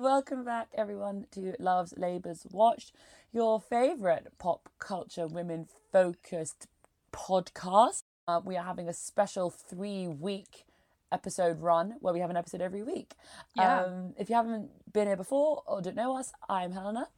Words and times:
Welcome 0.00 0.44
back, 0.44 0.68
everyone, 0.74 1.26
to 1.32 1.54
Love's 1.58 1.92
Labours 1.94 2.46
Watched, 2.50 2.92
your 3.34 3.60
favourite 3.60 4.28
pop 4.38 4.70
culture 4.78 5.26
women 5.26 5.68
focused 5.92 6.68
podcast. 7.12 8.04
Uh, 8.26 8.40
we 8.42 8.56
are 8.56 8.64
having 8.64 8.88
a 8.88 8.94
special 8.94 9.50
three 9.50 10.08
week 10.08 10.64
episode 11.12 11.60
run 11.60 11.96
where 12.00 12.14
we 12.14 12.20
have 12.20 12.30
an 12.30 12.38
episode 12.38 12.62
every 12.62 12.82
week. 12.82 13.12
Yeah. 13.54 13.82
Um, 13.82 14.14
if 14.18 14.30
you 14.30 14.36
haven't 14.36 14.70
been 14.90 15.06
here 15.06 15.18
before 15.18 15.62
or 15.66 15.82
don't 15.82 15.96
know 15.96 16.16
us, 16.16 16.32
I'm 16.48 16.72
Helena. 16.72 17.08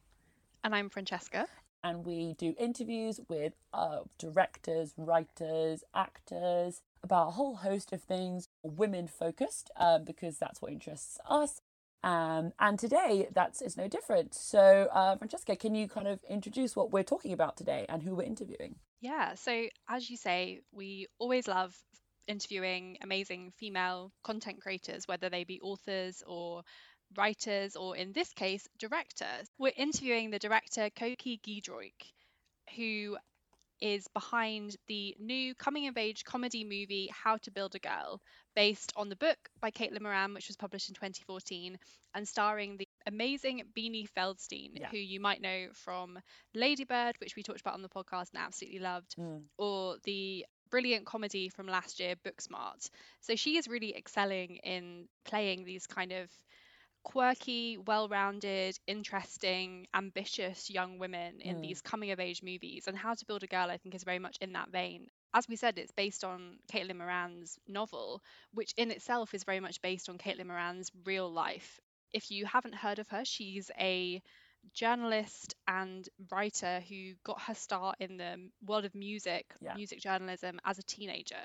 And 0.61 0.75
I'm 0.75 0.89
Francesca. 0.89 1.47
And 1.85 2.05
we 2.05 2.35
do 2.37 2.53
interviews 2.59 3.21
with 3.29 3.53
uh, 3.73 3.99
directors, 4.17 4.93
writers, 4.97 5.85
actors 5.95 6.81
about 7.01 7.29
a 7.29 7.31
whole 7.31 7.55
host 7.55 7.93
of 7.93 8.03
things, 8.03 8.49
women 8.61 9.07
focused, 9.07 9.71
um, 9.77 10.03
because 10.03 10.37
that's 10.37 10.61
what 10.61 10.73
interests 10.73 11.17
us. 11.29 11.61
Um, 12.03 12.51
and 12.59 12.77
today, 12.77 13.27
that's 13.33 13.61
is 13.61 13.77
no 13.77 13.87
different. 13.87 14.33
So, 14.33 14.89
uh, 14.91 15.15
Francesca, 15.15 15.55
can 15.55 15.73
you 15.73 15.87
kind 15.87 16.07
of 16.07 16.19
introduce 16.29 16.75
what 16.75 16.91
we're 16.91 17.03
talking 17.03 17.31
about 17.31 17.55
today 17.55 17.85
and 17.87 18.03
who 18.03 18.15
we're 18.15 18.23
interviewing? 18.23 18.75
Yeah, 18.99 19.35
so 19.35 19.67
as 19.89 20.09
you 20.09 20.17
say, 20.17 20.59
we 20.71 21.07
always 21.17 21.47
love 21.47 21.73
interviewing 22.27 22.97
amazing 23.01 23.51
female 23.57 24.11
content 24.23 24.61
creators, 24.61 25.07
whether 25.07 25.29
they 25.29 25.43
be 25.43 25.61
authors 25.61 26.23
or 26.27 26.63
writers, 27.17 27.75
or 27.75 27.95
in 27.95 28.11
this 28.11 28.31
case, 28.33 28.67
directors. 28.79 29.47
We're 29.57 29.73
interviewing 29.75 30.29
the 30.29 30.39
director 30.39 30.89
Coky 30.89 31.39
Giedroyc, 31.45 32.11
who 32.75 33.17
is 33.83 34.07
behind 34.13 34.77
the 34.87 35.13
new 35.19 35.53
coming 35.55 35.89
of 35.89 35.97
age 35.97 36.23
comedy 36.23 36.63
movie 36.63 37.09
How 37.11 37.35
to 37.37 37.51
Build 37.51 37.75
a 37.75 37.79
Girl, 37.79 38.21
based 38.55 38.93
on 38.95 39.09
the 39.09 39.17
book 39.17 39.37
by 39.59 39.71
Caitlin 39.71 40.01
Moran, 40.01 40.33
which 40.33 40.47
was 40.47 40.55
published 40.55 40.87
in 40.87 40.95
2014, 40.95 41.77
and 42.15 42.25
starring 42.25 42.77
the 42.77 42.87
amazing 43.07 43.63
Beanie 43.77 44.07
Feldstein, 44.17 44.79
Yeah. 44.79 44.87
who 44.89 44.97
you 44.97 45.19
might 45.19 45.41
know 45.41 45.67
from 45.73 46.17
Ladybird, 46.55 47.17
which 47.19 47.35
we 47.35 47.43
talked 47.43 47.59
about 47.59 47.73
on 47.73 47.81
the 47.81 47.89
podcast 47.89 48.29
and 48.33 48.41
absolutely 48.41 48.79
loved, 48.79 49.15
Mm. 49.17 49.43
or 49.57 49.97
the 50.05 50.45
brilliant 50.69 51.05
comedy 51.05 51.49
from 51.49 51.67
last 51.67 51.99
year, 51.99 52.15
Booksmart. 52.15 52.89
So 53.19 53.35
she 53.35 53.57
is 53.57 53.67
really 53.67 53.95
excelling 53.97 54.55
in 54.63 55.09
playing 55.25 55.65
these 55.65 55.85
kind 55.87 56.13
of 56.13 56.31
quirky, 57.03 57.77
well 57.77 58.07
rounded, 58.09 58.77
interesting, 58.87 59.87
ambitious 59.93 60.69
young 60.69 60.97
women 60.99 61.41
in 61.41 61.59
Mm. 61.59 61.61
these 61.61 61.81
coming 61.81 62.11
of 62.11 62.19
age 62.19 62.41
movies. 62.43 62.87
And 62.87 62.97
How 62.97 63.13
to 63.13 63.25
Build 63.25 63.43
a 63.43 63.47
Girl, 63.47 63.69
I 63.69 63.77
think, 63.77 63.95
is 63.95 64.03
very 64.03 64.19
much 64.19 64.37
in 64.41 64.53
that 64.53 64.69
vein. 64.71 65.07
As 65.33 65.47
we 65.47 65.55
said, 65.55 65.77
it's 65.77 65.91
based 65.91 66.23
on 66.23 66.57
Caitlin 66.71 66.97
Moran's 66.97 67.57
novel, 67.67 68.21
which 68.53 68.73
in 68.77 68.91
itself 68.91 69.33
is 69.33 69.43
very 69.43 69.59
much 69.59 69.81
based 69.81 70.09
on 70.09 70.17
Caitlin 70.17 70.47
Moran's 70.47 70.91
real 71.05 71.31
life. 71.31 71.79
If 72.13 72.31
you 72.31 72.45
haven't 72.45 72.75
heard 72.75 72.99
of 72.99 73.07
her, 73.09 73.25
she's 73.25 73.69
a 73.79 74.21
journalist 74.73 75.55
and 75.67 76.07
writer 76.31 76.81
who 76.87 77.13
got 77.23 77.41
her 77.43 77.53
start 77.55 77.95
in 77.99 78.17
the 78.17 78.49
world 78.65 78.85
of 78.85 78.95
music, 78.95 79.45
Yeah. 79.61 79.75
music 79.75 79.99
journalism 79.99 80.59
as 80.65 80.77
a 80.79 80.83
teenager, 80.83 81.43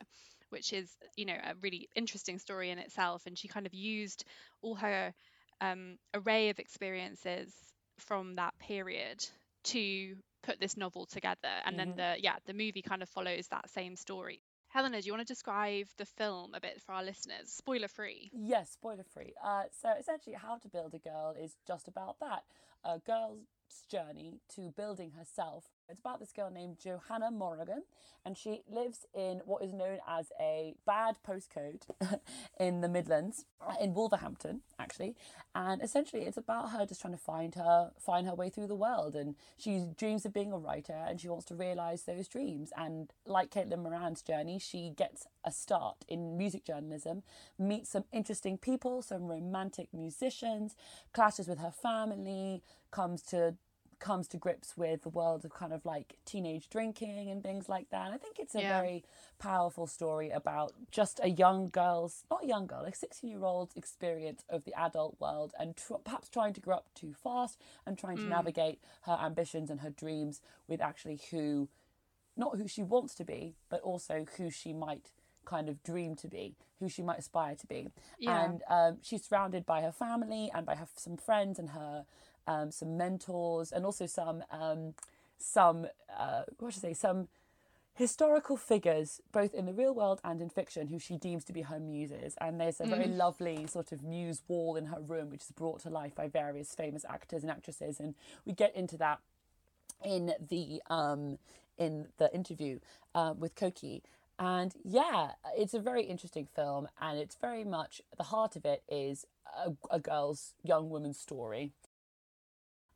which 0.51 0.73
is, 0.73 0.97
you 1.17 1.25
know, 1.27 1.35
a 1.43 1.55
really 1.63 1.89
interesting 1.95 2.39
story 2.39 2.71
in 2.71 2.79
itself. 2.79 3.27
And 3.27 3.39
she 3.39 3.49
kind 3.49 3.67
of 3.67 3.75
used 3.75 4.25
all 4.63 4.75
her 4.77 5.13
um, 5.61 5.99
array 6.15 6.51
of 6.51 6.59
experiences 6.59 7.53
from 7.99 8.37
that 8.37 8.57
period 8.59 9.25
to 9.65 10.17
put 10.43 10.61
this 10.61 10.77
novel 10.77 11.07
together. 11.07 11.61
And 11.65 11.75
Mhm. 11.75 11.79
then 11.79 11.97
the 11.97 12.17
yeah, 12.23 12.37
the 12.47 12.55
movie 12.55 12.83
kind 12.83 13.03
of 13.03 13.09
follows 13.09 13.49
that 13.49 13.69
same 13.71 13.97
story. 13.97 14.43
Helena, 14.69 15.01
do 15.01 15.07
you 15.07 15.13
want 15.13 15.27
to 15.27 15.33
describe 15.33 15.89
the 15.97 16.05
film 16.05 16.55
a 16.55 16.61
bit 16.61 16.81
for 16.83 16.93
our 16.93 17.03
listeners? 17.03 17.51
Spoiler 17.51 17.89
free. 17.89 18.31
Yes, 18.33 18.71
spoiler 18.71 19.03
free. 19.05 19.35
Uh, 19.43 19.65
so 19.73 19.91
essentially, 19.99 20.35
How 20.37 20.59
to 20.59 20.69
Build 20.69 20.95
a 20.95 20.99
Girl 20.99 21.35
is 21.39 21.57
just 21.67 21.89
about 21.89 22.19
that 22.21 22.45
a 22.85 22.99
girl's 22.99 23.47
journey 23.91 24.41
to 24.55 24.71
building 24.71 25.13
herself. 25.13 25.65
It's 25.91 26.01
about 26.01 26.21
this 26.21 26.33
girl 26.33 26.51
named 26.51 26.77
Johanna 26.79 27.31
Morrigan, 27.31 27.83
and 28.23 28.37
she 28.37 28.61
lives 28.71 29.07
in 29.15 29.41
what 29.47 29.63
is 29.63 29.73
known 29.73 30.01
as 30.07 30.31
a 30.39 30.75
bad 30.87 31.17
postcode 31.27 31.81
in 32.61 32.83
the 32.83 32.91
Midlands, 32.91 33.47
in 33.81 33.95
Wolverhampton, 33.95 34.61
actually. 34.79 35.17
And 35.55 35.81
essentially, 35.83 36.25
it's 36.25 36.37
about 36.37 36.73
her 36.73 36.85
just 36.85 37.01
trying 37.01 37.15
to 37.15 37.19
find 37.19 37.55
her 37.55 37.93
find 37.99 38.27
her 38.27 38.35
way 38.35 38.51
through 38.51 38.67
the 38.67 38.75
world. 38.75 39.17
And 39.17 39.35
she 39.57 39.87
dreams 39.97 40.27
of 40.27 40.35
being 40.35 40.53
a 40.53 40.59
writer, 40.59 40.93
and 41.09 41.19
she 41.19 41.31
wants 41.31 41.47
to 41.47 41.55
realize 41.55 42.03
those 42.03 42.29
dreams. 42.29 42.71
And 42.77 43.11
like 43.25 43.51
Caitlin 43.51 43.83
Moran's 43.83 44.21
journey, 44.21 44.59
she 44.59 44.93
gets 44.95 45.27
a 45.43 45.51
start 45.51 46.05
in 46.07 46.37
music 46.37 46.67
journalism, 46.67 47.23
meets 47.59 47.89
some 47.89 48.05
interesting 48.13 48.59
people, 48.59 49.01
some 49.01 49.27
romantic 49.27 49.89
musicians, 49.95 50.77
clashes 51.15 51.49
with 51.49 51.61
her 51.61 51.73
family, 51.73 52.63
comes 52.91 53.23
to 53.23 53.55
comes 53.99 54.29
to 54.29 54.37
grips 54.37 54.77
with 54.77 55.03
the 55.03 55.09
world 55.09 55.45
of 55.45 55.53
kind 55.53 55.73
of 55.73 55.85
like 55.85 56.17
teenage 56.25 56.69
drinking 56.71 57.31
and 57.31 57.43
things 57.43 57.69
like 57.69 57.91
that. 57.91 58.07
And 58.07 58.15
I 58.15 58.19
think 58.19 58.39
it's 58.39 58.55
a 58.55 58.61
Yeah. 58.61 58.81
very 58.81 59.05
powerful 59.39 59.87
story 59.87 60.31
about 60.31 60.73
just 60.91 61.21
a 61.23 61.29
young 61.31 61.69
girl's, 61.69 62.25
not 62.31 62.45
a 62.45 62.47
young 62.47 62.67
girl, 62.67 62.83
a 62.85 62.95
16 62.95 63.29
year 63.29 63.45
old's 63.45 63.75
experience 63.77 64.45
of 64.49 64.65
the 64.65 64.75
adult 64.75 65.19
world 65.21 65.55
and 65.59 65.77
tr- 65.77 65.95
perhaps 66.05 66.29
trying 66.29 66.53
to 66.55 66.61
grow 66.61 66.77
up 66.77 66.89
too 66.95 67.13
fast 67.13 67.61
and 67.87 67.99
trying 67.99 68.17
to 68.19 68.25
navigate 68.29 68.81
her 69.03 69.19
ambitions 69.21 69.71
and 69.71 69.81
her 69.81 69.91
dreams 69.91 70.41
with 70.67 70.81
actually 70.81 71.21
who, 71.31 71.69
not 72.37 72.57
who 72.57 72.69
she 72.69 72.83
wants 72.83 73.15
to 73.17 73.25
be, 73.25 73.57
but 73.69 73.81
also 73.83 74.25
who 74.37 74.51
she 74.51 74.73
might 74.73 75.11
kind 75.45 75.69
of 75.69 75.83
dream 75.83 76.15
to 76.15 76.29
be, 76.29 76.55
who 76.79 76.89
she 76.89 77.03
might 77.03 77.19
aspire 77.19 77.55
to 77.57 77.67
be. 77.67 77.89
Yeah. 78.19 78.45
And 78.45 78.63
um, 78.69 78.99
she's 79.03 79.25
surrounded 79.25 79.65
by 79.65 79.81
her 79.83 79.93
family 79.93 80.51
and 80.55 80.67
by 80.67 80.75
her 80.75 80.87
some 80.95 81.17
friends 81.17 81.59
and 81.59 81.71
her 81.71 82.05
um, 82.49 82.73
some 82.73 82.97
mentors 82.97 83.71
and 83.71 83.85
also 83.85 84.07
some 84.07 84.43
um, 84.51 84.95
some 85.39 85.87
uh, 86.19 86.43
what 86.59 86.73
should 86.73 86.85
I 86.85 86.89
say 86.89 86.95
some 86.95 87.29
historical 87.99 88.57
figures 88.57 89.21
both 89.33 89.53
in 89.53 89.67
the 89.67 89.73
real 89.73 89.93
world 89.93 90.21
and 90.23 90.41
in 90.41 90.49
fiction 90.49 90.87
who 90.87 91.01
she 91.01 91.17
deems 91.17 91.43
to 91.45 91.53
be 91.53 91.63
her 91.63 91.81
muses. 91.81 92.37
And 92.41 92.61
there's 92.61 92.81
a 92.81 92.87
very 92.87 93.09
lovely 93.09 93.67
sort 93.67 93.91
of 93.91 94.05
muse 94.05 94.41
wall 94.47 94.77
in 94.77 94.87
her 94.87 95.01
room 95.01 95.31
which 95.31 95.43
is 95.43 95.51
brought 95.51 95.81
to 95.81 95.91
life 95.91 96.15
by 96.15 96.29
various 96.29 96.77
famous 96.77 97.05
actors 97.09 97.43
and 97.43 97.51
actresses. 97.51 97.99
And 97.99 98.15
we 98.47 98.53
get 98.53 98.75
into 98.77 98.97
that 98.99 99.19
in 100.05 100.33
the 100.49 100.81
um 100.89 101.39
in 101.77 102.07
the 102.19 102.33
interview 102.33 102.79
uh, 103.17 103.35
with 103.37 103.57
Coky. 103.57 104.03
And 104.39 104.73
yeah 104.85 105.33
it's 105.57 105.75
a 105.75 105.81
very 105.81 106.05
interesting 106.05 106.47
film 106.47 106.89
and 107.01 107.19
it's 107.19 107.35
very 107.35 107.65
much 107.65 108.01
the 108.17 108.25
heart 108.25 108.55
of 108.55 108.65
it 108.65 108.85
is 108.89 109.27
a, 109.67 109.73
a 109.91 109.99
girl's 109.99 110.55
young 110.63 110.89
woman's 110.89 111.19
story 111.19 111.73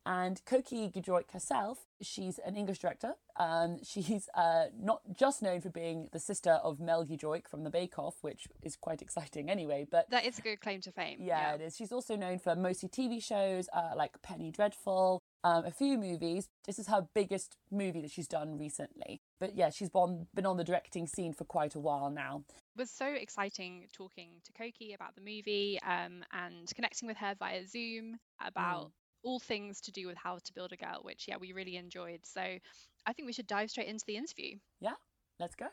and 0.04 0.44
Coky 0.44 0.90
Giedroyc 0.90 1.30
herself, 1.32 1.86
she's 2.00 2.38
an 2.38 2.56
English 2.56 2.80
director. 2.80 3.14
Um, 3.38 3.78
she's 3.84 4.28
uh, 4.34 4.66
not 4.78 5.00
just 5.16 5.42
known 5.42 5.60
for 5.60 5.70
being 5.70 6.08
the 6.12 6.18
sister 6.18 6.52
of 6.62 6.80
Mel 6.80 7.04
Giedroyc 7.04 7.48
from 7.48 7.64
The 7.64 7.70
Bake 7.70 7.98
Off, 7.98 8.16
which 8.22 8.46
is 8.62 8.76
quite 8.76 9.02
exciting 9.02 9.50
anyway. 9.50 9.86
But 9.90 10.10
That 10.10 10.24
is 10.24 10.38
a 10.38 10.42
good 10.42 10.60
claim 10.60 10.80
to 10.82 10.92
fame. 10.92 11.18
yeah, 11.20 11.54
it 11.54 11.60
is. 11.60 11.76
She's 11.76 11.92
also 11.92 12.16
known 12.16 12.38
for 12.38 12.56
mostly 12.56 12.88
TV 12.88 13.22
shows 13.22 13.68
uh, 13.72 13.92
like 13.96 14.20
Penny 14.22 14.50
Dreadful, 14.50 15.20
um, 15.44 15.64
a 15.64 15.70
few 15.70 15.98
movies. 15.98 16.48
This 16.66 16.78
is 16.78 16.88
her 16.88 17.06
biggest 17.14 17.56
movie 17.70 18.00
that 18.02 18.10
she's 18.10 18.28
done 18.28 18.58
recently. 18.58 19.20
But 19.40 19.56
yeah, 19.56 19.70
she's 19.70 19.90
been, 19.90 20.26
been 20.34 20.46
on 20.46 20.56
the 20.56 20.64
directing 20.64 21.06
scene 21.06 21.32
for 21.32 21.44
quite 21.44 21.74
a 21.74 21.80
while 21.80 22.10
now. 22.10 22.44
It 22.48 22.80
was 22.80 22.90
so 22.90 23.06
exciting 23.06 23.86
talking 23.92 24.30
to 24.44 24.52
Koki 24.52 24.94
about 24.94 25.14
the 25.14 25.20
movie 25.20 25.78
um, 25.86 26.24
and 26.32 26.70
connecting 26.74 27.08
with 27.08 27.16
her 27.18 27.34
via 27.38 27.66
Zoom 27.66 28.18
about 28.44 28.92
all 29.22 29.38
things 29.38 29.80
to 29.82 29.92
do 29.92 30.06
with 30.06 30.16
how 30.16 30.38
to 30.38 30.52
build 30.54 30.72
a 30.72 30.76
girl, 30.76 31.00
which 31.02 31.26
yeah, 31.28 31.36
we 31.38 31.52
really 31.52 31.76
enjoyed. 31.76 32.20
So 32.24 32.40
I 32.40 33.12
think 33.12 33.26
we 33.26 33.32
should 33.32 33.46
dive 33.46 33.70
straight 33.70 33.88
into 33.88 34.04
the 34.06 34.16
interview. 34.16 34.56
Yeah, 34.80 34.94
let's 35.38 35.54
go. 35.54 35.66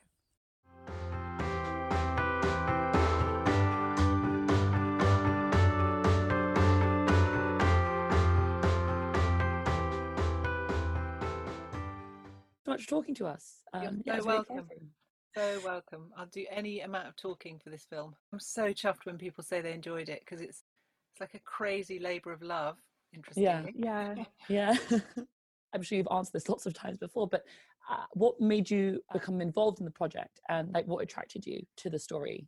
So 12.65 12.71
much 12.71 12.83
for 12.83 12.89
talking 12.89 13.15
to 13.15 13.27
us. 13.27 13.63
You're 13.73 13.89
Um, 13.89 13.97
so 13.97 14.03
yeah, 14.05 14.17
it's 14.17 14.25
welcome. 14.25 14.57
exciting. 14.59 14.89
So 15.35 15.59
welcome. 15.63 16.11
I'll 16.17 16.25
do 16.27 16.45
any 16.49 16.81
amount 16.81 17.07
of 17.07 17.15
talking 17.15 17.59
for 17.59 17.69
this 17.69 17.85
film. 17.85 18.15
I'm 18.33 18.39
so 18.39 18.73
chuffed 18.73 19.05
when 19.05 19.17
people 19.17 19.43
say 19.43 19.61
they 19.61 19.73
enjoyed 19.73 20.09
it 20.09 20.21
because 20.21 20.41
it's 20.41 20.63
it's 21.11 21.21
like 21.21 21.33
a 21.33 21.39
crazy 21.39 21.99
labour 21.99 22.31
of 22.31 22.41
love. 22.41 22.77
Interestingly. 23.13 23.73
Yeah, 23.77 24.15
yeah, 24.15 24.25
yeah. 24.49 24.77
I'm 25.73 25.81
sure 25.83 25.97
you've 25.97 26.07
answered 26.11 26.33
this 26.33 26.49
lots 26.49 26.65
of 26.65 26.73
times 26.73 26.97
before, 26.97 27.27
but 27.27 27.45
uh, 27.89 28.05
what 28.13 28.39
made 28.41 28.69
you 28.69 29.01
become 29.13 29.39
involved 29.41 29.79
in 29.79 29.85
the 29.85 29.91
project, 29.91 30.39
and 30.49 30.73
like 30.73 30.87
what 30.87 31.03
attracted 31.03 31.45
you 31.45 31.61
to 31.77 31.89
the 31.89 31.99
story? 31.99 32.47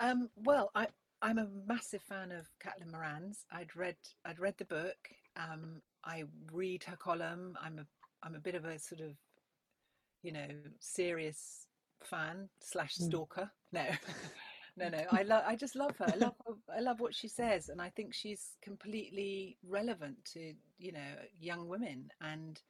Um, 0.00 0.30
well, 0.36 0.70
I 0.74 0.88
I'm 1.22 1.38
a 1.38 1.48
massive 1.66 2.02
fan 2.02 2.30
of 2.30 2.48
Caitlin 2.60 2.92
Moran's. 2.92 3.46
I'd 3.50 3.74
read 3.74 3.96
I'd 4.24 4.38
read 4.38 4.56
the 4.58 4.64
book. 4.64 4.96
Um, 5.36 5.82
I 6.04 6.24
read 6.52 6.84
her 6.84 6.96
column. 6.96 7.56
I'm 7.60 7.78
a 7.80 7.86
I'm 8.22 8.34
a 8.36 8.40
bit 8.40 8.54
of 8.54 8.64
a 8.64 8.78
sort 8.78 9.00
of 9.00 9.16
you 10.22 10.32
know 10.32 10.48
serious 10.80 11.66
fan 12.02 12.48
slash 12.60 12.94
Mm. 12.96 13.06
stalker. 13.08 13.50
No, 13.72 13.86
no, 14.76 14.88
no. 14.88 15.04
I 15.10 15.22
love. 15.22 15.44
I 15.46 15.56
just 15.56 15.76
love 15.76 15.96
her. 15.98 16.06
I 16.06 16.16
love. 16.16 16.34
Her, 16.46 16.54
I 16.76 16.80
love 16.80 17.00
what 17.00 17.14
she 17.14 17.28
says, 17.28 17.68
and 17.68 17.80
I 17.80 17.88
think 17.90 18.12
she's 18.12 18.50
completely 18.62 19.56
relevant 19.66 20.16
to 20.34 20.52
you 20.78 20.92
know 20.92 21.14
young 21.38 21.68
women 21.68 22.10
and 22.20 22.60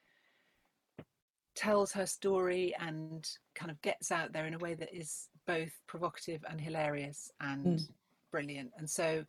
tells 1.56 1.90
her 1.92 2.06
story 2.06 2.74
and 2.78 3.26
kind 3.54 3.70
of 3.70 3.80
gets 3.82 4.12
out 4.12 4.32
there 4.32 4.46
in 4.46 4.54
a 4.54 4.58
way 4.58 4.74
that 4.74 4.94
is 4.94 5.28
both 5.46 5.72
provocative 5.86 6.44
and 6.48 6.60
hilarious 6.60 7.30
and 7.40 7.78
mm. 7.80 7.88
brilliant. 8.30 8.70
And 8.76 8.88
so 8.88 9.24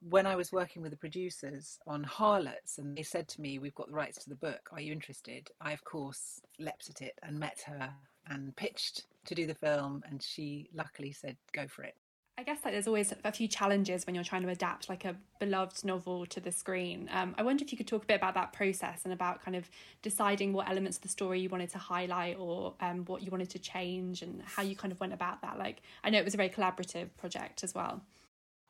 when 0.00 0.26
I 0.26 0.36
was 0.36 0.52
working 0.52 0.80
with 0.80 0.90
the 0.90 0.96
producers 0.96 1.78
on 1.86 2.02
Harlots 2.02 2.78
and 2.78 2.96
they 2.96 3.02
said 3.02 3.28
to 3.28 3.40
me, 3.40 3.58
We've 3.58 3.74
got 3.74 3.88
the 3.88 3.94
rights 3.94 4.22
to 4.24 4.30
the 4.30 4.36
book, 4.36 4.68
are 4.72 4.80
you 4.80 4.92
interested? 4.92 5.50
I, 5.60 5.72
of 5.72 5.84
course, 5.84 6.40
leapt 6.58 6.88
at 6.88 7.02
it 7.02 7.18
and 7.22 7.38
met 7.38 7.62
her 7.66 7.92
and 8.30 8.54
pitched 8.56 9.04
to 9.26 9.34
do 9.34 9.46
the 9.46 9.54
film, 9.54 10.02
and 10.08 10.22
she 10.22 10.68
luckily 10.74 11.12
said, 11.12 11.36
Go 11.52 11.66
for 11.66 11.82
it. 11.82 11.94
I 12.38 12.44
guess 12.44 12.58
like 12.64 12.72
there's 12.72 12.86
always 12.86 13.12
a 13.24 13.32
few 13.32 13.48
challenges 13.48 14.06
when 14.06 14.14
you're 14.14 14.22
trying 14.22 14.42
to 14.42 14.48
adapt 14.48 14.88
like 14.88 15.04
a 15.04 15.16
beloved 15.40 15.84
novel 15.84 16.24
to 16.26 16.38
the 16.38 16.52
screen. 16.52 17.10
Um, 17.12 17.34
I 17.36 17.42
wonder 17.42 17.64
if 17.64 17.72
you 17.72 17.76
could 17.76 17.88
talk 17.88 18.04
a 18.04 18.06
bit 18.06 18.14
about 18.14 18.34
that 18.34 18.52
process 18.52 19.00
and 19.02 19.12
about 19.12 19.42
kind 19.42 19.56
of 19.56 19.68
deciding 20.02 20.52
what 20.52 20.68
elements 20.68 20.98
of 20.98 21.02
the 21.02 21.08
story 21.08 21.40
you 21.40 21.48
wanted 21.48 21.70
to 21.70 21.78
highlight 21.78 22.36
or 22.38 22.74
um, 22.80 23.04
what 23.06 23.24
you 23.24 23.32
wanted 23.32 23.50
to 23.50 23.58
change 23.58 24.22
and 24.22 24.40
how 24.44 24.62
you 24.62 24.76
kind 24.76 24.92
of 24.92 25.00
went 25.00 25.12
about 25.12 25.42
that. 25.42 25.58
Like 25.58 25.82
I 26.04 26.10
know 26.10 26.18
it 26.18 26.24
was 26.24 26.34
a 26.34 26.36
very 26.36 26.48
collaborative 26.48 27.08
project 27.16 27.64
as 27.64 27.74
well. 27.74 28.02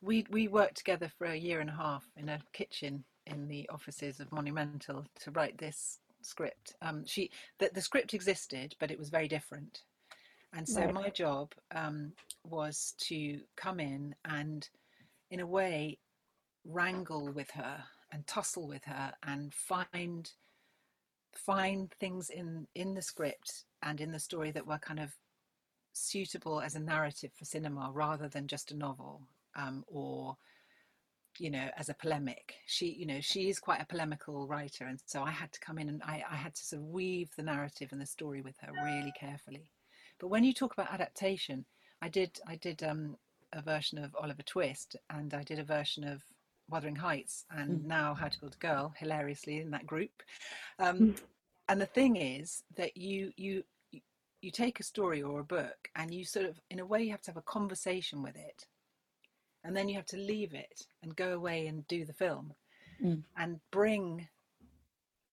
We 0.01 0.25
we 0.31 0.47
worked 0.47 0.77
together 0.77 1.11
for 1.19 1.27
a 1.27 1.35
year 1.35 1.59
and 1.59 1.69
a 1.69 1.73
half 1.73 2.09
in 2.17 2.27
a 2.27 2.39
kitchen 2.53 3.03
in 3.27 3.47
the 3.47 3.69
offices 3.69 4.19
of 4.19 4.31
Monumental 4.31 5.05
to 5.19 5.29
write 5.29 5.59
this 5.59 5.99
script. 6.21 6.75
Um, 6.81 7.05
she 7.05 7.31
the, 7.59 7.69
the 7.73 7.81
script 7.81 8.13
existed, 8.13 8.75
but 8.79 8.91
it 8.91 8.99
was 8.99 9.09
very 9.09 9.27
different. 9.27 9.83
And 10.53 10.67
so 10.67 10.81
right. 10.81 10.93
my 10.93 11.09
job 11.09 11.53
um, 11.75 12.13
was 12.43 12.95
to 13.01 13.39
come 13.55 13.79
in 13.79 14.15
and, 14.25 14.67
in 15.29 15.41
a 15.41 15.45
way, 15.45 15.99
wrangle 16.65 17.31
with 17.31 17.51
her 17.51 17.83
and 18.11 18.25
tussle 18.25 18.67
with 18.67 18.83
her 18.85 19.13
and 19.23 19.53
find 19.53 20.31
find 21.35 21.93
things 21.99 22.31
in 22.31 22.67
in 22.73 22.95
the 22.95 23.01
script 23.01 23.65
and 23.83 24.01
in 24.01 24.11
the 24.11 24.19
story 24.19 24.51
that 24.51 24.65
were 24.65 24.79
kind 24.79 24.99
of 24.99 25.15
suitable 25.93 26.59
as 26.59 26.75
a 26.75 26.79
narrative 26.79 27.31
for 27.35 27.45
cinema 27.45 27.91
rather 27.93 28.27
than 28.27 28.47
just 28.47 28.71
a 28.71 28.75
novel 28.75 29.21
um, 29.55 29.83
or 29.87 30.35
you 31.39 31.49
know 31.49 31.69
as 31.77 31.89
a 31.89 31.93
polemic 31.93 32.55
she 32.65 32.87
you 32.87 33.05
know 33.05 33.19
she 33.21 33.49
is 33.49 33.59
quite 33.59 33.81
a 33.81 33.85
polemical 33.85 34.47
writer 34.47 34.85
and 34.85 34.99
so 35.05 35.23
i 35.23 35.31
had 35.31 35.51
to 35.51 35.59
come 35.59 35.77
in 35.77 35.89
and 35.89 36.01
I, 36.03 36.23
I 36.29 36.35
had 36.35 36.55
to 36.55 36.63
sort 36.63 36.81
of 36.81 36.87
weave 36.87 37.29
the 37.35 37.43
narrative 37.43 37.89
and 37.91 38.01
the 38.01 38.05
story 38.05 38.41
with 38.41 38.55
her 38.61 38.71
really 38.83 39.13
carefully 39.19 39.69
but 40.19 40.27
when 40.27 40.43
you 40.43 40.53
talk 40.53 40.73
about 40.73 40.93
adaptation 40.93 41.65
i 42.01 42.09
did 42.09 42.39
i 42.47 42.55
did 42.55 42.83
um, 42.83 43.15
a 43.53 43.61
version 43.61 43.97
of 43.97 44.15
oliver 44.19 44.43
twist 44.43 44.95
and 45.09 45.33
i 45.33 45.43
did 45.43 45.59
a 45.59 45.63
version 45.63 46.03
of 46.03 46.21
wuthering 46.69 46.95
heights 46.95 47.45
and 47.51 47.81
mm. 47.81 47.85
now 47.85 48.13
how 48.13 48.27
to 48.27 48.39
build 48.39 48.55
a 48.55 48.65
girl 48.65 48.93
hilariously 48.97 49.59
in 49.59 49.71
that 49.71 49.87
group 49.87 50.21
um, 50.79 50.99
mm. 50.99 51.21
and 51.67 51.81
the 51.81 51.85
thing 51.85 52.15
is 52.15 52.63
that 52.75 52.95
you 52.95 53.31
you 53.37 53.63
you 54.41 54.51
take 54.51 54.79
a 54.79 54.83
story 54.83 55.21
or 55.21 55.39
a 55.39 55.43
book 55.43 55.89
and 55.95 56.13
you 56.13 56.23
sort 56.23 56.45
of 56.45 56.59
in 56.69 56.79
a 56.79 56.85
way 56.85 57.03
you 57.03 57.11
have 57.11 57.21
to 57.21 57.31
have 57.31 57.37
a 57.37 57.41
conversation 57.41 58.21
with 58.23 58.35
it 58.35 58.67
and 59.63 59.75
then 59.75 59.89
you 59.89 59.95
have 59.95 60.05
to 60.05 60.17
leave 60.17 60.53
it 60.53 60.87
and 61.03 61.15
go 61.15 61.33
away 61.33 61.67
and 61.67 61.87
do 61.87 62.05
the 62.05 62.13
film 62.13 62.53
mm. 63.03 63.21
and 63.37 63.59
bring 63.71 64.27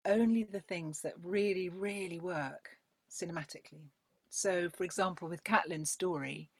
only 0.05 0.44
the 0.44 0.61
things 0.61 1.00
that 1.00 1.14
really 1.23 1.69
really 1.69 2.20
work 2.20 2.70
cinematically 3.11 3.90
so 4.28 4.69
for 4.70 4.84
example 4.84 5.28
with 5.28 5.44
Caitlin's 5.44 5.90
story 5.90 6.50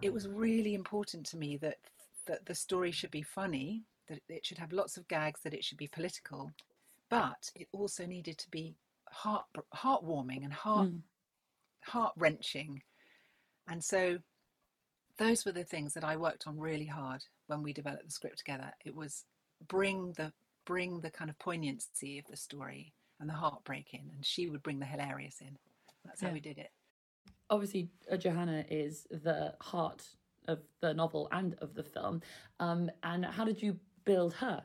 it 0.00 0.12
was 0.12 0.26
really 0.28 0.74
important 0.74 1.24
to 1.26 1.36
me 1.36 1.56
that 1.56 1.78
that 2.26 2.46
the 2.46 2.54
story 2.54 2.90
should 2.90 3.10
be 3.10 3.22
funny 3.22 3.82
that 4.08 4.20
it 4.28 4.44
should 4.44 4.58
have 4.58 4.72
lots 4.72 4.96
of 4.96 5.08
gags 5.08 5.40
that 5.42 5.54
it 5.54 5.64
should 5.64 5.78
be 5.78 5.88
political 5.88 6.52
but 7.08 7.50
it 7.54 7.68
also 7.72 8.06
needed 8.06 8.38
to 8.38 8.50
be 8.50 8.74
heart 9.10 9.44
heartwarming 9.74 10.44
and 10.44 10.52
heart 10.52 10.88
mm. 10.88 11.00
heart 11.84 12.12
wrenching 12.16 12.82
and 13.68 13.82
so 13.82 14.18
those 15.18 15.44
were 15.44 15.52
the 15.52 15.64
things 15.64 15.94
that 15.94 16.04
I 16.04 16.16
worked 16.16 16.46
on 16.46 16.58
really 16.58 16.86
hard 16.86 17.24
when 17.46 17.62
we 17.62 17.72
developed 17.72 18.06
the 18.06 18.12
script 18.12 18.38
together. 18.38 18.72
It 18.84 18.94
was 18.94 19.24
bring 19.68 20.12
the 20.12 20.32
bring 20.64 21.00
the 21.00 21.10
kind 21.10 21.28
of 21.30 21.38
poignancy 21.38 22.18
of 22.18 22.26
the 22.26 22.36
story 22.36 22.92
and 23.20 23.28
the 23.28 23.34
heartbreak 23.34 23.94
in, 23.94 24.10
and 24.14 24.24
she 24.24 24.48
would 24.48 24.62
bring 24.62 24.78
the 24.78 24.86
hilarious 24.86 25.40
in. 25.40 25.56
That's 26.04 26.22
yeah. 26.22 26.28
how 26.28 26.34
we 26.34 26.40
did 26.40 26.58
it. 26.58 26.70
Obviously, 27.50 27.88
uh, 28.10 28.16
Johanna 28.16 28.64
is 28.68 29.06
the 29.10 29.54
heart 29.60 30.02
of 30.48 30.60
the 30.80 30.94
novel 30.94 31.28
and 31.32 31.54
of 31.60 31.74
the 31.74 31.82
film. 31.82 32.20
Um, 32.60 32.90
and 33.02 33.24
how 33.24 33.44
did 33.44 33.62
you 33.62 33.78
build 34.04 34.34
her? 34.34 34.62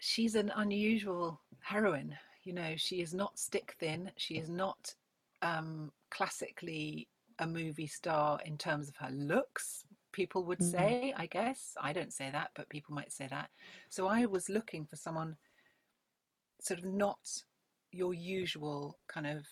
She's 0.00 0.34
an 0.34 0.52
unusual 0.56 1.40
heroine. 1.60 2.16
You 2.44 2.54
know, 2.54 2.74
she 2.76 3.00
is 3.00 3.12
not 3.12 3.38
stick 3.38 3.74
thin. 3.78 4.10
She 4.16 4.34
is 4.34 4.48
not 4.48 4.94
um, 5.42 5.92
classically 6.10 7.08
a 7.38 7.46
movie 7.46 7.86
star 7.86 8.40
in 8.44 8.56
terms 8.58 8.88
of 8.88 8.96
her 8.96 9.10
looks 9.10 9.84
people 10.12 10.44
would 10.44 10.58
mm-hmm. 10.58 10.78
say, 10.78 11.14
I 11.16 11.26
guess. 11.26 11.74
I 11.80 11.92
don't 11.92 12.12
say 12.12 12.30
that, 12.30 12.50
but 12.54 12.68
people 12.68 12.94
might 12.94 13.12
say 13.12 13.28
that. 13.30 13.50
So 13.88 14.08
I 14.08 14.26
was 14.26 14.48
looking 14.48 14.84
for 14.84 14.96
someone 14.96 15.36
sort 16.60 16.80
of 16.80 16.86
not 16.86 17.18
your 17.92 18.14
usual 18.14 18.98
kind 19.06 19.26
of, 19.26 19.46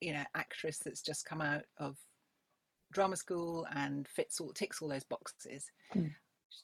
you 0.00 0.12
know, 0.12 0.24
actress 0.34 0.78
that's 0.78 1.02
just 1.02 1.26
come 1.26 1.40
out 1.40 1.64
of 1.78 1.96
drama 2.92 3.16
school 3.16 3.66
and 3.74 4.08
fits 4.08 4.40
all 4.40 4.52
ticks 4.52 4.80
all 4.80 4.88
those 4.88 5.04
boxes. 5.04 5.70
Mm. 5.94 6.12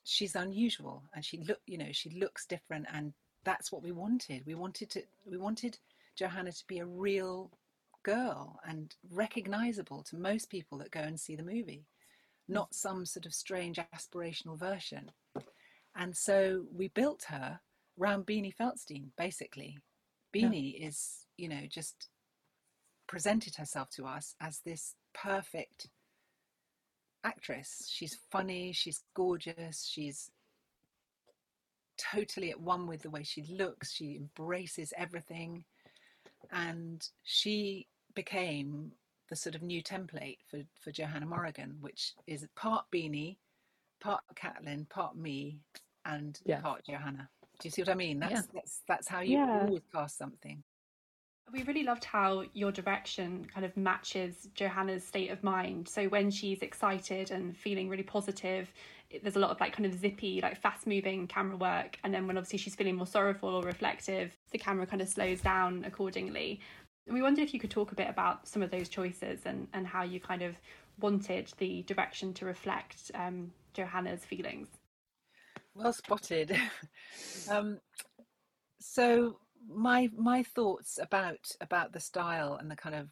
She's 0.05 0.35
unusual 0.35 1.03
and 1.15 1.25
she 1.25 1.43
look, 1.45 1.61
you 1.67 1.79
know, 1.79 1.93
she 1.93 2.11
looks 2.11 2.47
different 2.47 2.87
and 2.93 3.13
that's 3.45 3.71
what 3.73 3.83
we 3.83 3.93
wanted. 3.93 4.45
We 4.47 4.55
wanted 4.55 4.89
to 4.91 5.03
we 5.27 5.37
wanted 5.37 5.79
Johanna 6.17 6.53
to 6.53 6.65
be 6.67 6.79
a 6.79 6.87
real 6.87 7.51
girl 8.03 8.59
and 8.67 8.95
recognizable 9.11 10.03
to 10.05 10.17
most 10.17 10.51
people 10.51 10.79
that 10.79 10.91
go 10.91 11.01
and 11.01 11.19
see 11.19 11.37
the 11.37 11.43
movie 11.43 11.87
not 12.49 12.75
some 12.75 13.07
sort 13.07 13.27
of 13.27 13.35
strange 13.35 13.79
aspirational 13.95 14.59
version. 14.59 15.11
And 15.97 16.17
so 16.17 16.65
we 16.73 16.89
built 16.89 17.25
her 17.29 17.61
around 18.01 18.27
Beanie 18.27 18.55
Feldstein, 18.55 19.09
basically. 19.17 19.79
Beanie 20.35 20.79
yeah. 20.79 20.89
is, 20.89 21.27
you 21.37 21.49
know, 21.49 21.63
just 21.69 22.09
presented 23.07 23.57
herself 23.57 23.91
to 23.91 24.07
us 24.07 24.35
as 24.41 24.61
this 24.65 24.95
perfect 25.15 25.89
actress. 27.25 27.89
She's 27.91 28.19
funny, 28.31 28.73
she's 28.73 29.03
gorgeous, 29.15 29.87
she's 29.87 30.31
totally 31.99 32.51
at 32.51 32.61
one 32.61 32.87
with 32.87 33.03
the 33.03 33.11
way 33.11 33.23
she 33.23 33.43
looks, 33.43 33.93
she 33.93 34.17
embraces 34.17 34.93
everything. 34.97 35.65
And 36.51 37.07
she 37.23 37.87
became 38.15 38.93
the 39.29 39.37
sort 39.37 39.55
of 39.55 39.63
new 39.63 39.83
template 39.83 40.39
for, 40.51 40.61
for 40.81 40.91
Johanna 40.91 41.27
Morrigan, 41.27 41.77
which 41.81 42.13
is 42.27 42.47
part 42.55 42.85
Beanie, 42.93 43.37
part 44.01 44.23
Caitlin, 44.35 44.89
part 44.89 45.17
me, 45.17 45.61
and 46.05 46.39
yeah. 46.45 46.61
part 46.61 46.85
Johanna. 46.85 47.29
Do 47.61 47.69
you 47.69 47.71
see 47.71 47.83
what 47.83 47.89
I 47.91 47.95
mean? 47.95 48.19
That's 48.19 48.33
yeah. 48.33 48.41
that's 48.55 48.81
that's 48.89 49.09
how 49.09 49.21
you 49.21 49.39
yeah. 49.39 49.61
always 49.63 49.83
cast 49.95 50.19
something. 50.19 50.63
We 51.53 51.63
really 51.65 51.83
loved 51.83 52.05
how 52.05 52.45
your 52.55 52.73
direction 52.73 53.47
kind 53.53 53.67
of 53.67 53.77
matches 53.77 54.49
Johanna's 54.55 55.05
state 55.05 55.31
of 55.31 55.43
mind. 55.43 55.89
So 55.89 56.09
when 56.09 56.31
she's 56.31 56.61
excited 56.63 57.31
and 57.31 57.57
feeling 57.57 57.89
really 57.89 58.03
positive, 58.03 58.73
there's 59.23 59.37
a 59.37 59.39
lot 59.39 59.51
of 59.51 59.61
like 59.61 59.75
kind 59.75 59.87
of 59.87 59.99
zippy, 59.99 60.41
like 60.41 60.61
fast 60.61 60.87
moving 60.87 61.27
camera 61.27 61.57
work. 61.57 61.99
And 62.05 62.15
then 62.15 62.27
when 62.27 62.39
obviously 62.39 62.59
she's 62.59 62.75
feeling 62.75 62.97
more 62.97 63.07
sorrowful 63.07 63.51
or 63.51 63.63
reflective, 63.63 64.37
the 64.51 64.59
camera 64.59 64.87
kind 64.87 65.03
of 65.03 65.09
slows 65.09 65.41
down 65.41 65.85
accordingly. 65.87 66.61
And 67.07 67.15
we 67.15 67.23
wondered 67.23 67.43
if 67.43 67.53
you 67.53 67.61
could 67.61 67.71
talk 67.71 67.93
a 67.93 67.97
bit 67.97 68.09
about 68.09 68.47
some 68.47 68.63
of 68.63 68.71
those 68.71 68.89
choices 68.89 69.41
and, 69.45 69.67
and 69.73 69.87
how 69.87 70.03
you 70.03 70.21
kind 70.21 70.43
of 70.43 70.57
wanted 71.01 71.53
the 71.59 71.83
direction 71.83 72.33
to 72.35 72.45
reflect 72.45 73.11
um, 73.15 73.51
Johanna's 73.75 74.25
feelings. 74.25 74.69
Well 75.75 75.93
spotted. 75.93 76.57
um, 77.51 77.79
so 78.81 79.39
my 79.69 80.11
my 80.17 80.43
thoughts 80.43 80.99
about 81.01 81.51
about 81.61 81.93
the 81.93 82.01
style 82.01 82.57
and 82.61 82.71
the 82.71 82.77
kind 82.77 82.95
of 82.95 83.09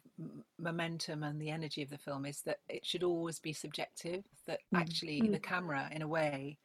momentum 0.59 1.23
and 1.23 1.41
the 1.41 1.49
energy 1.49 1.81
of 1.81 1.89
the 1.89 1.97
film 1.97 2.25
is 2.25 2.41
that 2.41 2.59
it 2.69 2.85
should 2.85 3.03
always 3.03 3.39
be 3.39 3.53
subjective. 3.53 4.23
That 4.47 4.59
mm. 4.73 4.79
actually 4.79 5.21
mm. 5.21 5.31
the 5.31 5.39
camera, 5.39 5.89
in 5.91 6.01
a 6.01 6.07
way, 6.07 6.57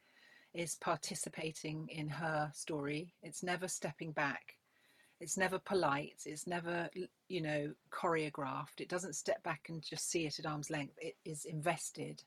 is 0.55 0.77
participating 0.77 1.89
in 1.89 2.09
her 2.09 2.51
story. 2.55 3.15
It's 3.23 3.43
never 3.43 3.69
stepping 3.69 4.13
back 4.13 4.55
it's 5.21 5.37
never 5.37 5.59
polite 5.59 6.23
it's 6.27 6.47
never 6.47 6.89
you 7.29 7.41
know 7.41 7.73
choreographed 7.91 8.81
it 8.81 8.89
doesn't 8.89 9.15
step 9.15 9.43
back 9.43 9.67
and 9.69 9.83
just 9.83 10.11
see 10.11 10.27
it 10.27 10.39
at 10.39 10.47
arm's 10.47 10.71
length 10.71 10.95
it 10.99 11.17
is 11.25 11.45
invested 11.45 12.23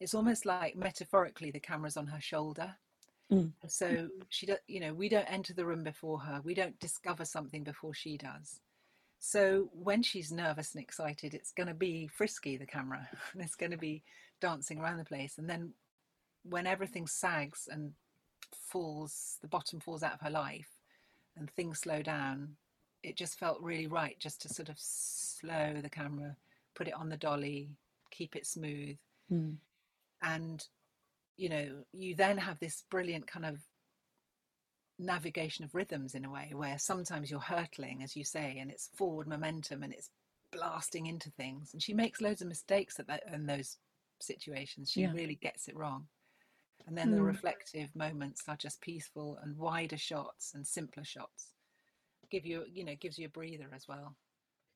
it's 0.00 0.14
almost 0.14 0.46
like 0.46 0.76
metaphorically 0.76 1.50
the 1.50 1.60
camera's 1.60 1.96
on 1.96 2.06
her 2.06 2.20
shoulder 2.20 2.74
mm. 3.30 3.52
so 3.66 4.08
she 4.28 4.46
does 4.46 4.58
you 4.66 4.80
know 4.80 4.94
we 4.94 5.08
don't 5.08 5.30
enter 5.30 5.52
the 5.54 5.64
room 5.64 5.84
before 5.84 6.18
her 6.18 6.40
we 6.44 6.54
don't 6.54 6.78
discover 6.80 7.24
something 7.24 7.62
before 7.62 7.94
she 7.94 8.16
does 8.16 8.60
So 9.24 9.70
when 9.72 10.02
she's 10.02 10.32
nervous 10.32 10.74
and 10.74 10.82
excited, 10.82 11.32
it's 11.32 11.52
going 11.52 11.68
to 11.68 11.74
be 11.74 12.08
frisky, 12.08 12.56
the 12.56 12.66
camera, 12.66 13.08
and 13.32 13.40
it's 13.40 13.54
going 13.54 13.70
to 13.70 13.78
be 13.78 14.02
dancing 14.40 14.80
around 14.80 14.98
the 14.98 15.04
place. 15.04 15.38
And 15.38 15.48
then 15.48 15.74
when 16.42 16.66
everything 16.66 17.06
sags 17.06 17.68
and 17.70 17.92
falls, 18.52 19.38
the 19.40 19.46
bottom 19.46 19.78
falls 19.78 20.02
out 20.02 20.14
of 20.14 20.20
her 20.22 20.30
life 20.30 20.71
and 21.36 21.50
things 21.50 21.80
slow 21.80 22.02
down, 22.02 22.56
it 23.02 23.16
just 23.16 23.38
felt 23.38 23.60
really 23.60 23.86
right 23.86 24.18
just 24.18 24.42
to 24.42 24.48
sort 24.48 24.68
of 24.68 24.76
slow 24.78 25.80
the 25.82 25.90
camera, 25.90 26.36
put 26.74 26.88
it 26.88 26.94
on 26.94 27.08
the 27.08 27.16
dolly, 27.16 27.70
keep 28.10 28.36
it 28.36 28.46
smooth. 28.46 28.96
Mm. 29.30 29.56
And, 30.22 30.64
you 31.36 31.48
know, 31.48 31.84
you 31.92 32.14
then 32.14 32.38
have 32.38 32.58
this 32.60 32.84
brilliant 32.90 33.26
kind 33.26 33.46
of 33.46 33.58
navigation 34.98 35.64
of 35.64 35.74
rhythms 35.74 36.14
in 36.14 36.24
a 36.24 36.30
way 36.30 36.52
where 36.54 36.78
sometimes 36.78 37.30
you're 37.30 37.40
hurtling, 37.40 38.02
as 38.02 38.14
you 38.14 38.24
say, 38.24 38.58
and 38.60 38.70
it's 38.70 38.90
forward 38.94 39.26
momentum 39.26 39.82
and 39.82 39.92
it's 39.92 40.10
blasting 40.52 41.06
into 41.06 41.30
things. 41.30 41.72
And 41.72 41.82
she 41.82 41.94
makes 41.94 42.20
loads 42.20 42.42
of 42.42 42.48
mistakes 42.48 43.00
at 43.00 43.08
that, 43.08 43.24
in 43.32 43.46
those 43.46 43.78
situations. 44.20 44.90
She 44.90 45.02
Yeah. 45.02 45.12
really 45.12 45.34
gets 45.34 45.66
it 45.66 45.76
wrong. 45.76 46.06
And 46.86 46.96
then 46.96 47.10
the 47.10 47.22
Mm. 47.22 47.26
reflective 47.26 47.94
moments 47.94 48.42
are 48.48 48.56
just 48.56 48.80
peaceful 48.80 49.38
and 49.42 49.56
wider 49.56 49.96
shots 49.96 50.54
and 50.54 50.66
simpler 50.66 51.04
shots. 51.04 51.52
Give 52.30 52.44
you, 52.44 52.64
you 52.70 52.84
know, 52.84 52.94
gives 52.96 53.18
you 53.18 53.26
a 53.26 53.30
breather 53.30 53.68
as 53.74 53.86
well. 53.86 54.16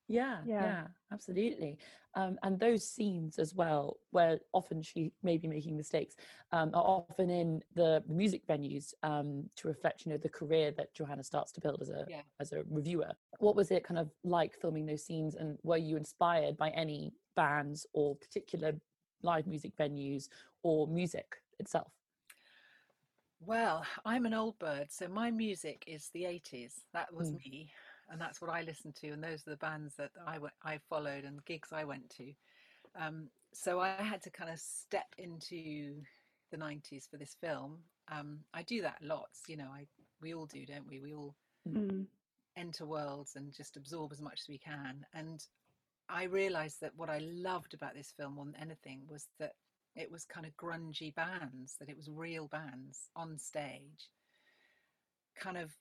Yeah, 0.09 0.43
Yeah. 0.45 0.63
yeah, 0.63 0.87
absolutely. 1.13 1.79
Um, 2.15 2.39
and 2.45 2.61
those 2.61 2.89
scenes 2.89 3.39
as 3.39 3.55
well, 3.55 3.97
where 4.11 4.39
often 4.53 4.83
she 4.83 5.13
may 5.23 5.37
be 5.37 5.49
making 5.49 5.77
mistakes, 5.77 6.15
um, 6.53 6.71
are 6.75 6.85
often 6.85 7.29
in 7.29 7.63
the, 7.75 8.05
the 8.07 8.15
music 8.15 8.47
venues 8.47 8.95
um, 9.03 9.51
to 9.57 9.67
reflect, 9.69 10.07
you 10.07 10.13
know, 10.13 10.19
the 10.19 10.29
career 10.29 10.71
that 10.77 10.95
Johanna 10.95 11.25
starts 11.25 11.51
to 11.53 11.61
build 11.61 11.83
as 11.83 11.91
a 11.91 12.07
Yeah. 12.07 12.23
as 12.39 12.53
a 12.53 12.63
reviewer. 12.71 13.13
What 13.39 13.57
was 13.57 13.71
it 13.71 13.83
kind 13.83 13.99
of 13.99 14.11
like 14.23 14.55
filming 14.55 14.87
those 14.87 15.05
scenes, 15.05 15.35
and 15.35 15.59
were 15.65 15.77
you 15.77 15.97
inspired 15.97 16.57
by 16.57 16.71
any 16.71 17.13
bands 17.35 17.87
or 17.93 18.15
particular 18.17 18.75
live 19.23 19.47
music 19.47 19.77
venues 19.77 20.29
or 20.63 20.87
music 20.87 21.37
itself? 21.59 21.96
Well, 23.41 23.87
I'm 24.05 24.25
an 24.27 24.35
old 24.35 24.59
bird, 24.59 24.91
so 24.91 25.09
my 25.09 25.31
music 25.31 25.85
is 25.87 26.09
the 26.11 26.25
80s. 26.25 26.85
That 26.93 27.13
was 27.13 27.33
Mm. 27.33 27.41
me, 27.45 27.71
and 28.09 28.21
that's 28.21 28.41
what 28.41 28.51
I 28.51 28.63
listened 28.63 28.97
to, 28.97 29.09
and 29.11 29.23
those 29.23 29.47
are 29.47 29.51
the 29.51 29.57
bands 29.59 29.95
that 29.97 30.13
I 30.27 30.39
I 30.63 30.79
followed 30.79 31.25
and 31.25 31.45
gigs 31.45 31.73
I 31.73 31.85
went 31.85 32.11
to. 32.11 32.35
Um, 32.95 33.31
so 33.53 33.81
I 33.81 34.03
had 34.03 34.23
to 34.23 34.31
kind 34.31 34.51
of 34.51 34.59
step 34.59 35.15
into 35.19 36.03
the 36.51 36.57
90s 36.57 37.07
for 37.11 37.19
this 37.19 37.35
film. 37.35 37.85
Um, 38.09 38.45
I 38.55 38.63
do 38.63 38.83
that 38.83 39.03
lots, 39.03 39.43
you 39.49 39.57
know. 39.57 39.69
I 39.71 39.87
we 40.21 40.35
all 40.35 40.47
do, 40.47 40.65
don't 40.67 40.87
we? 40.87 41.01
We 41.01 41.15
all 41.15 41.37
Mm. 41.67 42.07
enter 42.57 42.87
worlds 42.87 43.37
and 43.37 43.53
just 43.53 43.77
absorb 43.77 44.13
as 44.13 44.23
much 44.23 44.41
as 44.41 44.49
we 44.49 44.59
can. 44.59 45.07
And 45.13 45.47
I 46.09 46.25
realized 46.25 46.81
that 46.81 46.95
what 46.97 47.11
I 47.11 47.19
loved 47.19 47.75
about 47.75 47.95
this 47.95 48.13
film 48.17 48.35
more 48.35 48.47
than 48.47 48.57
anything 48.57 49.07
was 49.09 49.29
that 49.39 49.53
it 49.97 50.11
was 50.13 50.25
kind 50.25 50.47
of 50.47 50.57
grungy 50.57 51.15
bands, 51.15 51.77
that 51.81 51.89
it 51.89 51.97
was 51.97 52.09
real 52.11 52.49
bands 52.49 53.11
on 53.17 53.39
stage, 53.39 54.11
kind 55.41 55.57
of 55.57 55.73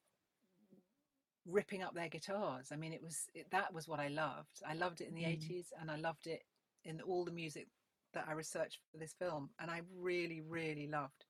ripping 1.45 1.83
up 1.83 1.93
their 1.93 2.09
guitars. 2.09 2.69
I 2.71 2.75
mean, 2.75 2.93
it 2.93 3.03
was 3.03 3.27
it, 3.33 3.47
that 3.51 3.73
was 3.73 3.87
what 3.87 3.99
I 3.99 4.07
loved. 4.07 4.61
I 4.67 4.73
loved 4.73 5.01
it 5.01 5.09
in 5.09 5.15
the 5.15 5.23
Mm. 5.23 5.37
80s 5.39 5.67
and 5.79 5.91
I 5.91 5.97
loved 5.97 6.27
it 6.27 6.43
in 6.83 7.01
all 7.01 7.25
the 7.25 7.31
music 7.31 7.67
that 8.13 8.25
I 8.27 8.33
researched 8.33 8.79
for 8.91 8.97
this 8.97 9.13
film. 9.13 9.49
And 9.59 9.69
I 9.69 9.81
really, 9.95 10.41
really 10.41 10.87
loved 10.87 11.25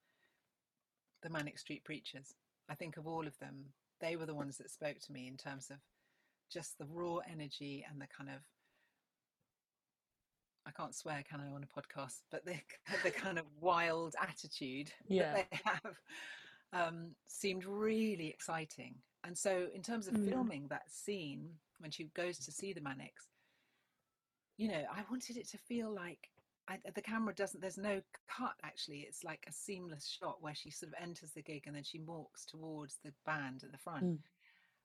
the 1.24 1.30
Manic 1.30 1.58
Street 1.60 1.84
Preachers. 1.84 2.34
I 2.70 2.76
think 2.76 2.98
of 2.98 3.08
all 3.08 3.28
of 3.28 3.38
them, 3.40 3.74
they 4.00 4.16
were 4.16 4.26
the 4.26 4.36
ones 4.36 4.58
that 4.58 4.70
spoke 4.70 5.00
to 5.00 5.12
me 5.12 5.28
in 5.28 5.38
terms 5.38 5.70
of 5.70 5.78
just 6.52 6.78
the 6.78 6.86
raw 6.86 7.18
energy 7.30 7.86
and 7.90 8.00
the 8.00 8.08
kind 8.08 8.30
of 8.30 8.42
I 10.68 10.72
can't 10.72 10.96
swear, 10.96 11.24
can 11.30 11.40
I, 11.42 11.48
on 11.48 11.64
a 11.64 11.80
podcast? 11.80 12.22
But 12.32 12.46
the 12.46 12.56
the 13.04 13.12
kind 13.12 13.38
of 13.38 13.46
wild 13.60 14.16
attitude 14.22 14.92
Yeah. 15.08 15.34
that 15.34 15.48
they 15.52 15.60
have 15.66 15.98
um, 16.74 17.12
seemed 17.28 17.66
really 17.66 18.28
exciting. 18.30 18.96
And 19.24 19.38
so, 19.38 19.68
in 19.74 19.82
terms 19.82 20.08
of 20.08 20.14
Mm. 20.16 20.30
filming 20.30 20.68
that 20.70 20.90
scene 20.92 21.50
when 21.80 21.92
she 21.92 22.06
goes 22.16 22.38
to 22.40 22.52
see 22.52 22.74
the 22.74 22.82
Manics, 22.82 23.28
you 24.58 24.68
know, 24.70 24.84
I 24.92 25.04
wanted 25.10 25.38
it 25.38 25.48
to 25.50 25.58
feel 25.58 25.94
like 25.94 26.30
I, 26.68 26.80
the 26.96 27.02
camera 27.02 27.34
doesn't. 27.36 27.60
There's 27.62 27.78
no 27.78 28.02
cut 28.28 28.56
actually. 28.64 29.00
It's 29.02 29.24
like 29.24 29.46
a 29.48 29.52
seamless 29.52 30.08
shot 30.08 30.42
where 30.42 30.56
she 30.56 30.72
sort 30.72 30.92
of 30.94 30.96
enters 31.02 31.32
the 31.32 31.44
gig 31.44 31.64
and 31.68 31.76
then 31.76 31.84
she 31.84 32.00
walks 32.00 32.46
towards 32.46 32.98
the 33.04 33.14
band 33.26 33.64
at 33.64 33.72
the 33.72 33.78
front 33.78 34.04
Mm. 34.04 34.20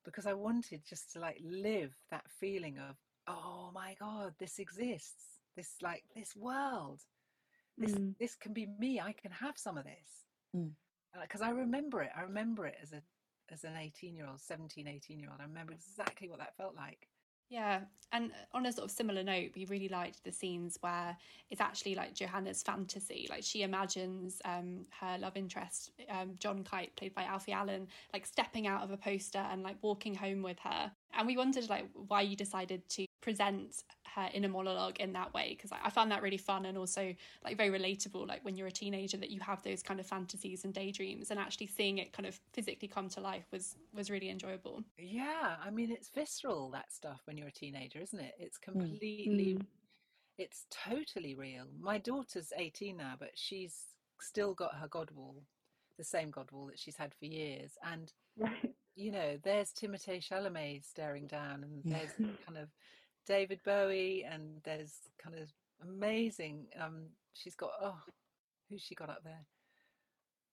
because 0.04 0.26
I 0.26 0.34
wanted 0.34 0.84
just 0.84 1.12
to 1.12 1.20
like 1.20 1.40
live 1.42 1.94
that 2.10 2.30
feeling 2.30 2.78
of 2.78 2.96
oh 3.26 3.70
my 3.72 3.94
god, 3.98 4.34
this 4.38 4.58
exists. 4.58 5.39
This 5.60 5.76
like 5.82 6.04
this 6.16 6.34
world. 6.34 7.02
This 7.76 7.92
Mm. 7.92 8.16
this 8.18 8.34
can 8.34 8.54
be 8.54 8.64
me. 8.78 8.98
I 8.98 9.12
can 9.12 9.30
have 9.30 9.58
some 9.58 9.76
of 9.76 9.84
this 9.84 10.24
Mm. 10.56 10.74
because 11.20 11.42
I 11.42 11.50
remember 11.50 12.00
it. 12.02 12.12
I 12.16 12.22
remember 12.22 12.66
it 12.66 12.78
as 12.80 12.94
a 12.94 13.02
as 13.50 13.64
an 13.64 13.76
18 13.76 14.16
year 14.16 14.26
old, 14.26 14.40
17, 14.40 14.86
18 14.86 15.18
year 15.20 15.28
old. 15.30 15.38
I 15.38 15.44
remember 15.44 15.74
exactly 15.74 16.30
what 16.30 16.38
that 16.38 16.56
felt 16.56 16.74
like. 16.76 17.10
Yeah, 17.50 17.84
and 18.12 18.32
on 18.52 18.64
a 18.64 18.72
sort 18.72 18.86
of 18.86 18.90
similar 18.90 19.22
note, 19.22 19.50
we 19.54 19.66
really 19.66 19.88
liked 19.88 20.24
the 20.24 20.32
scenes 20.32 20.78
where 20.80 21.18
it's 21.50 21.60
actually 21.60 21.94
like 21.94 22.14
Johanna's 22.14 22.62
fantasy. 22.62 23.26
Like 23.28 23.42
she 23.42 23.62
imagines 23.62 24.40
um, 24.46 24.86
her 25.00 25.18
love 25.18 25.36
interest, 25.36 25.90
um, 26.08 26.36
John 26.38 26.64
Kite, 26.64 26.96
played 26.96 27.14
by 27.14 27.24
Alfie 27.24 27.52
Allen, 27.52 27.88
like 28.14 28.24
stepping 28.24 28.66
out 28.66 28.82
of 28.82 28.92
a 28.92 28.96
poster 28.96 29.44
and 29.50 29.62
like 29.62 29.76
walking 29.82 30.14
home 30.14 30.42
with 30.42 30.60
her. 30.60 30.90
And 31.12 31.26
we 31.26 31.36
wondered 31.36 31.68
like 31.68 31.90
why 31.92 32.22
you 32.22 32.36
decided 32.36 32.88
to 32.90 33.04
present 33.20 33.82
her 34.14 34.28
inner 34.34 34.48
monologue 34.48 34.98
in 34.98 35.12
that 35.12 35.32
way 35.32 35.54
because 35.56 35.70
I 35.72 35.90
found 35.90 36.10
that 36.10 36.22
really 36.22 36.36
fun 36.36 36.66
and 36.66 36.76
also 36.76 37.14
like 37.44 37.56
very 37.56 37.70
relatable. 37.70 38.26
Like 38.26 38.44
when 38.44 38.56
you're 38.56 38.66
a 38.66 38.72
teenager, 38.72 39.16
that 39.18 39.30
you 39.30 39.40
have 39.40 39.62
those 39.62 39.82
kind 39.82 40.00
of 40.00 40.06
fantasies 40.06 40.64
and 40.64 40.74
daydreams, 40.74 41.30
and 41.30 41.38
actually 41.38 41.66
seeing 41.68 41.98
it 41.98 42.12
kind 42.12 42.26
of 42.26 42.38
physically 42.52 42.88
come 42.88 43.08
to 43.10 43.20
life 43.20 43.44
was 43.52 43.76
was 43.94 44.10
really 44.10 44.30
enjoyable. 44.30 44.82
Yeah, 44.98 45.56
I 45.64 45.70
mean 45.70 45.90
it's 45.90 46.08
visceral 46.08 46.70
that 46.70 46.92
stuff 46.92 47.20
when 47.24 47.36
you're 47.36 47.48
a 47.48 47.52
teenager, 47.52 48.00
isn't 48.00 48.20
it? 48.20 48.34
It's 48.38 48.58
completely 48.58 49.54
Mm. 49.54 49.66
it's 50.38 50.66
totally 50.70 51.34
real. 51.34 51.66
My 51.78 51.98
daughter's 51.98 52.52
18 52.56 52.96
now, 52.96 53.14
but 53.18 53.30
she's 53.34 53.84
still 54.20 54.54
got 54.54 54.74
her 54.76 54.88
God 54.88 55.10
wall, 55.12 55.42
the 55.98 56.04
same 56.04 56.30
God 56.30 56.50
wall 56.50 56.66
that 56.66 56.78
she's 56.78 56.96
had 56.96 57.14
for 57.14 57.26
years. 57.26 57.72
And, 57.82 58.12
you 58.94 59.12
know, 59.12 59.38
there's 59.42 59.72
Timothée 59.72 60.26
Chalamet 60.26 60.84
staring 60.84 61.26
down, 61.26 61.62
and 61.64 61.82
there's 61.84 62.12
kind 62.46 62.58
of 62.58 62.68
David 63.30 63.60
Bowie, 63.64 64.26
and 64.28 64.60
there's 64.64 64.92
kind 65.22 65.36
of 65.38 65.48
amazing. 65.88 66.66
Um, 66.84 67.06
she's 67.32 67.54
got, 67.54 67.70
oh, 67.80 67.96
who's 68.68 68.82
she 68.82 68.96
got 68.96 69.08
up 69.08 69.22
there? 69.22 69.46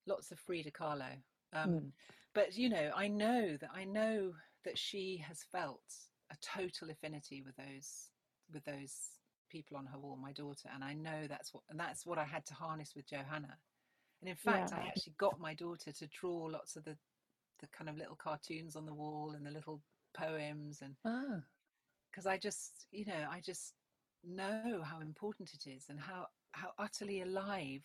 Lots 0.06 0.32
of 0.32 0.38
Frida 0.40 0.70
Kahlo. 0.72 1.12
Um, 1.54 1.70
Mm. 1.72 1.92
But, 2.36 2.56
you 2.56 2.70
know, 2.70 2.92
I 2.96 3.08
know 3.08 3.58
that 3.58 3.72
I 3.74 3.84
know 3.84 4.32
that 4.64 4.78
she 4.78 5.18
has 5.28 5.42
felt 5.52 5.82
a 6.30 6.36
total 6.40 6.92
affinity 6.92 7.42
with 7.42 7.56
those 7.56 8.12
with 8.54 8.64
those 8.64 8.94
people 9.50 9.76
on 9.76 9.88
her 9.88 9.98
wall, 9.98 10.18
my 10.18 10.34
daughter, 10.34 10.70
and 10.72 10.84
I 10.84 10.94
know 10.94 11.26
that's 11.28 11.52
what 11.52 11.64
and 11.72 11.80
that's 11.80 12.06
what 12.06 12.20
I 12.20 12.26
had 12.26 12.46
to 12.46 12.54
harness 12.54 12.94
with 12.96 13.08
Johanna. 13.08 13.58
And 14.22 14.30
in 14.30 14.36
fact, 14.36 14.72
I 14.74 14.88
actually 14.88 15.16
got 15.18 15.40
my 15.40 15.56
daughter 15.56 15.92
to 15.92 16.08
draw 16.08 16.46
lots 16.46 16.76
of 16.76 16.84
the 16.84 16.96
the 17.60 17.68
kind 17.76 17.90
of 17.90 17.98
little 17.98 18.16
cartoons 18.16 18.76
on 18.76 18.86
the 18.86 18.94
wall 18.94 19.34
and 19.36 19.44
the 19.44 19.52
little 19.52 19.82
poems 20.14 20.82
and 20.84 20.96
Ah, 21.06 21.42
because 22.18 22.26
I 22.26 22.38
just, 22.38 22.88
you 22.92 23.06
know, 23.06 23.28
I 23.30 23.40
just 23.42 23.76
know 24.24 24.82
how 24.84 25.02
important 25.02 25.54
it 25.54 25.68
is 25.70 25.86
and 25.88 26.00
how 26.00 26.26
how 26.54 26.72
utterly 26.80 27.22
alive 27.22 27.84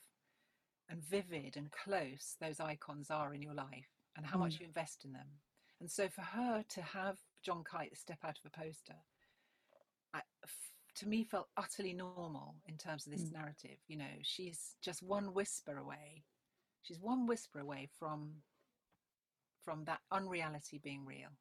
and 0.88 1.04
vivid 1.04 1.58
and 1.58 1.70
close 1.70 2.36
those 2.40 2.58
icons 2.58 3.10
are 3.10 3.34
in 3.34 3.42
your 3.42 3.52
life 3.52 3.90
and 4.16 4.24
how 4.24 4.38
much 4.38 4.54
Mm. 4.56 4.60
you 4.60 4.66
invest 4.66 5.04
in 5.04 5.12
them. 5.12 5.42
And 5.80 5.90
so 5.90 6.08
for 6.08 6.22
her 6.22 6.64
to 6.66 6.80
have 6.82 7.18
John 7.42 7.62
Kite 7.62 7.94
step 7.98 8.24
out 8.24 8.38
of 8.38 8.46
a 8.46 8.50
poster, 8.50 8.96
I, 10.14 10.22
to 10.94 11.06
me 11.06 11.24
felt 11.24 11.50
utterly 11.58 11.92
normal 11.92 12.56
in 12.66 12.78
terms 12.78 13.06
of 13.06 13.12
this 13.12 13.28
Mm. 13.28 13.32
narrative. 13.32 13.80
You 13.86 13.98
know, 13.98 14.16
she's 14.22 14.76
just 14.80 15.02
one 15.02 15.34
whisper 15.34 15.76
away. 15.76 16.24
She's 16.80 17.00
one 17.00 17.26
whisper 17.26 17.58
away 17.60 17.86
from 17.98 18.42
from 19.62 19.84
that 19.84 20.00
unreality 20.10 20.78
being 20.78 21.04
real. 21.04 21.36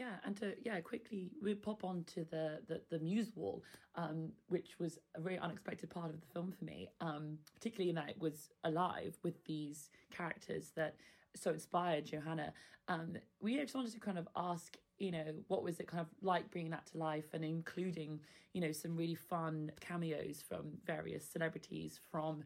Yeah, 0.00 0.16
and 0.24 0.34
to 0.38 0.54
yeah 0.64 0.80
quickly 0.80 1.30
we 1.42 1.54
pop 1.54 1.84
on 1.84 2.04
to 2.14 2.24
the 2.24 2.60
the, 2.66 2.80
the 2.88 2.98
muse 3.00 3.32
wall, 3.36 3.62
um, 3.96 4.30
which 4.48 4.78
was 4.78 4.98
a 5.14 5.20
very 5.20 5.38
unexpected 5.38 5.90
part 5.90 6.08
of 6.08 6.18
the 6.22 6.26
film 6.32 6.54
for 6.58 6.64
me, 6.64 6.88
um, 7.02 7.36
particularly 7.52 7.90
in 7.90 7.96
that 7.96 8.08
it 8.08 8.18
was 8.18 8.48
alive 8.64 9.18
with 9.22 9.44
these 9.44 9.90
characters 10.10 10.72
that 10.74 10.94
so 11.36 11.50
inspired 11.50 12.06
Johanna. 12.06 12.54
Um, 12.88 13.18
we 13.42 13.58
just 13.58 13.74
wanted 13.74 13.92
to 13.92 14.00
kind 14.00 14.16
of 14.16 14.26
ask, 14.36 14.78
you 14.96 15.10
know, 15.10 15.34
what 15.48 15.62
was 15.62 15.80
it 15.80 15.86
kind 15.86 16.00
of 16.00 16.06
like 16.22 16.50
bringing 16.50 16.70
that 16.70 16.86
to 16.92 16.96
life 16.96 17.34
and 17.34 17.44
including, 17.44 18.20
you 18.54 18.62
know, 18.62 18.72
some 18.72 18.96
really 18.96 19.14
fun 19.14 19.70
cameos 19.80 20.42
from 20.48 20.78
various 20.86 21.26
celebrities 21.28 22.00
from 22.10 22.42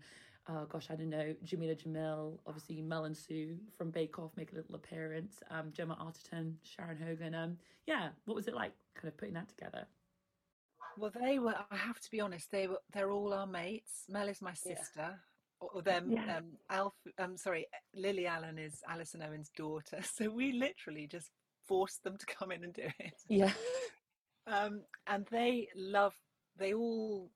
oh 0.49 0.67
gosh, 0.67 0.89
I 0.91 0.97
don't 0.97 1.11
know, 1.11 1.35
Jameela 1.45 1.77
Jamil, 1.77 2.39
obviously 2.47 2.83
Mel 2.83 3.05
and 3.05 3.17
Sue 3.17 3.57
from 3.77 3.91
Bake 3.91 4.19
Off 4.19 4.33
make 4.37 4.53
a 4.53 4.57
little 4.57 4.75
appearance, 4.75 5.37
um, 5.51 5.73
Gemma 5.73 5.97
Arterton, 5.97 6.55
Sharon 6.63 6.99
Horgan. 6.99 7.35
Um, 7.35 7.57
yeah, 7.87 8.09
what 8.27 8.35
was 8.35 8.49
it 8.49 8.55
like 8.55 8.73
kind 8.95 9.09
of 9.09 9.17
putting 9.17 9.35
that 9.35 9.49
together? 9.49 9.87
Well, 10.97 11.13
they 11.23 11.39
were. 11.39 11.55
I 11.71 11.77
have 11.77 12.01
to 12.01 12.11
be 12.11 12.21
honest. 12.21 12.51
They 12.51 12.69
were. 12.69 12.81
They're 12.93 13.11
all 13.11 13.33
our 13.33 13.47
mates. 13.47 14.05
Mel 14.09 14.29
is 14.29 14.41
my 14.41 14.55
sister. 14.55 14.77
Yeah. 14.97 15.13
Or 15.61 15.83
them, 15.83 16.11
yeah. 16.11 16.39
um, 16.39 16.45
Alf. 16.69 16.95
Um, 17.19 17.37
sorry, 17.37 17.67
Lily 17.95 18.27
Allen 18.27 18.59
is 18.59 18.83
Alison 18.89 19.23
Owen's 19.23 19.51
daughter. 19.57 20.01
So 20.15 20.31
we 20.31 20.53
literally 20.53 21.07
just 21.07 21.31
forced 21.67 22.05
them 22.05 22.17
to 22.19 22.27
come 22.27 22.53
in 22.53 22.65
and 22.65 22.73
do 22.73 22.83
it. 22.99 23.15
Yeah. 23.29 23.53
um, 24.47 24.83
and 25.07 25.27
they 25.31 25.69
love. 25.75 26.15
They 26.57 26.75
all 26.75 27.31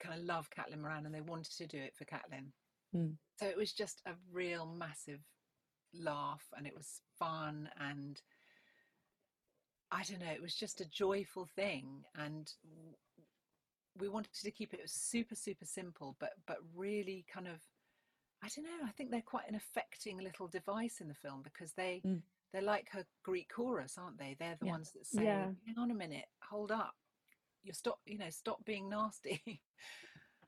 kind 0.00 0.18
of 0.18 0.24
love 0.24 0.48
Caitlin 0.50 0.80
Moran, 0.80 1.06
and 1.06 1.14
they 1.14 1.20
wanted 1.20 1.56
to 1.56 1.66
do 1.66 1.78
it 1.78 1.94
for 1.96 2.04
Caitlin. 2.04 2.46
Mm. 2.94 3.14
So 3.38 3.46
it 3.46 3.56
was 3.56 3.72
just 3.72 4.02
a 4.06 4.12
real 4.32 4.66
massive 4.66 5.20
laugh, 5.94 6.44
and 6.56 6.66
it 6.66 6.74
was 6.76 7.00
fun 7.18 7.68
and 7.78 8.20
I 9.92 10.02
don't 10.04 10.20
know, 10.20 10.32
it 10.32 10.42
was 10.42 10.54
just 10.54 10.80
a 10.80 10.88
joyful 10.88 11.48
thing. 11.56 12.04
And 12.16 12.50
we 13.98 14.08
wanted 14.08 14.32
to 14.34 14.50
keep 14.50 14.72
it 14.72 14.80
super, 14.86 15.34
super 15.34 15.64
simple, 15.64 16.16
but 16.20 16.30
but 16.46 16.58
really 16.74 17.24
kind 17.32 17.48
of 17.48 17.60
I 18.42 18.48
don't 18.48 18.64
know, 18.64 18.86
I 18.86 18.90
think 18.90 19.10
they're 19.10 19.20
quite 19.20 19.48
an 19.48 19.54
affecting 19.54 20.18
little 20.18 20.48
device 20.48 21.00
in 21.00 21.08
the 21.08 21.14
film 21.14 21.42
because 21.42 21.72
they 21.72 22.02
mm. 22.06 22.22
they're 22.52 22.62
like 22.62 22.88
her 22.92 23.04
Greek 23.24 23.50
chorus, 23.54 23.96
aren't 23.98 24.18
they? 24.18 24.36
They're 24.38 24.56
the 24.60 24.66
yeah. 24.66 24.72
ones 24.72 24.92
that 24.92 25.06
say, 25.06 25.24
yeah. 25.24 25.48
hang 25.66 25.78
on 25.78 25.90
a 25.90 25.94
minute, 25.94 26.26
hold 26.42 26.70
up. 26.70 26.94
You 27.62 27.72
stop, 27.72 27.98
you 28.06 28.18
know, 28.18 28.30
stop 28.30 28.64
being 28.64 28.88
nasty. 28.88 29.42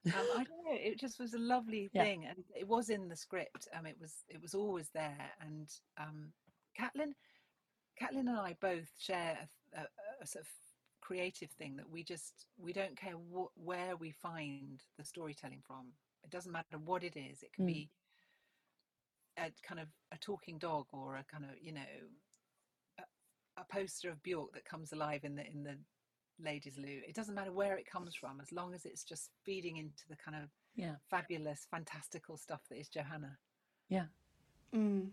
um, 0.06 0.12
I 0.36 0.44
don't 0.44 0.64
know. 0.64 0.72
It 0.72 0.98
just 0.98 1.20
was 1.20 1.34
a 1.34 1.38
lovely 1.38 1.90
yeah. 1.92 2.02
thing, 2.02 2.26
and 2.26 2.44
it 2.58 2.66
was 2.66 2.90
in 2.90 3.08
the 3.08 3.16
script. 3.16 3.68
Um, 3.76 3.86
it 3.86 3.96
was 4.00 4.24
it 4.28 4.40
was 4.40 4.54
always 4.54 4.88
there. 4.94 5.30
And 5.40 5.68
um, 5.98 6.32
Caitlin, 6.78 7.12
Caitlin 8.00 8.28
and 8.28 8.38
I 8.38 8.56
both 8.60 8.88
share 8.98 9.48
a, 9.74 9.80
a, 9.80 9.86
a, 10.22 10.26
sort 10.26 10.44
of 10.44 10.48
creative 11.00 11.50
thing 11.50 11.76
that 11.76 11.90
we 11.90 12.02
just 12.02 12.46
we 12.56 12.72
don't 12.72 12.96
care 12.96 13.14
wh- 13.14 13.56
where 13.56 13.96
we 13.96 14.10
find 14.10 14.80
the 14.98 15.04
storytelling 15.04 15.62
from. 15.66 15.88
It 16.24 16.30
doesn't 16.30 16.52
matter 16.52 16.78
what 16.84 17.04
it 17.04 17.16
is. 17.16 17.42
It 17.42 17.52
can 17.52 17.64
mm. 17.64 17.68
be 17.68 17.90
a 19.38 19.50
kind 19.66 19.80
of 19.80 19.88
a 20.12 20.18
talking 20.18 20.58
dog 20.58 20.86
or 20.92 21.16
a 21.16 21.24
kind 21.30 21.44
of 21.44 21.50
you 21.60 21.72
know 21.72 21.80
a, 22.98 23.02
a 23.60 23.64
poster 23.70 24.10
of 24.10 24.22
Bjork 24.22 24.52
that 24.54 24.64
comes 24.64 24.92
alive 24.92 25.24
in 25.24 25.36
the 25.36 25.46
in 25.46 25.62
the 25.62 25.76
ladies' 26.38 26.78
loo. 26.78 27.00
It 27.06 27.14
doesn't 27.14 27.34
matter 27.34 27.52
where 27.52 27.76
it 27.76 27.86
comes 27.86 28.14
from, 28.14 28.40
as 28.40 28.52
long 28.52 28.74
as 28.74 28.84
it's 28.84 29.04
just 29.04 29.30
feeding 29.44 29.76
into 29.76 30.08
the 30.08 30.16
kind 30.16 30.36
of 30.42 30.50
yeah 30.74 30.94
fabulous, 31.10 31.66
fantastical 31.70 32.36
stuff 32.36 32.60
that 32.68 32.78
is 32.78 32.88
Johanna. 32.88 33.36
Yeah. 33.88 34.06
Mm. 34.74 35.08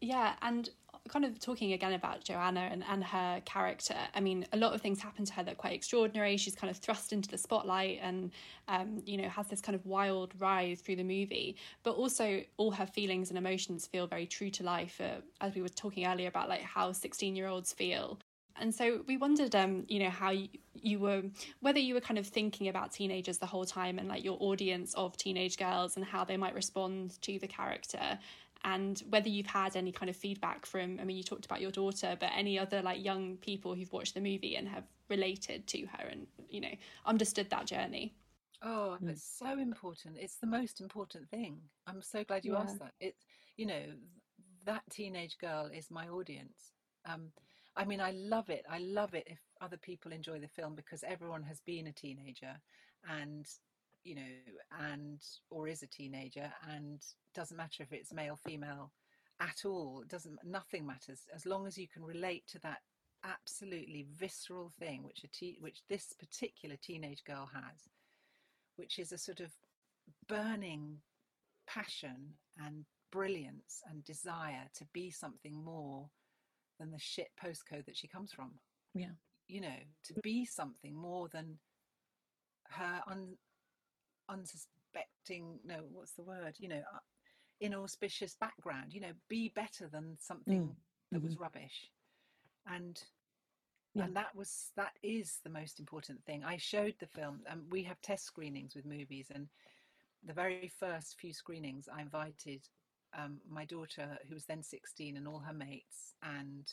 Yeah, 0.00 0.34
and 0.42 0.68
kind 1.08 1.24
of 1.24 1.38
talking 1.40 1.72
again 1.72 1.92
about 1.94 2.24
Joanna 2.24 2.68
and, 2.70 2.84
and 2.88 3.02
her 3.02 3.40
character, 3.44 3.94
I 4.14 4.20
mean, 4.20 4.46
a 4.52 4.56
lot 4.56 4.74
of 4.74 4.80
things 4.80 5.00
happen 5.00 5.24
to 5.24 5.32
her 5.34 5.42
that 5.42 5.52
are 5.52 5.56
quite 5.56 5.74
extraordinary. 5.74 6.36
She's 6.36 6.54
kind 6.54 6.70
of 6.70 6.76
thrust 6.76 7.12
into 7.12 7.28
the 7.28 7.38
spotlight 7.38 7.98
and, 8.02 8.30
um, 8.68 9.02
you 9.04 9.16
know, 9.16 9.28
has 9.28 9.48
this 9.48 9.60
kind 9.60 9.74
of 9.74 9.84
wild 9.86 10.32
rise 10.38 10.80
through 10.80 10.96
the 10.96 11.04
movie. 11.04 11.56
But 11.82 11.92
also, 11.92 12.42
all 12.56 12.70
her 12.72 12.86
feelings 12.86 13.30
and 13.30 13.38
emotions 13.38 13.86
feel 13.86 14.06
very 14.06 14.26
true 14.26 14.50
to 14.50 14.62
life, 14.62 15.00
uh, 15.00 15.20
as 15.40 15.54
we 15.54 15.62
were 15.62 15.68
talking 15.68 16.06
earlier 16.06 16.28
about, 16.28 16.48
like, 16.48 16.62
how 16.62 16.92
16 16.92 17.34
year 17.34 17.48
olds 17.48 17.72
feel. 17.72 18.18
And 18.62 18.74
so 18.74 19.02
we 19.06 19.16
wondered, 19.16 19.54
um, 19.54 19.84
you 19.88 19.98
know, 19.98 20.10
how 20.10 20.30
you, 20.30 20.48
you 20.74 20.98
were, 20.98 21.22
whether 21.60 21.80
you 21.80 21.94
were 21.94 22.00
kind 22.00 22.18
of 22.18 22.26
thinking 22.26 22.68
about 22.68 22.92
teenagers 22.92 23.38
the 23.38 23.46
whole 23.46 23.66
time 23.66 23.98
and 23.98 24.08
like 24.08 24.24
your 24.24 24.38
audience 24.40 24.94
of 24.94 25.16
teenage 25.16 25.58
girls 25.58 25.96
and 25.96 26.04
how 26.04 26.24
they 26.24 26.36
might 26.36 26.54
respond 26.54 27.20
to 27.22 27.38
the 27.38 27.48
character, 27.48 28.18
and 28.64 29.02
whether 29.10 29.28
you've 29.28 29.46
had 29.46 29.76
any 29.76 29.90
kind 29.90 30.08
of 30.08 30.16
feedback 30.16 30.64
from 30.64 30.98
i 31.00 31.04
mean 31.04 31.16
you 31.16 31.22
talked 31.22 31.44
about 31.44 31.60
your 31.60 31.72
daughter 31.72 32.16
but 32.20 32.30
any 32.32 32.56
other 32.58 32.80
like 32.80 33.04
young 33.04 33.36
people 33.38 33.74
who've 33.74 33.92
watched 33.92 34.14
the 34.14 34.20
movie 34.20 34.54
and 34.54 34.68
have 34.68 34.84
related 35.08 35.66
to 35.66 35.80
her 35.86 36.06
and 36.08 36.26
you 36.48 36.60
know 36.60 36.74
understood 37.06 37.48
that 37.50 37.66
journey. 37.66 38.14
Oh 38.62 38.96
it's 39.06 39.38
so 39.38 39.58
important. 39.58 40.16
It's 40.18 40.36
the 40.36 40.46
most 40.46 40.80
important 40.80 41.28
thing. 41.28 41.60
I'm 41.86 42.00
so 42.00 42.22
glad 42.24 42.44
you 42.44 42.52
yeah. 42.52 42.60
asked 42.60 42.78
that. 42.78 42.92
It's 43.00 43.24
you 43.56 43.66
know 43.66 43.82
that 44.64 44.82
teenage 44.90 45.36
girl 45.38 45.68
is 45.80 45.90
my 45.90 46.08
audience. 46.08 46.72
Um 47.04 47.32
i 47.76 47.84
mean 47.84 48.00
i 48.00 48.10
love 48.12 48.50
it 48.50 48.64
i 48.70 48.78
love 48.78 49.14
it 49.14 49.24
if 49.26 49.38
other 49.60 49.76
people 49.78 50.12
enjoy 50.12 50.38
the 50.38 50.48
film 50.48 50.74
because 50.74 51.04
everyone 51.04 51.42
has 51.42 51.60
been 51.60 51.86
a 51.86 51.92
teenager 51.92 52.54
and 53.08 53.46
you 54.04 54.14
know, 54.16 54.22
and 54.80 55.22
or 55.50 55.68
is 55.68 55.82
a 55.82 55.86
teenager, 55.86 56.52
and 56.68 57.00
doesn't 57.34 57.56
matter 57.56 57.82
if 57.82 57.92
it's 57.92 58.12
male, 58.12 58.36
female, 58.36 58.92
at 59.40 59.64
all. 59.64 60.00
It 60.02 60.08
doesn't. 60.08 60.38
Nothing 60.44 60.86
matters 60.86 61.22
as 61.34 61.46
long 61.46 61.66
as 61.66 61.78
you 61.78 61.86
can 61.88 62.04
relate 62.04 62.46
to 62.48 62.58
that 62.60 62.78
absolutely 63.24 64.04
visceral 64.18 64.72
thing 64.80 65.04
which 65.04 65.22
a 65.22 65.28
te- 65.28 65.58
which 65.60 65.82
this 65.88 66.12
particular 66.18 66.76
teenage 66.82 67.22
girl 67.24 67.48
has, 67.52 67.88
which 68.76 68.98
is 68.98 69.12
a 69.12 69.18
sort 69.18 69.40
of 69.40 69.52
burning 70.28 70.98
passion 71.66 72.34
and 72.58 72.84
brilliance 73.12 73.82
and 73.88 74.02
desire 74.04 74.68
to 74.74 74.84
be 74.92 75.10
something 75.10 75.54
more 75.54 76.08
than 76.82 76.90
the 76.90 76.98
shit 76.98 77.28
postcode 77.42 77.86
that 77.86 77.96
she 77.96 78.08
comes 78.08 78.32
from. 78.32 78.50
Yeah. 78.94 79.14
You 79.46 79.60
know, 79.60 79.78
to 80.04 80.14
be 80.22 80.44
something 80.44 80.94
more 80.94 81.28
than 81.28 81.58
her 82.70 83.00
un- 83.06 83.36
unsuspecting 84.28 85.58
no 85.64 85.76
what's 85.92 86.12
the 86.12 86.22
word 86.22 86.54
you 86.58 86.68
know 86.68 86.82
uh, 86.94 86.98
inauspicious 87.60 88.34
background 88.40 88.92
you 88.92 89.00
know 89.00 89.12
be 89.28 89.52
better 89.54 89.88
than 89.88 90.16
something 90.18 90.62
mm. 90.62 90.74
that 91.10 91.18
mm-hmm. 91.18 91.26
was 91.26 91.38
rubbish 91.38 91.90
and 92.66 93.02
yeah. 93.94 94.04
and 94.04 94.16
that 94.16 94.34
was 94.34 94.70
that 94.76 94.92
is 95.02 95.38
the 95.44 95.50
most 95.50 95.78
important 95.78 96.22
thing 96.24 96.42
i 96.44 96.56
showed 96.56 96.94
the 96.98 97.06
film 97.06 97.40
and 97.50 97.60
we 97.70 97.82
have 97.82 98.00
test 98.00 98.24
screenings 98.24 98.74
with 98.74 98.86
movies 98.86 99.26
and 99.34 99.48
the 100.26 100.32
very 100.32 100.70
first 100.80 101.18
few 101.18 101.32
screenings 101.32 101.88
i 101.94 102.00
invited 102.00 102.62
um, 103.18 103.38
my 103.48 103.64
daughter 103.64 104.18
who 104.28 104.34
was 104.34 104.44
then 104.44 104.62
16 104.62 105.16
and 105.16 105.28
all 105.28 105.40
her 105.40 105.52
mates 105.52 106.14
and 106.22 106.70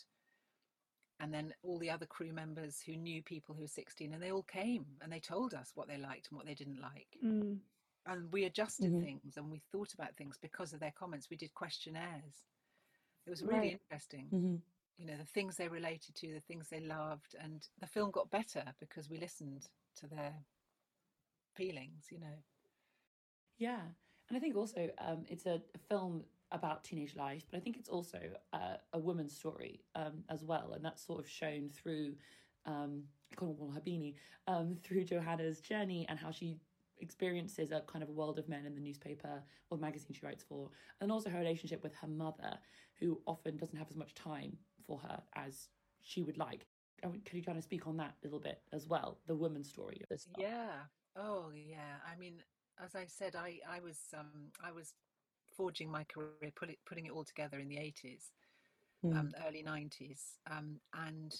and 1.21 1.34
then 1.34 1.54
all 1.63 1.78
the 1.80 1.89
other 1.89 2.06
crew 2.06 2.32
members 2.32 2.82
who 2.86 2.95
knew 2.95 3.21
people 3.21 3.54
who 3.54 3.62
were 3.62 3.67
16 3.67 4.13
and 4.13 4.23
they 4.23 4.32
all 4.32 4.43
came 4.43 4.86
and 5.02 5.12
they 5.12 5.19
told 5.19 5.54
us 5.54 5.71
what 5.75 5.88
they 5.88 5.97
liked 5.97 6.30
and 6.30 6.38
what 6.38 6.45
they 6.45 6.54
didn't 6.54 6.82
like 6.82 7.17
mm. 7.23 7.58
and 8.06 8.32
we 8.32 8.45
adjusted 8.45 8.91
mm-hmm. 8.91 9.04
things 9.04 9.34
and 9.36 9.52
we 9.52 9.62
thought 9.71 9.93
about 9.93 10.15
things 10.15 10.38
because 10.41 10.73
of 10.73 10.80
their 10.80 10.93
comments 10.97 11.28
we 11.30 11.38
did 11.38 11.54
questionnaires 11.54 12.45
it 13.28 13.30
was 13.30 13.43
really 13.43 13.60
right. 13.60 13.80
interesting 13.91 14.28
mm-hmm. 14.34 14.56
you 14.97 15.06
know 15.06 15.17
the 15.17 15.25
things 15.25 15.58
they 15.58 15.67
related 15.67 16.15
to 16.15 16.34
the 16.34 16.41
things 16.41 16.67
they 16.69 16.80
loved 16.80 17.36
and 17.43 17.67
the 17.82 17.88
film 17.88 18.12
got 18.12 18.32
better 18.32 18.63
because 18.80 19.10
we 19.10 19.19
listened 19.19 19.67
to 19.97 20.08
their 20.08 20.34
feelings 21.54 22.06
you 22.12 22.19
know 22.19 22.38
yeah 23.58 23.82
and 24.30 24.38
i 24.38 24.39
think 24.39 24.56
also 24.56 24.89
um, 25.00 25.26
it's 25.28 25.46
a, 25.46 25.62
film 25.89 26.24
about 26.52 26.84
teenage 26.84 27.15
life, 27.15 27.44
but 27.52 27.58
I 27.58 27.60
think 27.60 27.78
it's 27.78 27.89
also 27.89 28.20
uh, 28.54 28.76
a 28.94 29.00
woman's 29.00 29.36
story 29.36 29.82
um, 29.96 30.24
as 30.30 30.44
well, 30.44 30.74
and 30.74 30.84
that's 30.84 31.06
sort 31.06 31.20
of 31.20 31.30
shown 31.30 31.70
through 31.70 32.15
um, 32.65 33.04
Habini, 33.39 34.15
um, 34.48 34.78
through 34.84 35.04
Johanna's 35.04 35.60
journey 35.62 36.06
and 36.10 36.18
how 36.18 36.32
she 36.32 36.58
experiences 37.02 37.72
a 37.72 37.82
kind 37.88 38.04
of 38.04 38.10
a 38.10 38.12
world 38.12 38.39
of 38.39 38.50
men 38.50 38.65
in 38.65 38.76
the 38.76 38.82
newspaper 38.82 39.42
or 39.70 39.78
the 39.78 39.82
magazine 39.82 40.13
she 40.13 40.26
writes 40.26 40.44
for, 40.44 40.70
and 41.02 41.12
also 41.12 41.30
her 41.30 41.39
relationship 41.39 41.84
with 41.84 41.94
her 41.96 42.08
mother, 42.08 42.58
who 43.00 43.22
often 43.28 43.56
doesn't 43.56 43.78
have 43.78 43.89
as 43.89 43.96
much 43.96 44.13
time 44.13 44.58
for 44.86 45.00
her 45.00 45.22
as 45.36 45.70
she 46.02 46.24
would 46.24 46.38
like. 46.38 46.65
Could 47.02 47.38
you 47.38 47.44
kind 47.44 47.58
of 47.58 47.63
speak 47.63 47.88
on 47.88 47.96
that 47.98 48.15
a 48.22 48.26
little 48.26 48.39
bit 48.39 48.62
as 48.74 48.88
well, 48.88 49.20
the 49.28 49.36
woman's 49.36 49.70
story 49.70 50.00
of 50.04 50.10
this? 50.10 50.28
Yeah. 50.38 50.72
Oh, 51.15 51.52
yeah. 51.54 51.98
I 52.06 52.20
mean, 52.20 52.42
as 52.84 52.96
I 52.96 53.06
said, 53.08 53.36
I 53.36 53.60
I 53.70 53.80
was 53.80 53.98
um 54.18 54.52
I 54.63 54.72
was 54.72 54.94
forging 55.56 55.92
my 55.92 56.06
career, 56.06 56.52
put 56.56 56.70
it, 56.70 56.78
putting 56.88 57.06
it 57.06 57.12
all 57.12 57.26
together 57.26 57.60
in 57.60 57.68
the 57.68 57.76
80s, 57.76 58.32
mm. 59.06 59.13
um, 59.18 59.34
early 59.46 59.62
90s. 59.62 60.22
Um, 60.50 60.80
and 60.94 61.36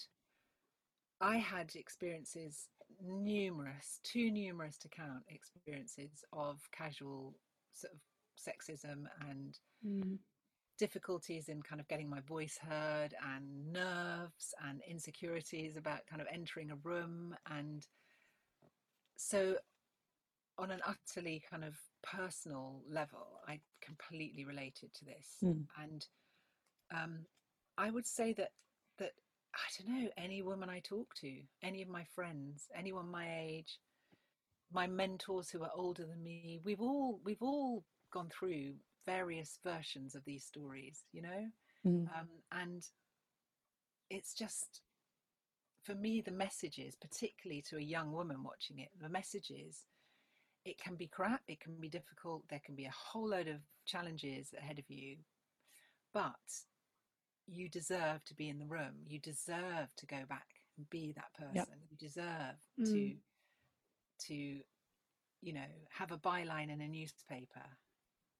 I 1.22 1.36
had 1.36 1.74
experiences, 1.74 2.68
numerous, 3.02 4.00
too 4.04 4.30
numerous 4.30 4.76
to 4.78 4.88
count, 4.88 5.22
experiences 5.28 6.24
of 6.34 6.58
casual 6.70 7.34
sort 7.72 7.94
of 7.94 8.00
sexism 8.38 9.04
and 9.28 9.58
mm. 9.86 10.18
difficulties 10.78 11.48
in 11.48 11.62
kind 11.62 11.80
of 11.80 11.88
getting 11.88 12.10
my 12.10 12.20
voice 12.20 12.58
heard 12.68 13.14
and 13.34 13.72
nerves 13.72 14.54
and 14.68 14.82
insecurities 14.88 15.78
about 15.78 16.06
kind 16.06 16.20
of 16.20 16.28
entering 16.32 16.70
a 16.70 16.76
room. 16.76 17.34
And 17.50 17.86
so, 19.16 19.56
on 20.58 20.70
an 20.70 20.80
utterly 20.86 21.42
kind 21.50 21.64
of 21.64 21.74
personal 22.02 22.82
level, 22.88 23.40
I 23.48 23.60
completely 23.80 24.44
related 24.44 24.92
to 24.94 25.04
this, 25.04 25.36
mm. 25.42 25.64
and 25.82 26.06
um, 26.94 27.18
I 27.78 27.90
would 27.90 28.06
say 28.06 28.32
that 28.34 28.52
that 28.98 29.12
I 29.54 29.82
don't 29.82 30.02
know 30.02 30.10
any 30.16 30.42
woman 30.42 30.68
I 30.68 30.80
talk 30.80 31.14
to, 31.16 31.32
any 31.62 31.82
of 31.82 31.88
my 31.88 32.04
friends, 32.14 32.68
anyone 32.74 33.10
my 33.10 33.26
age, 33.40 33.78
my 34.72 34.86
mentors 34.86 35.50
who 35.50 35.62
are 35.62 35.72
older 35.74 36.04
than 36.04 36.22
me, 36.22 36.60
we've 36.64 36.80
all 36.80 37.20
we've 37.24 37.42
all 37.42 37.84
gone 38.12 38.28
through 38.28 38.74
various 39.06 39.58
versions 39.64 40.14
of 40.14 40.24
these 40.24 40.44
stories, 40.44 41.04
you 41.12 41.22
know, 41.22 41.46
Mm. 41.86 42.06
um, 42.18 42.28
and 42.52 42.86
it's 44.10 44.34
just 44.34 44.82
for 45.82 45.94
me 45.94 46.20
the 46.20 46.30
messages, 46.30 46.94
particularly 47.00 47.62
to 47.62 47.78
a 47.78 47.80
young 47.80 48.12
woman 48.12 48.42
watching 48.42 48.80
it, 48.80 48.90
the 49.00 49.08
messages. 49.08 49.86
It 50.64 50.78
can 50.78 50.94
be 50.96 51.06
crap. 51.06 51.42
It 51.48 51.60
can 51.60 51.74
be 51.80 51.88
difficult. 51.88 52.44
There 52.48 52.60
can 52.64 52.74
be 52.74 52.84
a 52.84 52.90
whole 52.94 53.28
load 53.30 53.48
of 53.48 53.60
challenges 53.86 54.52
ahead 54.58 54.78
of 54.78 54.84
you, 54.88 55.16
but 56.12 56.34
you 57.46 57.68
deserve 57.68 58.24
to 58.26 58.34
be 58.34 58.48
in 58.48 58.58
the 58.58 58.66
room. 58.66 58.94
You 59.06 59.18
deserve 59.18 59.88
to 59.96 60.06
go 60.06 60.24
back 60.28 60.46
and 60.76 60.88
be 60.90 61.12
that 61.12 61.32
person. 61.34 61.74
You 61.90 61.96
deserve 61.96 62.56
Mm. 62.78 62.92
to 62.92 63.16
to 64.26 64.62
you 65.42 65.52
know 65.52 65.66
have 65.90 66.12
a 66.12 66.18
byline 66.18 66.70
in 66.70 66.80
a 66.80 66.88
newspaper. 66.88 67.78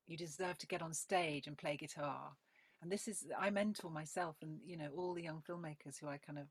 You 0.07 0.17
deserve 0.17 0.59
to 0.59 0.67
get 0.67 0.83
on 0.83 0.93
stage 0.93 1.47
and 1.47 1.57
play 1.57 1.77
guitar. 1.77 2.37
And 2.83 2.91
this 2.93 3.09
is 3.09 3.27
I 3.39 3.51
mentor 3.51 3.91
myself 3.91 4.37
and 4.43 4.61
you 4.65 4.77
know 4.77 4.91
all 4.97 5.15
the 5.15 5.23
young 5.23 5.43
filmmakers 5.43 5.99
who 6.01 6.09
I 6.09 6.19
kind 6.19 6.39
of 6.39 6.47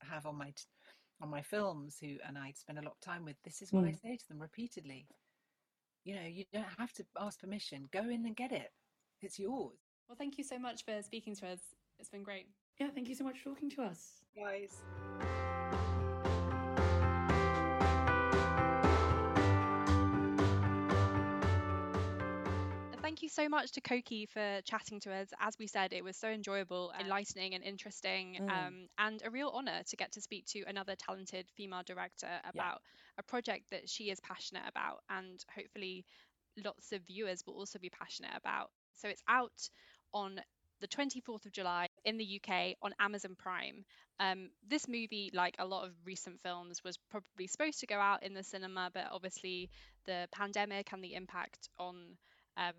have 0.00 0.26
on 0.26 0.36
my 0.36 0.50
t- 0.50 0.64
on 1.20 1.30
my 1.30 1.42
films 1.42 1.98
who 2.00 2.16
and 2.26 2.36
I 2.38 2.52
spend 2.52 2.78
a 2.78 2.82
lot 2.82 2.92
of 2.92 3.00
time 3.00 3.24
with. 3.24 3.36
This 3.44 3.62
is 3.62 3.72
what 3.72 3.84
I 3.84 3.92
Mm. 3.92 4.00
say 4.00 4.16
to 4.16 4.28
them 4.28 4.40
repeatedly. 4.40 5.06
You 6.04 6.14
know, 6.16 6.22
you 6.22 6.44
don't 6.52 6.64
have 6.78 6.92
to 6.94 7.06
ask 7.18 7.40
permission. 7.40 7.88
Go 7.90 8.00
in 8.08 8.26
and 8.26 8.36
get 8.36 8.52
it. 8.52 8.72
It's 9.22 9.38
yours. 9.38 9.78
Well, 10.08 10.16
thank 10.16 10.38
you 10.38 10.44
so 10.44 10.58
much 10.58 10.84
for 10.84 11.02
speaking 11.02 11.34
to 11.36 11.48
us. 11.48 11.74
It's 11.98 12.10
been 12.10 12.22
great. 12.22 12.46
Yeah, 12.78 12.90
thank 12.90 13.08
you 13.08 13.14
so 13.14 13.24
much 13.24 13.38
for 13.40 13.50
talking 13.50 13.70
to 13.70 13.82
us. 13.82 14.22
Guys. 14.36 15.35
You 23.26 23.30
so 23.30 23.48
much 23.48 23.72
to 23.72 23.80
Coky 23.80 24.26
for 24.26 24.60
chatting 24.62 25.00
to 25.00 25.12
us. 25.12 25.26
As 25.40 25.58
we 25.58 25.66
said, 25.66 25.92
it 25.92 26.04
was 26.04 26.16
so 26.16 26.28
enjoyable, 26.28 26.92
enlightening, 26.96 27.56
and 27.56 27.64
interesting, 27.64 28.36
Mm. 28.40 28.50
um, 28.50 28.88
and 28.98 29.20
a 29.24 29.30
real 29.30 29.48
honour 29.48 29.82
to 29.82 29.96
get 29.96 30.12
to 30.12 30.20
speak 30.20 30.46
to 30.50 30.62
another 30.68 30.94
talented 30.94 31.50
female 31.56 31.82
director 31.82 32.40
about 32.44 32.82
a 33.18 33.24
project 33.24 33.70
that 33.70 33.88
she 33.88 34.10
is 34.10 34.20
passionate 34.20 34.62
about, 34.68 35.02
and 35.10 35.44
hopefully 35.52 36.04
lots 36.64 36.92
of 36.92 37.02
viewers 37.02 37.44
will 37.44 37.54
also 37.54 37.80
be 37.80 37.90
passionate 37.90 38.30
about. 38.36 38.70
So 38.92 39.08
it's 39.08 39.24
out 39.26 39.70
on 40.14 40.40
the 40.78 40.86
24th 40.86 41.46
of 41.46 41.50
July 41.50 41.88
in 42.04 42.18
the 42.18 42.40
UK 42.40 42.76
on 42.80 42.94
Amazon 43.00 43.34
Prime. 43.36 43.84
Um, 44.20 44.50
this 44.68 44.86
movie, 44.86 45.32
like 45.34 45.56
a 45.58 45.66
lot 45.66 45.84
of 45.84 45.96
recent 46.04 46.40
films, 46.42 46.84
was 46.84 46.96
probably 47.10 47.48
supposed 47.48 47.80
to 47.80 47.88
go 47.88 47.98
out 47.98 48.22
in 48.22 48.34
the 48.34 48.44
cinema, 48.44 48.92
but 48.94 49.08
obviously 49.10 49.68
the 50.04 50.28
pandemic 50.30 50.92
and 50.92 51.02
the 51.02 51.14
impact 51.14 51.68
on 51.76 52.16
um, 52.56 52.74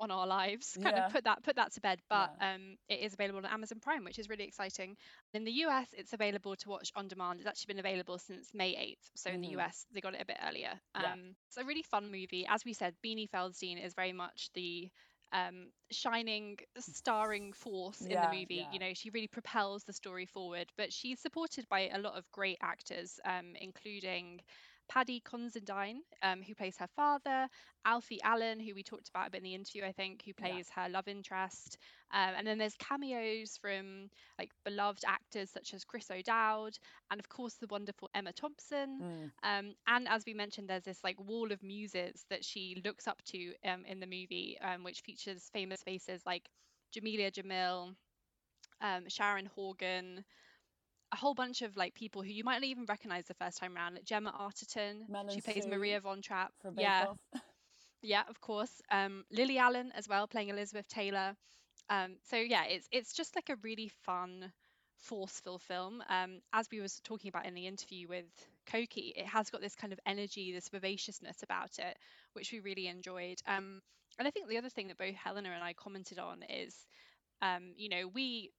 on 0.00 0.10
our 0.10 0.26
lives 0.26 0.76
kind 0.82 0.96
Yeah. 0.96 0.98
of 0.98 1.08
put 1.08 1.24
that 1.24 1.42
put 1.42 1.56
that 1.56 1.72
to 1.74 1.80
bed. 1.80 2.00
But 2.08 2.30
um, 2.40 2.76
it 2.88 3.00
is 3.00 3.14
available 3.14 3.38
on 3.38 3.46
Amazon 3.46 3.78
Prime, 3.80 4.04
which 4.04 4.18
is 4.18 4.28
really 4.28 4.44
exciting. 4.44 4.96
In 5.34 5.44
the 5.44 5.52
US, 5.64 5.88
it's 5.92 6.12
available 6.12 6.56
to 6.56 6.68
watch 6.68 6.90
on 6.94 7.08
demand. 7.08 7.40
It's 7.40 7.48
actually 7.48 7.74
been 7.74 7.80
available 7.86 8.18
since 8.18 8.50
May 8.54 8.74
8th. 8.76 9.10
So 9.16 9.30
in 9.30 9.40
the 9.40 9.48
Mhm. 9.48 9.58
US, 9.58 9.86
they 9.92 10.00
got 10.00 10.14
it 10.14 10.22
a 10.22 10.26
bit 10.26 10.38
earlier. 10.46 10.80
Yeah. 10.94 11.14
Um, 11.14 11.34
It's 11.48 11.56
a 11.58 11.64
really 11.64 11.82
fun 11.82 12.06
movie. 12.10 12.46
As 12.48 12.64
we 12.64 12.72
said, 12.72 12.94
Beanie 13.04 13.28
Feldstein 13.30 13.82
is 13.84 13.94
very 13.94 14.12
much 14.12 14.50
the 14.54 14.88
um, 15.32 15.70
shining, 15.90 16.56
starring 16.78 17.52
force 17.52 18.04
in 18.06 18.20
Yeah, 18.20 18.22
the 18.22 18.28
movie. 18.28 18.68
yeah. 18.68 18.70
You 18.70 18.78
know, 18.78 18.92
she 18.94 19.10
really 19.10 19.28
propels 19.28 19.84
the 19.84 19.92
story 19.92 20.26
forward. 20.26 20.68
But 20.76 20.92
she's 20.92 21.20
supported 21.20 21.66
by 21.68 21.88
a 21.88 21.98
lot 21.98 22.16
of 22.16 22.30
great 22.32 22.58
actors, 22.62 23.18
um, 23.24 23.54
including 23.60 24.40
Paddy 24.88 25.20
Considine, 25.24 26.00
um, 26.22 26.42
who 26.42 26.54
plays 26.54 26.76
her 26.78 26.88
father, 26.96 27.48
Alfie 27.84 28.22
Allen, 28.22 28.60
who 28.60 28.74
we 28.74 28.82
talked 28.82 29.08
about 29.08 29.28
a 29.28 29.30
bit 29.30 29.38
in 29.38 29.44
the 29.44 29.54
interview, 29.54 29.84
I 29.84 29.92
think, 29.92 30.22
who 30.24 30.32
Yeah. 30.38 30.58
plays 30.58 30.68
her 30.74 30.88
love 30.88 31.08
interest. 31.08 31.78
Um, 32.12 32.34
and 32.36 32.46
then 32.46 32.58
there's 32.58 32.76
cameos 32.76 33.56
from 33.60 34.08
like 34.38 34.50
beloved 34.64 35.04
actors 35.06 35.50
such 35.50 35.74
as 35.74 35.84
Chris 35.84 36.10
O'Dowd, 36.10 36.78
and 37.10 37.20
of 37.20 37.28
course 37.28 37.54
the 37.54 37.66
wonderful 37.68 38.10
Emma 38.14 38.32
Thompson. 38.32 39.02
Mm. 39.02 39.30
Um, 39.42 39.74
and 39.86 40.08
as 40.08 40.24
we 40.26 40.34
mentioned, 40.34 40.68
there's 40.68 40.84
this 40.84 41.02
like 41.04 41.18
wall 41.20 41.52
of 41.52 41.62
muses 41.62 42.24
that 42.30 42.44
she 42.44 42.80
looks 42.84 43.06
up 43.06 43.22
to 43.26 43.54
um, 43.64 43.84
in 43.84 44.00
the 44.00 44.06
movie, 44.06 44.58
um, 44.60 44.82
which 44.84 45.00
features 45.00 45.50
famous 45.52 45.82
faces 45.82 46.22
like 46.26 46.48
Jameela 46.94 47.30
Jamil, 47.32 47.94
um, 48.80 49.08
Sharon 49.08 49.46
Horgan, 49.46 50.24
a 51.12 51.16
whole 51.16 51.34
bunch 51.34 51.62
of 51.62 51.76
like 51.76 51.94
people 51.94 52.22
who 52.22 52.30
you 52.30 52.44
might 52.44 52.56
not 52.56 52.64
even 52.64 52.84
recognize 52.86 53.26
the 53.26 53.34
first 53.34 53.58
time 53.58 53.76
around. 53.76 53.94
Like 53.94 54.04
Gemma 54.04 54.32
Arterton, 54.32 55.08
Mel 55.08 55.28
she 55.28 55.40
plays 55.40 55.64
Sue 55.64 55.70
Maria 55.70 56.00
von 56.00 56.22
Trapp. 56.22 56.52
Yeah, 56.76 57.06
yeah, 58.02 58.22
of 58.28 58.40
course. 58.40 58.82
Um, 58.90 59.24
Lily 59.30 59.58
Allen 59.58 59.92
as 59.94 60.08
well, 60.08 60.26
playing 60.26 60.48
Elizabeth 60.48 60.88
Taylor. 60.88 61.34
Um, 61.88 62.16
so 62.28 62.36
yeah, 62.36 62.64
it's 62.64 62.88
it's 62.90 63.12
just 63.12 63.36
like 63.36 63.48
a 63.50 63.56
really 63.62 63.90
fun, 64.04 64.52
forceful 64.98 65.58
film. 65.58 66.02
Um, 66.08 66.40
as 66.52 66.68
we 66.70 66.80
was 66.80 67.00
talking 67.04 67.28
about 67.28 67.46
in 67.46 67.54
the 67.54 67.66
interview 67.66 68.08
with 68.08 68.26
Coky, 68.66 69.12
it 69.16 69.26
has 69.26 69.50
got 69.50 69.60
this 69.60 69.76
kind 69.76 69.92
of 69.92 70.00
energy, 70.06 70.52
this 70.52 70.68
vivaciousness 70.68 71.42
about 71.42 71.78
it, 71.78 71.96
which 72.32 72.52
we 72.52 72.60
really 72.60 72.88
enjoyed. 72.88 73.40
Um, 73.46 73.80
and 74.18 74.26
I 74.26 74.30
think 74.30 74.48
the 74.48 74.58
other 74.58 74.70
thing 74.70 74.88
that 74.88 74.98
both 74.98 75.14
Helena 75.14 75.50
and 75.50 75.62
I 75.62 75.74
commented 75.74 76.18
on 76.18 76.42
is, 76.48 76.74
um, 77.42 77.72
you 77.76 77.88
know, 77.88 78.08
we 78.08 78.50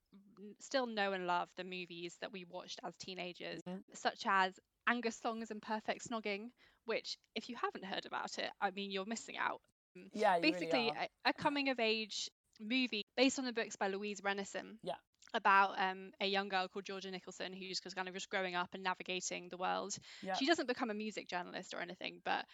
still 0.59 0.85
know 0.87 1.13
and 1.13 1.27
love 1.27 1.49
the 1.57 1.63
movies 1.63 2.15
that 2.21 2.31
we 2.31 2.45
watched 2.45 2.79
as 2.83 2.95
teenagers, 2.97 3.61
Mhm. 3.67 3.83
such 3.93 4.25
as 4.25 4.59
Angus 4.87 5.17
Thongs 5.17 5.51
and 5.51 5.61
Perfect 5.61 6.07
Snogging, 6.07 6.51
which, 6.85 7.17
if 7.35 7.49
you 7.49 7.55
haven't 7.55 7.85
heard 7.85 8.05
about 8.05 8.37
it, 8.37 8.49
I 8.61 8.71
mean, 8.71 8.91
you're 8.91 9.05
missing 9.05 9.37
out. 9.37 9.61
Um, 9.95 10.09
Yeah, 10.13 10.35
you 10.35 10.41
Basically, 10.41 10.91
really 10.91 11.09
a, 11.25 11.29
a 11.29 11.33
coming 11.33 11.69
of 11.69 11.79
age 11.79 12.29
movie 12.59 13.03
based 13.15 13.39
on 13.39 13.45
the 13.45 13.53
books 13.53 13.75
by 13.75 13.87
Louise 13.87 14.21
Rennison. 14.21 14.77
Yeah. 14.83 14.95
About 15.33 15.77
um, 15.77 16.13
a 16.21 16.25
young 16.25 16.47
girl 16.47 16.67
called 16.69 16.85
Georgia 16.85 17.11
Nicholson 17.11 17.51
who's 17.51 17.79
kind 17.79 18.07
of 18.07 18.13
just 18.13 18.29
growing 18.29 18.55
up 18.55 18.73
and 18.73 18.81
navigating 18.83 19.49
the 19.49 19.57
world. 19.57 19.93
Yeah. 20.21 20.35
She 20.35 20.45
doesn't 20.45 20.67
become 20.67 20.89
a 20.89 20.93
music 20.93 21.27
journalist 21.27 21.73
or 21.73 21.81
anything, 21.81 22.21
but 22.23 22.45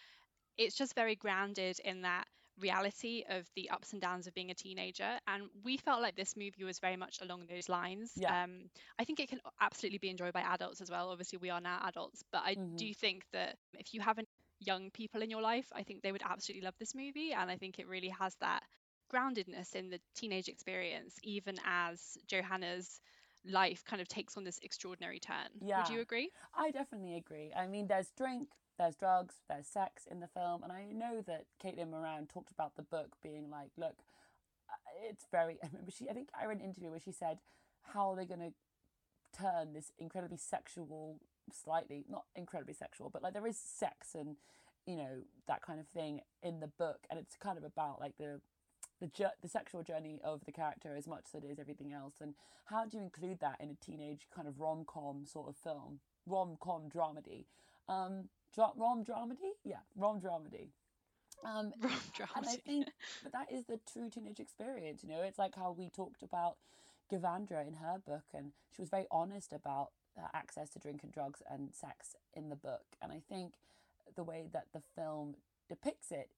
it's 0.58 0.74
just 0.74 0.94
very 0.94 1.14
grounded 1.14 1.78
in 1.84 2.02
that 2.02 2.26
reality 2.58 3.24
of 3.28 3.48
the 3.56 3.70
ups 3.70 3.92
and 3.92 4.00
downs 4.00 4.26
of 4.26 4.34
being 4.34 4.50
a 4.50 4.54
teenager. 4.54 5.18
And 5.26 5.48
we 5.64 5.76
felt 5.76 6.02
like 6.02 6.16
this 6.16 6.36
movie 6.36 6.64
was 6.64 6.78
very 6.78 6.96
much 6.96 7.18
along 7.20 7.46
those 7.46 7.68
lines. 7.68 8.12
Yeah. 8.16 8.36
Um, 8.44 8.70
I 8.98 9.04
think 9.04 9.20
it 9.20 9.28
can 9.28 9.40
absolutely 9.60 9.98
be 9.98 10.10
enjoyed 10.10 10.32
by 10.32 10.42
adults 10.42 10.80
as 10.80 10.90
well. 10.90 11.10
Obviously, 11.10 11.38
we 11.38 11.50
are 11.50 11.60
now 11.60 11.80
adults, 11.84 12.22
but 12.32 12.42
I 12.44 12.56
Mhm. 12.56 12.78
do 12.78 12.94
think 12.94 13.24
that 13.32 13.56
if 13.78 13.92
you 13.94 14.00
have 14.00 14.18
any 14.18 14.26
young 14.60 14.90
people 14.92 15.22
in 15.22 15.30
your 15.30 15.42
life, 15.42 15.68
I 15.74 15.82
think 15.82 16.02
they 16.02 16.12
would 16.12 16.22
absolutely 16.24 16.64
love 16.64 16.74
this 16.78 16.94
movie. 16.94 17.32
And 17.32 17.50
I 17.50 17.56
think 17.56 17.78
it 17.78 17.88
really 17.88 18.08
has 18.10 18.36
that 18.40 18.62
groundedness 19.12 19.74
in 19.74 19.90
the 19.90 20.00
teenage 20.14 20.48
experience, 20.48 21.18
even 21.22 21.56
as 21.64 22.16
Johanna's 22.26 23.00
life 23.44 23.84
kind 23.84 24.00
of 24.00 24.08
takes 24.08 24.36
on 24.36 24.44
this 24.44 24.58
extraordinary 24.62 25.20
turn. 25.20 25.48
Yeah. 25.60 25.74
Would 25.74 25.88
you 25.88 26.00
agree? 26.00 26.30
I 26.54 26.70
definitely 26.70 27.16
agree. 27.16 27.52
I 27.54 27.66
mean, 27.66 27.86
there's 27.86 28.10
drink, 28.16 28.48
there's 28.78 28.96
drugs, 28.96 29.36
there's 29.48 29.66
sex 29.66 30.06
in 30.10 30.20
the 30.20 30.26
film, 30.26 30.62
and 30.62 30.72
I 30.72 30.86
know 30.92 31.22
that 31.26 31.46
Caitlin 31.62 31.90
Moran 31.90 32.26
talked 32.26 32.50
about 32.50 32.76
the 32.76 32.82
book 32.82 33.16
being 33.22 33.50
like, 33.50 33.70
look, 33.76 33.96
uh, 34.70 35.08
it's 35.08 35.26
very. 35.30 35.58
I 35.62 35.68
remember 35.68 35.90
she. 35.90 36.08
I 36.08 36.12
think 36.12 36.28
I 36.40 36.46
read 36.46 36.58
an 36.58 36.64
interview 36.64 36.90
where 36.90 37.00
she 37.00 37.12
said, 37.12 37.38
"How 37.92 38.10
are 38.10 38.16
they 38.16 38.24
going 38.24 38.40
to 38.40 38.52
turn 39.38 39.72
this 39.72 39.92
incredibly 39.98 40.36
sexual, 40.38 41.18
slightly 41.52 42.04
not 42.08 42.24
incredibly 42.34 42.74
sexual, 42.74 43.10
but 43.10 43.22
like 43.22 43.32
there 43.34 43.46
is 43.46 43.58
sex 43.58 44.14
and 44.14 44.36
you 44.86 44.96
know 44.96 45.22
that 45.48 45.62
kind 45.62 45.80
of 45.80 45.86
thing 45.88 46.20
in 46.42 46.60
the 46.60 46.66
book, 46.66 47.06
and 47.10 47.18
it's 47.18 47.36
kind 47.36 47.58
of 47.58 47.64
about 47.64 48.00
like 48.00 48.16
the." 48.18 48.40
The, 49.00 49.08
jour- 49.08 49.32
the 49.42 49.48
sexual 49.48 49.82
journey 49.82 50.20
of 50.24 50.44
the 50.46 50.52
character 50.52 50.94
as 50.96 51.06
much 51.06 51.24
as 51.34 51.42
it 51.42 51.50
is 51.50 51.58
everything 51.58 51.92
else 51.92 52.14
and 52.20 52.34
how 52.66 52.86
do 52.86 52.96
you 52.96 53.02
include 53.02 53.40
that 53.40 53.56
in 53.60 53.68
a 53.68 53.84
teenage 53.84 54.28
kind 54.34 54.46
of 54.46 54.60
rom-com 54.60 55.26
sort 55.26 55.48
of 55.48 55.56
film 55.56 55.98
rom-com 56.26 56.88
dramedy 56.88 57.44
um 57.88 58.28
dra- 58.54 58.72
rom 58.76 59.04
dramedy 59.04 59.52
yeah 59.64 59.82
rom 59.96 60.20
dramedy 60.20 60.68
um 61.44 61.72
and 61.82 62.46
I 62.48 62.56
think 62.56 62.86
that 63.22 63.32
that 63.32 63.52
is 63.52 63.64
the 63.64 63.78
true 63.92 64.08
teenage 64.08 64.40
experience. 64.40 65.02
You 65.02 65.10
know, 65.10 65.22
it's 65.22 65.38
like 65.38 65.54
how 65.54 65.72
we 65.72 65.90
talked 65.90 66.22
about 66.22 66.56
Gavandra 67.12 67.66
in 67.66 67.74
her 67.74 67.98
book, 68.04 68.24
and 68.32 68.52
she 68.74 68.82
was 68.82 68.88
very 68.88 69.06
honest 69.10 69.52
about 69.52 69.90
uh, 70.18 70.28
access 70.32 70.70
to 70.70 70.78
drink 70.78 71.02
and 71.02 71.12
drugs 71.12 71.42
and 71.50 71.74
sex 71.74 72.16
in 72.34 72.48
the 72.48 72.56
book. 72.56 72.84
And 73.02 73.12
I 73.12 73.20
think 73.28 73.54
the 74.16 74.24
way 74.24 74.48
that 74.52 74.66
the 74.72 74.80
film 74.94 75.34
depicts 75.68 76.10
it 76.10 76.30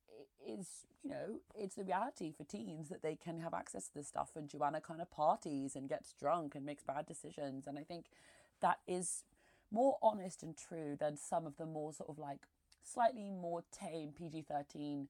is, 0.47 0.87
you 1.03 1.11
know, 1.11 1.41
it's 1.55 1.75
the 1.75 1.85
reality 1.85 2.33
for 2.33 2.45
teens 2.45 2.89
that 2.89 3.03
they 3.03 3.17
can 3.17 3.41
have 3.41 3.55
access 3.55 3.89
to 3.89 3.95
this 3.95 4.09
stuff. 4.09 4.31
And 4.35 4.49
Joanna 4.49 4.81
kind 4.81 5.01
of 5.01 5.11
parties 5.11 5.77
and 5.77 5.89
gets 5.89 6.15
drunk 6.19 6.55
and 6.55 6.65
makes 6.65 6.83
bad 6.83 7.07
decisions. 7.07 7.67
And 7.67 7.79
I 7.79 7.83
think 7.83 8.07
that 8.61 8.79
is 8.87 9.25
more 9.71 9.97
honest 10.03 10.43
and 10.43 10.57
true 10.57 10.97
than 10.99 11.17
some 11.17 11.47
of 11.47 11.57
the 11.57 11.67
more 11.67 11.93
sort 11.93 12.11
of 12.11 12.19
like 12.19 12.47
slightly 12.83 13.31
more 13.31 13.65
tame 13.73 14.13
PG 14.17 14.43
13 14.49 15.09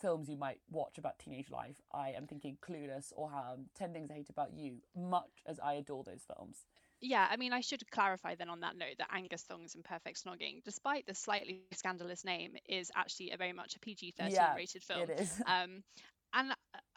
films 0.00 0.28
you 0.28 0.36
might 0.36 0.60
watch 0.70 0.98
about 0.98 1.18
teenage 1.18 1.50
life, 1.50 1.76
I 1.92 2.10
am 2.10 2.26
thinking 2.26 2.58
Clueless 2.60 3.12
or 3.16 3.30
um, 3.32 3.66
Ten 3.74 3.92
Things 3.92 4.10
I 4.10 4.14
Hate 4.14 4.30
About 4.30 4.52
You, 4.54 4.76
much 4.96 5.42
as 5.46 5.58
I 5.58 5.74
adore 5.74 6.04
those 6.04 6.24
films. 6.26 6.64
Yeah, 7.00 7.26
I 7.30 7.36
mean, 7.36 7.52
I 7.52 7.60
should 7.60 7.88
clarify 7.90 8.34
then 8.34 8.48
on 8.48 8.60
that 8.60 8.76
note 8.76 8.96
that 8.98 9.08
Angus 9.12 9.42
Thongs 9.42 9.76
and 9.76 9.84
Perfect 9.84 10.24
Snogging, 10.24 10.64
despite 10.64 11.06
the 11.06 11.14
slightly 11.14 11.62
scandalous 11.72 12.24
name, 12.24 12.54
is 12.68 12.90
actually 12.96 13.30
a 13.30 13.36
very 13.36 13.52
much 13.52 13.76
a 13.76 13.78
PG 13.78 14.14
13 14.18 14.32
Yeah, 14.32 14.54
rated 14.54 14.82
film. 14.82 15.02
It 15.02 15.20
is. 15.20 15.42
Um, 15.46 15.82
and 16.34 16.52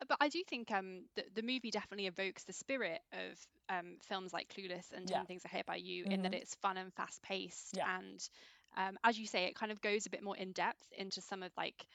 but 0.07 0.17
I 0.21 0.29
do 0.29 0.43
think 0.47 0.71
um, 0.71 1.05
the, 1.15 1.23
the 1.35 1.41
movie 1.41 1.71
definitely 1.71 2.07
evokes 2.07 2.43
the 2.43 2.53
spirit 2.53 3.01
of 3.13 3.39
um, 3.69 3.97
films 4.01 4.33
like 4.33 4.49
Clueless 4.49 4.91
and 4.93 5.07
Ten 5.07 5.21
Yeah. 5.21 5.23
Things 5.25 5.43
I 5.45 5.49
Hate 5.49 5.61
About 5.61 5.81
You 5.81 6.05
in 6.09 6.21
that 6.23 6.33
Mhm. 6.33 6.41
it's 6.41 6.55
fun 6.55 6.77
and 6.77 6.93
fast 6.93 7.21
paced. 7.21 7.75
Yeah. 7.77 7.97
And 7.97 8.29
um, 8.77 8.97
as 9.03 9.19
you 9.19 9.27
say, 9.27 9.45
it 9.45 9.55
kind 9.55 9.71
of 9.71 9.81
goes 9.81 10.05
a 10.05 10.09
bit 10.09 10.23
more 10.23 10.37
in 10.37 10.51
depth 10.53 10.91
into 10.97 11.21
some 11.21 11.43
of 11.43 11.51
like, 11.57 11.85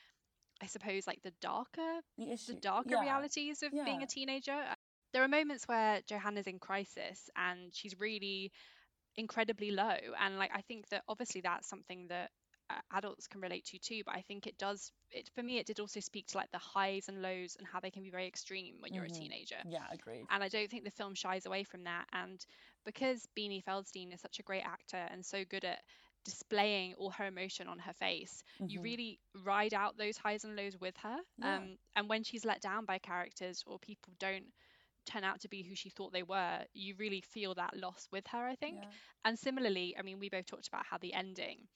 I 0.63 0.67
suppose, 0.67 1.07
like 1.07 1.23
the 1.23 1.33
darker 1.41 2.01
the 2.19 2.37
the 2.47 2.55
darker 2.61 2.91
yeah. 2.91 3.01
realities 3.01 3.63
of 3.63 3.73
being 3.85 4.03
a 4.03 4.07
teenager. 4.07 4.59
There 5.13 5.23
are 5.23 5.29
moments 5.29 5.67
where 5.69 6.01
Johanna's 6.07 6.47
in 6.47 6.59
crisis 6.59 7.31
and 7.37 7.75
she's 7.75 7.99
really 7.99 8.53
incredibly 9.17 9.71
low. 9.71 9.97
And 10.21 10.39
like 10.39 10.51
I 10.55 10.63
think 10.63 10.89
that 10.91 11.03
obviously 11.09 11.41
that's 11.41 11.69
something 11.69 12.09
that 12.09 12.25
uh, 12.27 12.29
adults 12.93 13.27
can 13.27 13.41
relate 13.41 13.65
to 13.67 13.79
too. 13.79 14.03
But 14.05 14.17
I 14.17 14.23
think 14.23 14.47
it 14.47 14.59
does. 14.59 14.93
It 15.11 15.31
for 15.35 15.43
me, 15.43 15.59
it 15.59 15.67
did 15.67 15.81
also 15.81 16.01
speak 16.01 16.27
to 16.29 16.39
like 16.39 16.51
the 16.53 16.59
highs 16.59 17.09
and 17.09 17.23
lows 17.23 17.57
and 17.59 17.67
how 17.67 17.81
they 17.81 17.91
can 17.91 18.03
be 18.03 18.11
very 18.11 18.27
extreme 18.27 18.77
when 18.81 18.95
you're 18.95 19.05
Mhm. 19.05 19.07
a 19.07 19.11
teenager. 19.11 19.63
Yeah, 19.65 19.87
agreed. 19.91 20.29
And 20.31 20.43
I 20.43 20.49
don't 20.49 20.71
think 20.71 20.85
the 20.85 20.91
film 20.91 21.15
shies 21.15 21.47
away 21.47 21.65
from 21.65 21.85
that. 21.85 22.07
And 22.13 22.45
because 22.85 23.27
Beanie 23.39 23.63
Feldstein 23.65 24.13
is 24.13 24.21
such 24.21 24.39
a 24.39 24.43
great 24.43 24.63
actor 24.65 24.97
and 25.11 25.25
so 25.25 25.45
good 25.45 25.65
at 25.65 25.81
displaying 26.25 26.95
all 26.95 27.11
her 27.11 27.27
emotion 27.27 27.69
on 27.69 27.79
her 27.79 27.93
face, 27.95 28.43
you 28.67 28.81
Mhm. 28.81 28.83
really 28.83 29.21
ride 29.45 29.75
out 29.75 29.97
those 29.97 30.17
highs 30.17 30.45
and 30.45 30.57
lows 30.57 30.77
with 30.79 30.97
her. 30.99 31.19
Yeah. 31.39 31.57
Um, 31.57 31.79
and 31.95 32.09
when 32.09 32.25
she's 32.25 32.45
let 32.45 32.61
down 32.61 32.85
by 32.85 32.99
characters 32.99 33.63
or 33.67 33.79
people 33.79 34.15
don't 34.19 34.53
turn 35.07 35.25
out 35.25 35.41
to 35.41 35.49
be 35.49 35.63
who 35.63 35.75
she 35.77 35.91
thought 35.91 36.13
they 36.13 36.23
were, 36.25 36.65
you 36.75 36.95
really 36.97 37.21
feel 37.21 37.55
that 37.55 37.77
loss 37.77 38.09
with 38.11 38.27
her, 38.29 38.47
I 38.47 38.57
think. 38.57 38.83
Yeah. 38.83 38.91
And 39.25 39.39
similarly, 39.39 39.97
I 39.99 40.03
mean, 40.03 40.19
we 40.19 40.29
both 40.29 40.47
talked 40.47 40.69
about 40.69 40.87
how 40.87 40.99
the 40.99 41.15
ending, 41.15 41.69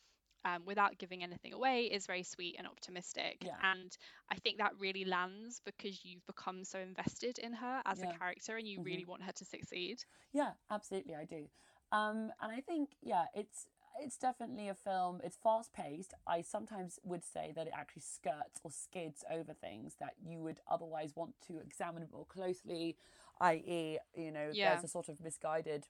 um, 0.45 0.65
without 0.65 0.99
giving 0.99 1.23
anything 1.23 1.53
away, 1.53 1.85
is 1.87 2.07
very 2.07 2.23
sweet 2.23 2.57
and 2.59 2.67
optimistic. 2.67 3.45
Yeah. 3.45 3.63
And 3.63 3.97
I 4.31 4.37
think 4.37 4.59
that 4.59 4.79
really 4.79 5.05
lands 5.05 5.61
because 5.65 6.05
you've 6.05 6.27
become 6.27 6.65
so 6.65 6.79
invested 6.79 7.39
in 7.39 7.53
her 7.55 7.83
as 7.87 8.03
Yeah. 8.03 8.03
a 8.03 8.19
character 8.19 8.57
and 8.57 8.67
you 8.69 8.81
Mhm. 8.81 8.85
really 8.85 9.05
want 9.05 9.23
her 9.25 9.33
to 9.33 9.45
succeed. 9.45 10.05
Yeah, 10.33 10.53
absolutely, 10.71 11.15
I 11.15 11.25
do. 11.25 11.49
Um, 11.93 12.33
and 12.41 12.53
I 12.53 12.61
think, 12.61 12.97
yeah, 13.03 13.27
it's 13.35 13.67
it's 13.99 14.17
definitely 14.17 14.69
a 14.69 14.75
film. 14.75 15.21
It's 15.25 15.37
fast 15.37 15.73
paced. 15.73 16.15
I 16.27 16.43
sometimes 16.43 16.99
would 17.03 17.25
say 17.25 17.53
that 17.57 17.67
it 17.67 17.73
actually 17.75 18.03
skirts 18.03 18.61
or 18.63 18.71
skids 18.71 19.25
over 19.29 19.53
things 19.53 19.97
that 19.97 20.15
you 20.25 20.41
would 20.43 20.61
otherwise 20.67 21.17
want 21.17 21.35
to 21.49 21.59
examine 21.59 22.09
more 22.13 22.25
closely, 22.25 22.97
i.e., 23.41 23.99
you 24.15 24.31
know, 24.31 24.53
Yeah. 24.53 24.61
there's 24.63 24.85
a 24.85 24.89
sort 24.89 25.09
of 25.09 25.21
misguided, 25.21 25.89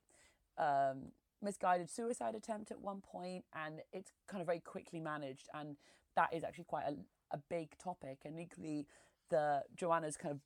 um, 0.58 1.12
misguided 1.42 1.90
suicide 1.90 2.34
attempt 2.34 2.70
at 2.70 2.80
one 2.80 3.00
point, 3.00 3.44
and 3.54 3.80
it's 3.92 4.12
kind 4.28 4.40
of 4.40 4.46
very 4.46 4.60
quickly 4.60 5.00
managed, 5.00 5.48
and 5.54 5.76
that 6.16 6.32
is 6.32 6.44
actually 6.44 6.64
quite 6.64 6.84
a, 6.86 6.96
a 7.34 7.38
big 7.48 7.76
topic. 7.78 8.18
And 8.24 8.38
equally, 8.38 8.86
the 9.30 9.62
Joanna's 9.76 10.16
kind 10.16 10.32
of 10.32 10.40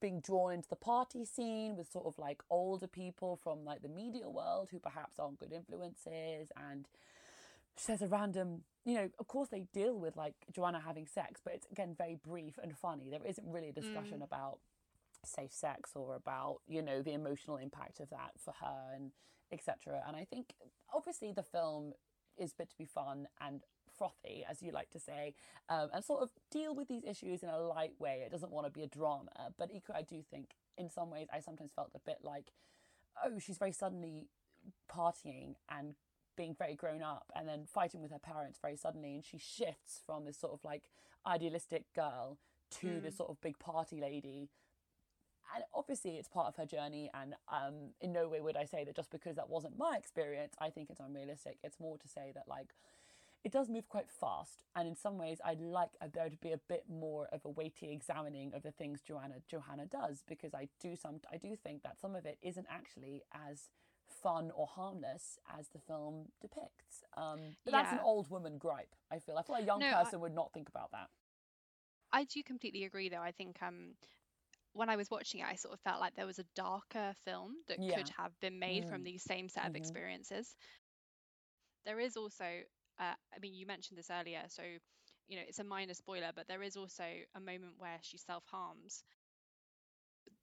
being 0.00 0.20
drawn 0.20 0.52
into 0.52 0.68
the 0.68 0.76
party 0.76 1.24
scene 1.24 1.76
with 1.76 1.90
sort 1.90 2.06
of 2.06 2.18
like 2.18 2.42
older 2.50 2.86
people 2.86 3.38
from 3.42 3.64
like 3.64 3.82
the 3.82 3.88
media 3.88 4.28
world 4.28 4.68
who 4.70 4.78
perhaps 4.78 5.18
aren't 5.18 5.38
good 5.38 5.52
influences 5.52 6.48
and 6.70 6.86
there's 7.86 8.02
a 8.02 8.08
random 8.08 8.62
you 8.84 8.94
know 8.94 9.08
of 9.18 9.28
course 9.28 9.48
they 9.48 9.64
deal 9.72 9.98
with 9.98 10.16
like 10.16 10.34
joanna 10.52 10.80
having 10.84 11.06
sex 11.06 11.40
but 11.44 11.54
it's 11.54 11.66
again 11.70 11.94
very 11.96 12.16
brief 12.26 12.58
and 12.62 12.76
funny 12.76 13.08
there 13.10 13.24
isn't 13.26 13.46
really 13.50 13.68
a 13.68 13.72
mm. 13.72 13.82
discussion 13.82 14.22
about 14.22 14.58
safe 15.24 15.52
sex 15.52 15.92
or 15.94 16.14
about 16.14 16.58
you 16.66 16.80
know 16.82 17.02
the 17.02 17.12
emotional 17.12 17.56
impact 17.56 18.00
of 18.00 18.08
that 18.10 18.30
for 18.38 18.54
her 18.60 18.94
and 18.94 19.12
etc 19.52 20.02
and 20.06 20.16
i 20.16 20.24
think 20.24 20.54
obviously 20.94 21.32
the 21.32 21.42
film 21.42 21.92
is 22.38 22.54
meant 22.58 22.70
to 22.70 22.76
be 22.76 22.84
fun 22.84 23.26
and 23.40 23.62
frothy 23.96 24.44
as 24.48 24.62
you 24.62 24.72
like 24.72 24.90
to 24.90 24.98
say 24.98 25.34
um, 25.68 25.88
and 25.92 26.04
sort 26.04 26.22
of 26.22 26.30
deal 26.50 26.74
with 26.74 26.88
these 26.88 27.04
issues 27.04 27.42
in 27.42 27.48
a 27.48 27.58
light 27.58 27.92
way. 27.98 28.22
It 28.24 28.30
doesn't 28.30 28.52
want 28.52 28.66
to 28.66 28.70
be 28.70 28.82
a 28.82 28.86
drama. 28.86 29.30
But 29.58 29.70
equally 29.72 29.98
i 29.98 30.02
do 30.02 30.22
think 30.30 30.50
in 30.76 30.90
some 30.90 31.10
ways 31.10 31.28
i 31.32 31.40
sometimes 31.40 31.72
felt 31.74 31.90
a 31.94 31.98
bit 31.98 32.18
like 32.22 32.52
oh 33.24 33.38
she's 33.38 33.58
very 33.58 33.72
suddenly 33.72 34.28
partying 34.90 35.54
and 35.70 35.94
being 36.36 36.54
very 36.54 36.74
grown 36.74 37.02
up 37.02 37.30
and 37.34 37.48
then 37.48 37.64
fighting 37.66 38.02
with 38.02 38.10
her 38.10 38.18
parents 38.18 38.58
very 38.60 38.76
suddenly 38.76 39.14
and 39.14 39.24
she 39.24 39.38
shifts 39.38 40.02
from 40.04 40.24
this 40.24 40.36
sort 40.36 40.52
of 40.52 40.60
like 40.64 40.82
idealistic 41.26 41.84
girl 41.94 42.38
to 42.70 43.00
this 43.00 43.16
sort 43.16 43.30
of 43.30 43.40
big 43.40 43.58
party 43.58 44.00
lady 44.00 44.50
and 45.54 45.64
obviously 45.74 46.16
it's 46.16 46.28
part 46.28 46.46
of 46.48 46.56
her 46.56 46.66
journey 46.66 47.10
and 47.14 47.34
um 47.52 47.90
in 48.00 48.12
no 48.12 48.28
way 48.28 48.40
would 48.40 48.56
i 48.56 48.64
say 48.64 48.84
that 48.84 48.96
just 48.96 49.10
because 49.10 49.36
that 49.36 49.48
wasn't 49.48 49.76
my 49.78 49.96
experience 49.96 50.54
i 50.60 50.70
think 50.70 50.90
it's 50.90 51.00
unrealistic. 51.00 51.58
It's 51.62 51.78
more 51.80 51.96
to 51.98 52.08
say 52.08 52.32
that 52.34 52.44
like 52.48 52.68
it 53.44 53.52
does 53.52 53.68
move 53.68 53.88
quite 53.88 54.10
fast 54.10 54.64
and 54.74 54.88
in 54.88 54.96
some 54.96 55.18
ways 55.18 55.38
i'd 55.44 55.60
like 55.60 55.90
there 56.14 56.28
to 56.28 56.36
be 56.38 56.52
a 56.52 56.58
bit 56.68 56.84
more 56.90 57.28
of 57.32 57.44
a 57.44 57.48
weighty 57.50 57.92
examining 57.92 58.52
of 58.54 58.62
the 58.62 58.72
things 58.72 59.00
joanna 59.06 59.36
johanna 59.48 59.86
does 59.86 60.24
because 60.26 60.52
i 60.54 60.68
do 60.80 60.96
some 60.96 61.20
i 61.32 61.36
do 61.36 61.54
think 61.54 61.82
that 61.82 62.00
some 62.00 62.14
of 62.16 62.26
it 62.26 62.38
isn't 62.42 62.66
actually 62.70 63.22
as 63.48 63.68
fun 64.22 64.50
or 64.54 64.66
harmless 64.66 65.38
as 65.58 65.68
the 65.68 65.80
film 65.80 66.26
depicts. 66.40 67.02
Um 67.16 67.40
but 67.64 67.72
that's 67.72 67.92
an 67.92 67.98
old 68.02 68.30
woman 68.30 68.56
gripe 68.58 68.94
i 69.12 69.18
feel. 69.18 69.36
I 69.36 69.42
feel 69.42 69.54
like 69.54 69.62
a 69.64 69.66
young 69.66 69.80
No, 69.80 69.88
I- 69.94 70.02
person 70.04 70.20
would 70.20 70.34
not 70.34 70.52
think 70.52 70.68
about 70.68 70.90
that. 70.92 71.08
I 72.12 72.24
do 72.24 72.42
completely 72.44 72.84
agree, 72.84 73.08
though. 73.08 73.20
I 73.20 73.32
think 73.32 73.56
um, 73.62 73.94
when 74.76 74.90
I 74.90 74.96
was 74.96 75.10
watching 75.10 75.40
it, 75.40 75.46
I 75.46 75.56
sort 75.56 75.74
of 75.74 75.80
felt 75.80 76.00
like 76.00 76.14
there 76.14 76.26
was 76.26 76.38
a 76.38 76.44
darker 76.54 77.14
film 77.24 77.56
that 77.68 77.78
Yeah. 77.78 77.88
could 77.88 78.08
have 78.10 78.38
been 78.40 78.58
made 78.58 78.86
from 78.86 79.02
Mm. 79.02 79.04
these 79.04 79.22
same 79.22 79.48
set 79.48 79.66
of 79.66 79.74
Mhm. 79.74 79.76
experiences. 79.76 80.56
There 81.84 82.00
is 82.00 82.16
also, 82.16 82.44
uh, 82.98 83.14
I 83.34 83.38
mean, 83.40 83.54
you 83.54 83.66
mentioned 83.66 83.98
this 83.98 84.10
earlier, 84.10 84.44
so 84.48 84.62
you 85.28 85.36
know 85.36 85.44
it's 85.46 85.58
a 85.58 85.64
minor 85.64 85.94
spoiler, 85.94 86.32
but 86.34 86.46
there 86.48 86.62
is 86.62 86.76
also 86.76 87.04
a 87.34 87.40
moment 87.40 87.78
where 87.78 87.98
she 88.02 88.18
self 88.18 88.44
harms. 88.46 89.04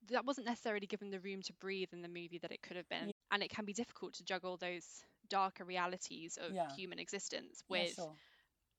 That 0.10 0.26
wasn't 0.26 0.48
necessarily 0.48 0.88
given 0.88 1.10
the 1.10 1.19
room 1.19 1.41
to 1.43 1.54
breathe 1.54 1.93
in 1.93 2.02
the 2.02 2.08
movie 2.10 2.39
that 2.39 2.52
it 2.52 2.62
could 2.62 2.78
have 2.78 2.88
been, 2.89 3.12
and 3.32 3.41
it 3.43 3.50
can 3.50 3.65
be 3.65 3.74
difficult 3.74 4.13
to 4.15 4.24
juggle 4.24 4.58
those 4.58 5.04
darker 5.30 5.63
realities 5.65 6.38
of 6.38 6.56
Yeah. 6.56 6.76
human 6.76 7.00
existence 7.00 7.63
Yeah, 7.69 7.86
with 7.86 7.96
sure. 7.96 8.17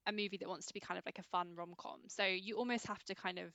a 0.06 0.12
movie 0.12 0.38
that 0.38 0.48
wants 0.48 0.66
to 0.66 0.74
be 0.74 0.80
kind 0.80 0.98
of 0.98 1.06
like 1.06 1.18
a 1.18 1.22
fun 1.24 1.54
rom 1.56 1.74
com. 1.78 2.08
So 2.08 2.24
you 2.24 2.56
almost 2.56 2.86
have 2.86 3.02
to 3.04 3.14
kind 3.14 3.38
of 3.38 3.54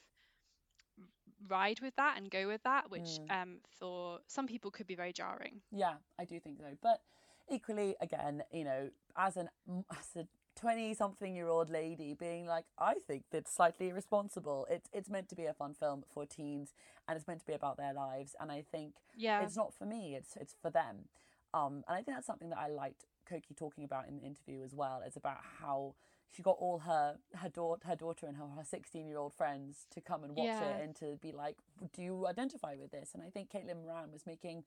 ride 1.47 1.79
with 1.81 1.95
that 1.95 2.17
and 2.17 2.29
go 2.29 2.47
with 2.47 2.63
that, 2.63 2.89
which 2.91 3.19
Mm. 3.19 3.31
um, 3.41 3.61
for 3.79 4.19
some 4.27 4.47
people 4.47 4.71
could 4.71 4.87
be 4.87 4.95
very 4.95 5.13
jarring. 5.13 5.61
Yeah, 5.71 5.95
I 6.17 6.25
do 6.25 6.39
think 6.39 6.57
so. 6.59 6.77
But 6.81 7.01
equally, 7.49 7.95
again, 8.01 8.43
you 8.51 8.63
know, 8.63 8.89
as 9.15 9.37
an 9.37 9.49
as 9.91 10.15
a 10.15 10.27
twenty-something 10.59 11.35
year 11.35 11.47
old 11.47 11.69
lady 11.69 12.13
being 12.13 12.45
like, 12.45 12.65
I 12.77 12.95
think 13.07 13.23
that's 13.31 13.51
slightly 13.53 13.89
irresponsible. 13.89 14.67
It's 14.69 14.89
it's 14.93 15.09
meant 15.09 15.29
to 15.29 15.35
be 15.35 15.45
a 15.45 15.53
fun 15.53 15.73
film 15.73 16.03
for 16.13 16.25
teens, 16.25 16.73
and 17.07 17.15
it's 17.17 17.27
meant 17.27 17.39
to 17.39 17.45
be 17.45 17.53
about 17.53 17.77
their 17.77 17.93
lives. 17.93 18.35
And 18.39 18.51
I 18.51 18.61
think 18.61 18.95
Yeah. 19.15 19.41
it's 19.43 19.55
not 19.55 19.73
for 19.73 19.85
me. 19.85 20.15
It's 20.15 20.35
it's 20.35 20.53
for 20.61 20.69
them. 20.69 21.07
Um, 21.53 21.83
and 21.87 21.95
I 21.97 22.03
think 22.03 22.15
that's 22.17 22.27
something 22.27 22.49
that 22.49 22.59
I 22.59 22.67
liked 22.67 23.05
Coky 23.29 23.53
talking 23.53 23.83
about 23.83 24.07
in 24.07 24.15
the 24.15 24.23
interview 24.23 24.63
as 24.63 24.73
well. 24.73 25.01
It's 25.05 25.15
about 25.17 25.37
how 25.61 25.95
she 26.31 26.41
got 26.43 26.57
all 26.59 26.79
her 26.79 27.17
her 27.35 27.49
daughter 27.49 27.87
her 27.87 27.95
daughter 27.95 28.25
and 28.27 28.37
her 28.37 28.47
her 28.57 28.63
sixteen 28.63 29.07
year 29.07 29.17
old 29.17 29.33
friends 29.33 29.85
to 29.91 30.01
come 30.01 30.23
and 30.23 30.35
watch 30.35 30.47
Yeah. 30.47 30.69
it 30.77 30.83
and 30.83 30.95
to 30.97 31.17
be 31.21 31.31
like, 31.31 31.57
do 31.93 32.01
you 32.01 32.27
identify 32.27 32.75
with 32.75 32.91
this? 32.91 33.11
And 33.13 33.23
I 33.23 33.29
think 33.29 33.49
Caitlin 33.51 33.81
Moran 33.83 34.11
was 34.11 34.25
making 34.25 34.63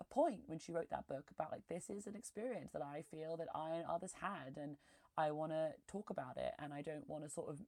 a 0.00 0.04
point 0.04 0.40
when 0.46 0.58
she 0.58 0.72
wrote 0.72 0.90
that 0.90 1.06
book 1.06 1.30
about 1.30 1.52
like 1.52 1.68
this 1.68 1.88
is 1.88 2.06
an 2.06 2.16
experience 2.16 2.72
that 2.72 2.82
I 2.82 3.02
feel 3.10 3.36
that 3.36 3.48
I 3.54 3.70
and 3.76 3.86
others 3.86 4.14
had 4.20 4.56
and 4.56 4.76
I 5.16 5.30
want 5.30 5.52
to 5.52 5.72
talk 5.86 6.10
about 6.10 6.36
it 6.36 6.52
and 6.58 6.72
I 6.74 6.82
don't 6.82 7.08
want 7.08 7.22
to 7.24 7.30
sort 7.30 7.48
of 7.48 7.60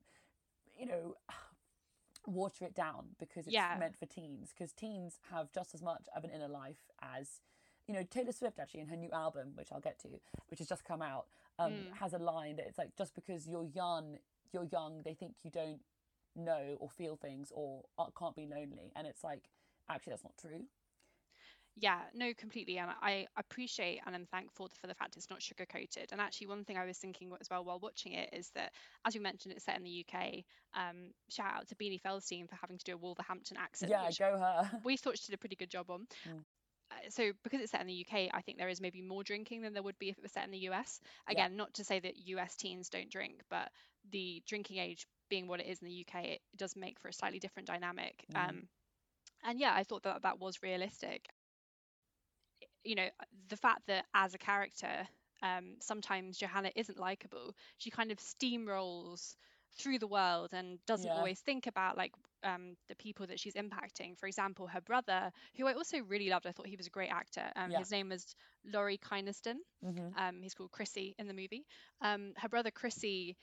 you 0.77 0.87
know 0.87 1.14
water 2.27 2.64
it 2.64 2.75
down 2.75 3.11
because 3.20 3.46
it's 3.46 3.55
Yeah. 3.55 3.77
meant 3.79 3.96
for 3.96 4.07
teens 4.07 4.53
because 4.53 4.72
teens 4.72 5.20
have 5.31 5.53
just 5.53 5.75
as 5.75 5.83
much 5.83 6.07
of 6.16 6.25
an 6.25 6.31
inner 6.31 6.49
life 6.49 6.90
as 7.01 7.40
you 7.87 7.94
know 7.94 8.03
Taylor 8.11 8.33
Swift 8.33 8.59
actually 8.59 8.81
in 8.81 8.88
her 8.88 8.96
new 8.96 9.11
album 9.12 9.53
which 9.55 9.68
I'll 9.72 9.81
get 9.81 9.99
to 10.01 10.09
which 10.49 10.59
has 10.59 10.68
just 10.68 10.85
come 10.85 11.03
out 11.03 11.27
um, 11.59 11.72
Mm. 11.72 11.94
has 12.01 12.12
a 12.12 12.18
line 12.18 12.57
that 12.57 12.66
it's 12.66 12.79
like 12.79 12.96
just 12.96 13.14
because 13.14 13.46
you're 13.49 13.64
young 13.75 14.18
you're 14.53 14.68
young 14.70 15.03
they 15.05 15.14
think 15.14 15.35
you 15.42 15.51
don't 15.51 15.81
know 16.35 16.77
or 16.81 16.90
feel 16.90 17.16
things 17.16 17.51
or 17.55 17.83
can't 18.18 18.37
be 18.37 18.46
lonely 18.46 18.92
and 18.94 19.07
it's 19.07 19.25
like 19.25 19.49
actually 19.88 20.11
that's 20.11 20.25
not 20.25 20.37
true 20.40 20.66
Yeah, 21.79 22.01
no, 22.14 22.33
completely. 22.33 22.79
And 22.79 22.90
I 23.03 23.27
appreciate 23.37 24.01
and 24.07 24.14
I'm 24.14 24.25
thankful 24.27 24.70
for 24.81 24.87
the 24.87 24.94
fact 24.94 25.16
it's 25.18 25.29
not 25.29 25.42
sugar 25.42 25.66
coated. 25.66 26.09
And 26.11 26.22
actually, 26.22 26.46
one 26.46 26.64
thing 26.64 26.79
I 26.79 26.87
was 26.87 26.96
thinking 26.96 27.31
as 27.38 27.51
well 27.51 27.64
while 27.64 27.79
watching 27.79 28.12
it 28.12 28.31
is 28.33 28.51
that, 28.55 28.72
as 29.05 29.14
you 29.14 29.20
mentioned, 29.20 29.53
it's 29.55 29.66
set 29.66 29.77
in 29.77 29.85
the 29.85 30.05
UK. 30.07 30.44
Um, 30.72 31.12
shout 31.29 31.53
out 31.55 31.68
to 31.68 31.75
Beanie 31.75 32.01
Feldstein 32.01 32.49
for 32.49 32.57
having 32.57 32.79
to 32.79 32.85
do 32.85 32.94
a 32.94 32.96
Wolverhampton 32.96 33.59
accent, 33.59 33.90
yeah 33.90 34.09
go 34.18 34.38
her 34.38 34.70
we 34.85 34.96
thought 34.96 35.18
she 35.18 35.27
did 35.27 35.35
a 35.35 35.38
pretty 35.38 35.57
good 35.57 35.70
job 35.70 35.90
on. 35.90 36.07
Mm. 36.27 36.44
Uh, 36.96 37.11
so 37.11 37.32
because 37.44 37.61
it's 37.61 37.70
set 37.70 37.80
in 37.80 37.87
the 37.87 38.06
UK, 38.09 38.30
I 38.32 38.40
think 38.40 38.59
there 38.59 38.68
is 38.68 38.80
maybe 38.80 39.02
more 39.02 39.22
drinking 39.22 39.62
than 39.62 39.72
there 39.74 39.82
would 39.82 39.98
be 39.98 40.09
if 40.09 40.18
it 40.18 40.22
was 40.22 40.32
set 40.32 40.44
in 40.44 40.50
the 40.50 40.68
US. 40.70 41.00
Yeah. 41.28 41.32
Again, 41.32 41.56
not 41.56 41.74
to 41.74 41.85
say 41.85 42.00
that 42.00 42.26
US 42.26 42.56
teens 42.56 42.88
don't 42.88 43.11
drink, 43.11 43.42
but 43.50 43.70
the 44.11 44.42
drinking 44.46 44.78
age 44.78 45.06
being 45.28 45.48
what 45.48 45.61
it 45.61 45.66
is 45.66 45.80
in 45.80 45.88
the 45.88 46.06
UK, 46.06 46.24
it 46.24 46.40
does 46.56 46.76
make 46.76 47.00
for 47.00 47.09
a 47.09 47.12
slightly 47.12 47.38
different 47.38 47.68
dynamic. 47.68 48.24
Mm. 48.32 48.48
Um, 48.48 48.68
and 49.44 49.61
yeah, 49.61 49.72
I 49.74 49.85
thought 49.85 50.04
that 50.04 50.22
that 50.22 50.40
was 50.40 50.62
realistic. 50.62 51.26
You 52.85 52.94
know, 52.94 53.09
the 53.48 53.56
fact 53.56 53.82
that 53.88 54.04
as 54.14 54.35
a 54.35 54.38
character, 54.38 55.09
um, 55.42 55.76
sometimes 55.80 56.38
Johanna 56.38 56.70
isn't 56.76 56.98
likable. 56.98 57.54
She 57.78 57.90
kind 57.90 58.11
of 58.11 58.18
steamrolls 58.18 59.35
through 59.79 59.99
the 59.99 60.07
world 60.07 60.51
and 60.53 60.79
doesn't 60.87 61.11
Yeah. 61.11 61.15
always 61.15 61.41
think 61.41 61.67
about 61.67 61.97
like 61.97 62.12
um, 62.45 62.77
the 62.89 62.97
people 62.97 63.27
that 63.27 63.41
she's 63.41 63.55
impacting. 63.55 64.19
For 64.19 64.27
example, 64.27 64.67
her 64.69 64.81
brother, 64.81 65.31
who 65.57 65.67
I 65.67 65.75
also 65.75 65.99
really 66.01 66.29
loved. 66.29 66.47
I 66.47 66.53
thought 66.53 66.67
he 66.67 66.77
was 66.77 66.87
a 66.87 66.91
great 66.91 67.11
actor. 67.11 67.51
Um, 67.57 67.73
Yeah. 67.73 67.77
His 67.77 67.91
name 67.91 68.09
was 68.11 68.35
Laurie 68.65 68.99
Kynaston. 68.99 69.57
hmm 69.83 70.11
Um, 70.17 70.41
he's 70.43 70.55
called 70.55 70.71
Chrissy 70.73 71.15
in 71.19 71.27
the 71.29 71.35
movie. 71.35 71.67
Um, 72.01 72.33
her 72.39 72.49
brother 72.49 72.71
Chrissy 72.71 73.37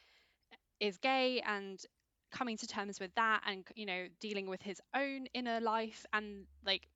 is 0.80 0.98
gay 0.98 1.41
and 1.46 1.80
coming 2.32 2.58
to 2.58 2.67
terms 2.67 3.00
with 3.00 3.13
that 3.15 3.41
and 3.46 3.65
you 3.76 3.86
know 3.86 4.08
dealing 4.19 4.48
with 4.48 4.62
his 4.62 4.82
own 4.96 5.28
inner 5.34 5.60
life 5.62 6.06
and 6.13 6.46
like 6.65 6.88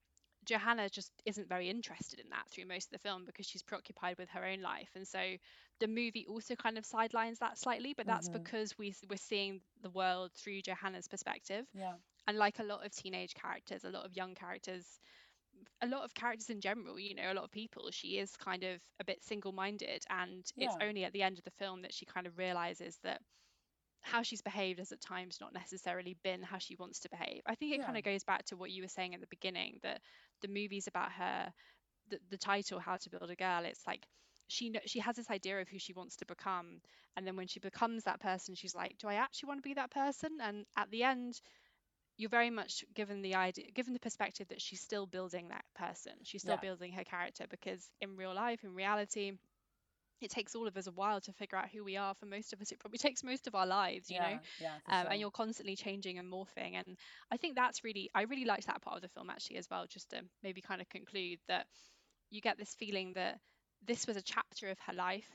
Johanna 0.44 0.88
just 0.88 1.12
isn't 1.26 1.48
very 1.48 1.68
interested 1.68 2.18
in 2.20 2.30
that 2.30 2.48
through 2.50 2.66
most 2.66 2.86
of 2.86 2.92
the 2.92 2.98
film 3.08 3.24
because 3.26 3.46
she's 3.46 3.62
preoccupied 3.62 4.18
with 4.18 4.28
her 4.30 4.44
own 4.44 4.60
life 4.62 4.90
and 4.94 5.06
so 5.06 5.20
the 5.80 5.88
movie 5.88 6.26
also 6.28 6.54
kind 6.56 6.78
of 6.78 6.84
sidelines 6.86 7.38
that 7.38 7.58
slightly 7.58 7.94
but 7.96 8.06
that's 8.06 8.28
Mhm. 8.28 8.32
because 8.42 8.76
we 8.78 8.94
we're 9.08 9.16
seeing 9.16 9.60
the 9.82 9.90
world 9.90 10.32
through 10.34 10.62
Johanna's 10.62 11.08
perspective 11.08 11.66
Yeah. 11.74 11.94
and 12.26 12.36
like 12.38 12.58
a 12.58 12.64
lot 12.64 12.84
of 12.84 12.92
teenage 12.92 13.34
characters 13.34 13.84
a 13.84 13.90
lot 13.90 14.04
of 14.04 14.14
young 14.16 14.34
characters 14.34 15.00
a 15.82 15.86
lot 15.86 16.04
of 16.04 16.14
characters 16.14 16.50
in 16.50 16.60
general 16.60 16.98
you 16.98 17.14
know 17.14 17.32
a 17.32 17.34
lot 17.34 17.44
of 17.44 17.50
people 17.50 17.90
she 17.90 18.18
is 18.18 18.36
kind 18.36 18.64
of 18.64 18.80
a 19.00 19.04
bit 19.04 19.22
single-minded 19.22 20.04
and 20.10 20.44
it's 20.58 20.76
only 20.80 21.04
at 21.04 21.12
the 21.12 21.22
end 21.22 21.38
of 21.38 21.44
the 21.44 21.50
film 21.52 21.82
that 21.82 21.94
she 21.94 22.06
kind 22.06 22.26
of 22.26 22.38
realizes 22.38 22.98
that 23.02 23.20
how 24.00 24.22
she's 24.22 24.42
behaved 24.42 24.78
has 24.78 24.92
at 24.92 25.00
times 25.00 25.38
not 25.40 25.52
necessarily 25.52 26.16
been 26.22 26.42
how 26.42 26.58
she 26.58 26.76
wants 26.76 27.00
to 27.00 27.08
behave 27.10 27.42
i 27.46 27.54
think 27.54 27.74
it 27.74 27.80
Yeah. 27.80 27.86
kind 27.86 27.98
of 27.98 28.04
goes 28.04 28.24
back 28.24 28.44
to 28.46 28.56
what 28.56 28.70
you 28.70 28.82
were 28.82 28.88
saying 28.88 29.14
at 29.14 29.20
the 29.20 29.26
beginning 29.28 29.78
that 29.82 30.00
the 30.42 30.48
movie's 30.48 30.86
about 30.88 31.12
her 31.12 31.52
the, 32.08 32.18
the 32.30 32.38
title 32.38 32.78
how 32.80 32.96
to 32.96 33.10
build 33.10 33.30
a 33.30 33.36
girl 33.36 33.64
it's 33.64 33.86
like 33.86 34.06
she 34.48 34.72
she 34.86 35.00
has 35.00 35.16
this 35.16 35.30
idea 35.30 35.60
of 35.60 35.68
who 35.68 35.78
she 35.78 35.94
wants 35.94 36.16
to 36.16 36.26
become 36.26 36.80
and 37.16 37.26
then 37.26 37.36
when 37.36 37.48
she 37.48 37.60
becomes 37.60 38.04
that 38.04 38.20
person 38.20 38.54
she's 38.54 38.74
like 38.74 38.96
do 38.98 39.08
i 39.08 39.14
actually 39.14 39.48
want 39.48 39.58
to 39.58 39.68
be 39.68 39.74
that 39.74 39.90
person 39.92 40.30
and 40.42 40.66
at 40.76 40.90
the 40.90 41.04
end 41.04 41.40
you're 42.18 42.30
very 42.30 42.50
much 42.50 42.84
given 42.94 43.22
the 43.22 43.34
idea 43.34 43.66
given 43.74 43.94
the 43.94 44.00
perspective 44.00 44.48
that 44.48 44.60
she's 44.60 44.80
still 44.80 45.06
building 45.06 45.48
that 45.48 45.64
person 45.74 46.12
she's 46.24 46.42
still 46.42 46.56
Yeah. 46.56 46.58
building 46.58 46.92
her 46.92 47.04
character 47.04 47.44
because 47.50 47.90
in 48.00 48.16
real 48.16 48.34
life 48.34 48.64
in 48.64 48.74
reality 48.74 49.32
it 50.20 50.30
takes 50.30 50.54
all 50.54 50.66
of 50.66 50.76
us 50.76 50.86
a 50.86 50.92
while 50.92 51.20
to 51.20 51.32
figure 51.32 51.58
out 51.58 51.68
who 51.70 51.84
we 51.84 51.96
are 51.96 52.14
for 52.14 52.26
most 52.26 52.52
of 52.52 52.60
us 52.60 52.72
it 52.72 52.78
probably 52.78 52.98
takes 53.06 53.22
most 53.24 53.46
of 53.46 53.54
our 53.54 53.66
lives 53.66 54.10
you 54.10 54.18
yeah. 54.18 54.20
know 54.20 54.38
Yeah. 54.58 54.78
Um, 54.90 55.06
sure. 55.06 55.10
and 55.10 55.20
you're 55.20 55.30
constantly 55.30 55.76
changing 55.76 56.18
and 56.18 56.30
morphing 56.32 56.74
and 56.74 56.96
i 57.30 57.36
think 57.36 57.54
that's 57.54 57.84
really 57.84 58.10
i 58.14 58.22
really 58.22 58.44
liked 58.44 58.66
that 58.66 58.82
part 58.82 58.96
of 58.96 59.02
the 59.02 59.08
film 59.08 59.30
actually 59.30 59.56
as 59.56 59.68
well 59.70 59.86
just 59.88 60.10
to 60.10 60.22
maybe 60.42 60.60
kind 60.60 60.80
of 60.80 60.88
conclude 60.88 61.38
that 61.48 61.66
you 62.30 62.40
get 62.40 62.58
this 62.58 62.74
feeling 62.74 63.12
that 63.14 63.38
this 63.86 64.06
was 64.06 64.16
a 64.16 64.22
chapter 64.22 64.68
of 64.70 64.78
her 64.86 64.92
life 64.92 65.28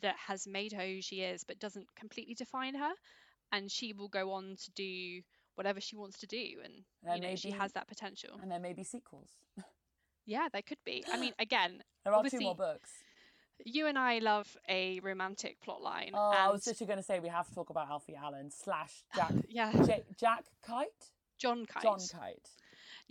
that 0.00 0.16
has 0.16 0.46
made 0.46 0.72
her 0.72 0.82
who 0.86 1.02
she 1.02 1.20
is 1.20 1.44
but 1.44 1.58
doesn't 1.58 1.86
completely 1.94 2.34
define 2.34 2.74
her 2.74 2.90
and 3.52 3.70
she 3.70 3.92
will 3.92 4.08
go 4.08 4.32
on 4.32 4.56
to 4.64 4.70
do 4.72 5.20
whatever 5.54 5.80
she 5.80 5.96
wants 5.96 6.18
to 6.18 6.26
do 6.26 6.44
and 6.64 7.14
you 7.14 7.20
know 7.20 7.36
she 7.36 7.50
has 7.50 7.72
that 7.72 7.86
potential 7.88 8.30
and 8.42 8.50
there 8.50 8.58
may 8.58 8.72
be 8.72 8.82
sequels. 8.84 9.28
yeah 10.26 10.48
there 10.52 10.62
could 10.62 10.78
be 10.84 11.04
i 11.12 11.18
mean 11.18 11.32
again 11.38 11.82
There 12.04 12.14
are 12.14 12.24
two 12.28 12.40
more 12.40 12.54
books. 12.56 12.90
you 13.64 13.86
and 13.86 13.98
i 13.98 14.18
love 14.18 14.56
a 14.68 14.98
romantic 15.00 15.60
plot 15.60 15.82
line 15.82 16.12
Oh, 16.14 16.30
I 16.36 16.50
was 16.50 16.66
literally 16.66 16.86
going 16.88 16.98
to 16.98 17.02
say 17.04 17.20
we 17.20 17.28
have 17.28 17.46
to 17.48 17.54
talk 17.54 17.70
about 17.70 17.88
Alfie 17.90 18.16
Allen 18.20 18.50
slash 18.50 19.04
Jack 19.14 19.32
yeah 19.48 19.72
J- 19.84 20.04
Jack 20.18 20.44
Kite. 20.66 20.88
john 21.38 21.66
kite 21.66 21.82
John 21.82 21.98
Kite. 21.98 22.48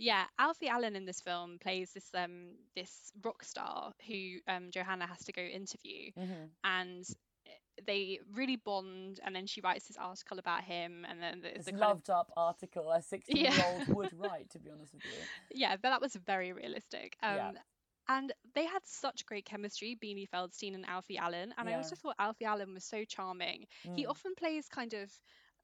Yeah, 0.02 0.26
Alfie 0.38 0.68
Allen 0.68 0.96
in 0.96 1.04
this 1.04 1.20
film 1.20 1.58
plays 1.60 1.92
this 1.92 2.12
um 2.14 2.56
this 2.74 3.12
rock 3.22 3.44
star 3.44 3.92
who 4.06 4.38
um 4.48 4.70
Johanna 4.72 5.06
has 5.06 5.20
to 5.26 5.32
go 5.32 5.42
interview 5.42 6.10
hmm 6.16 6.54
and 6.64 7.04
eh, 7.46 7.50
they 7.86 8.20
really 8.32 8.56
bond 8.56 9.20
and 9.22 9.34
then 9.36 9.46
she 9.46 9.60
writes 9.60 9.86
this 9.86 9.96
article 9.96 10.38
about 10.40 10.64
him 10.64 11.04
and 11.08 11.22
then 11.22 11.40
there's 11.40 11.64
This 11.64 11.70
the 11.70 11.72
kind 11.72 11.92
of 11.92 11.98
loved 11.98 12.10
up 12.10 12.30
article 12.36 12.90
a 12.92 13.00
16 13.00 13.46
year 13.46 13.60
old 13.60 13.86
would 13.88 14.12
write, 14.12 14.50
to 14.50 14.58
be 14.58 14.70
honest 14.70 14.92
with 14.94 15.06
you. 15.06 15.28
yeah, 15.50 15.76
but 15.76 15.90
that 15.90 16.00
was 16.00 16.14
very 16.16 16.52
realistic. 16.52 17.16
Um 17.22 17.52
Yeah. 17.52 17.62
and 18.08 18.32
they 18.54 18.64
had 18.66 18.84
such 18.84 19.24
great 19.26 19.44
chemistry, 19.44 19.96
Beanie 20.02 20.28
Feldstein 20.28 20.74
and 20.74 20.84
Alfie 20.84 21.18
Allen. 21.18 21.54
And 21.56 21.68
I 21.68 21.74
also 21.74 21.94
thought 21.94 22.16
Alfie 22.18 22.46
Allen 22.46 22.74
was 22.74 22.84
so 22.84 23.04
charming. 23.04 23.66
He 23.92 24.06
Mm. 24.06 24.06
often 24.06 24.34
plays 24.34 24.68
kind 24.68 24.92
of, 24.94 25.12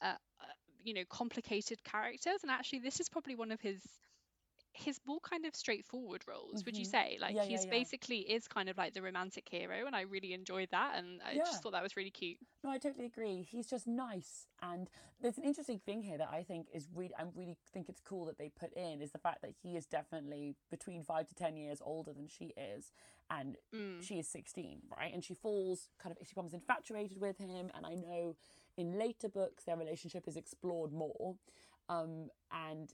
uh, 0.01 0.15
uh, 0.41 0.45
you 0.85 0.95
know, 0.95 1.03
complicated 1.11 1.83
characters, 1.83 2.43
and 2.43 2.51
actually, 2.53 2.79
this 2.79 3.01
is 3.01 3.09
probably 3.09 3.35
one 3.35 3.51
of 3.51 3.61
his 3.61 3.83
his 4.79 5.01
more 5.07 5.21
kind 5.21 5.45
of 5.45 5.55
straightforward 5.55 6.23
roles. 6.27 6.65
Would 6.65 6.79
you 6.79 6.85
Mhm. 6.85 6.91
say? 6.91 7.19
Like 7.21 7.35
Yeah, 7.35 7.43
yeah, 7.43 7.49
he's 7.49 7.65
yeah. 7.65 7.71
basically 7.71 8.19
is 8.21 8.47
kind 8.49 8.69
of 8.69 8.77
like 8.79 8.95
the 8.95 9.03
romantic 9.03 9.49
hero, 9.49 9.87
and 9.87 9.95
I 9.97 10.03
really 10.03 10.33
enjoyed 10.33 10.71
that, 10.71 10.97
and 10.97 11.21
I 11.23 11.35
Yeah. 11.35 11.45
just 11.45 11.63
thought 11.63 11.73
that 11.73 11.83
was 11.83 11.97
really 11.97 12.11
cute. 12.11 12.39
No, 12.65 12.71
I 12.71 12.79
totally 12.79 13.07
agree. 13.07 13.43
He's 13.43 13.67
just 13.67 13.87
nice, 13.87 14.47
and 14.63 14.89
there's 15.21 15.39
an 15.39 15.45
interesting 15.45 15.79
thing 15.79 16.03
here 16.03 16.19
that 16.19 16.29
I 16.31 16.43
think 16.43 16.69
is 16.73 16.89
really, 16.95 17.15
I 17.19 17.23
really 17.35 17.57
think 17.73 17.89
it's 17.89 18.01
cool 18.01 18.25
that 18.27 18.39
they 18.39 18.49
put 18.49 18.73
in 18.75 19.01
is 19.01 19.13
the 19.13 19.19
fact 19.19 19.43
that 19.43 19.53
he 19.63 19.77
is 19.77 19.87
definitely 19.87 20.57
between 20.71 21.03
five 21.05 21.27
to 21.29 21.35
ten 21.35 21.57
years 21.57 21.81
older 21.85 22.13
than 22.13 22.29
she 22.29 22.53
is, 22.57 22.93
and 23.31 23.57
Mm. 23.75 24.03
she 24.03 24.19
is 24.19 24.29
sixteen, 24.29 24.83
right? 24.97 25.13
And 25.13 25.25
she 25.25 25.35
falls 25.35 25.89
kind 25.99 26.17
of, 26.19 26.27
she 26.27 26.35
becomes 26.35 26.55
infatuated 26.55 27.21
with 27.21 27.39
him, 27.39 27.71
and 27.75 27.85
I 27.87 27.95
know 27.95 28.37
in 28.77 28.99
later 28.99 29.29
books 29.29 29.65
their 29.65 29.77
relationship 29.77 30.29
is 30.29 30.37
explored 30.37 30.93
more, 30.93 31.37
um, 31.89 32.31
and 32.53 32.93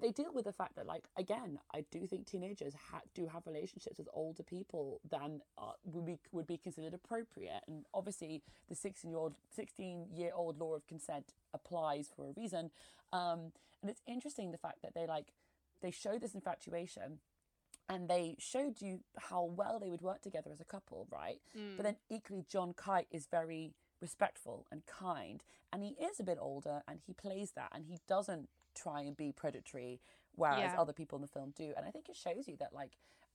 they 0.00 0.12
deal 0.12 0.32
with 0.32 0.44
the 0.44 0.52
fact 0.52 0.76
that 0.76 0.86
like 0.86 1.04
again 1.16 1.58
i 1.74 1.84
do 1.90 2.06
think 2.06 2.26
teenagers 2.26 2.74
ha- 2.90 3.00
do 3.14 3.26
have 3.26 3.46
relationships 3.46 3.98
with 3.98 4.08
older 4.12 4.42
people 4.42 5.00
than 5.10 5.40
uh, 5.58 5.72
would 5.84 6.06
be 6.06 6.18
would 6.32 6.46
be 6.46 6.56
considered 6.56 6.94
appropriate. 6.94 7.62
And 7.66 7.84
obviously 7.92 8.42
the 8.68 8.74
16 8.74 9.10
year 9.10 9.18
old 9.18 9.34
16 9.54 10.06
year 10.14 10.32
old 10.34 10.58
law 10.58 10.74
of 10.74 10.86
consent 10.86 11.32
applies 11.52 12.08
for 12.14 12.26
a 12.28 12.32
reason. 12.36 12.70
Um 13.12 13.52
and 13.82 13.90
it's 13.90 14.02
interesting 14.06 14.52
the 14.52 14.58
fact 14.58 14.82
that 14.82 14.94
they 14.94 15.06
like 15.06 15.32
they 15.82 15.90
show 15.90 16.18
this 16.18 16.34
infatuation 16.34 17.18
and 17.88 18.08
they 18.08 18.36
showed 18.38 18.80
you 18.80 19.00
how 19.18 19.44
well 19.44 19.78
they 19.80 19.90
would 19.90 20.02
work 20.02 20.20
together 20.22 20.50
as 20.52 20.60
a 20.60 20.64
couple 20.64 21.08
right? 21.10 21.40
Mm. 21.56 21.76
but 21.76 21.84
then 21.84 21.96
equally 22.10 22.44
john 22.48 22.74
kite 22.74 23.08
is 23.10 23.26
very 23.26 23.74
respectful 24.00 24.66
and 24.70 24.82
kind 24.86 25.42
and 25.72 25.82
he 25.82 25.96
is 26.00 26.20
a 26.20 26.22
bit 26.22 26.38
older 26.40 26.82
and 26.86 27.00
he 27.06 27.12
plays 27.12 27.52
that 27.52 27.70
and 27.74 27.86
he 27.86 27.98
doesn't 28.08 28.48
try 28.82 29.00
and 29.02 29.16
be 29.16 29.32
predatory 29.32 30.00
whereas 30.36 30.72
Yeah. 30.72 30.80
other 30.80 30.92
people 30.92 31.16
in 31.18 31.22
the 31.22 31.28
film 31.28 31.52
do 31.56 31.68
and 31.76 31.84
i 31.86 31.90
think 31.90 32.08
it 32.08 32.16
shows 32.16 32.46
you 32.48 32.56
that 32.58 32.72
like 32.72 32.92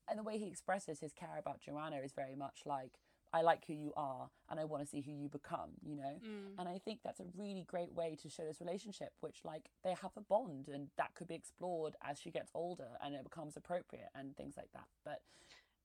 and 0.10 0.18
the 0.20 0.24
way 0.24 0.38
he 0.38 0.48
expresses 0.48 1.00
his 1.00 1.14
care 1.14 1.38
about 1.38 1.60
joanna 1.66 1.98
is 1.98 2.14
very 2.14 2.36
much 2.36 2.62
like 2.66 2.94
i 3.34 3.42
like 3.42 3.66
who 3.68 3.74
you 3.74 3.92
are 3.98 4.30
and 4.50 4.60
i 4.60 4.64
want 4.72 4.82
to 4.84 4.88
see 4.90 5.02
who 5.02 5.12
you 5.12 5.28
become 5.30 5.72
you 5.84 5.96
know 5.96 6.16
Mm. 6.24 6.54
and 6.60 6.70
i 6.70 6.78
think 6.86 7.00
that's 7.04 7.20
a 7.20 7.26
really 7.36 7.66
great 7.74 7.94
way 7.94 8.16
to 8.24 8.30
show 8.30 8.44
this 8.46 8.62
relationship 8.62 9.12
which 9.20 9.40
like 9.44 9.66
they 9.84 9.94
have 10.04 10.12
a 10.18 10.22
bond 10.22 10.68
and 10.70 10.90
that 10.98 11.14
could 11.16 11.28
be 11.28 11.36
explored 11.36 11.94
as 12.02 12.20
she 12.20 12.32
gets 12.32 12.52
older 12.56 12.92
and 13.04 13.14
it 13.16 13.24
becomes 13.24 13.58
appropriate 13.58 14.10
and 14.16 14.36
things 14.38 14.56
like 14.58 14.72
that 14.74 14.88
but 15.04 15.20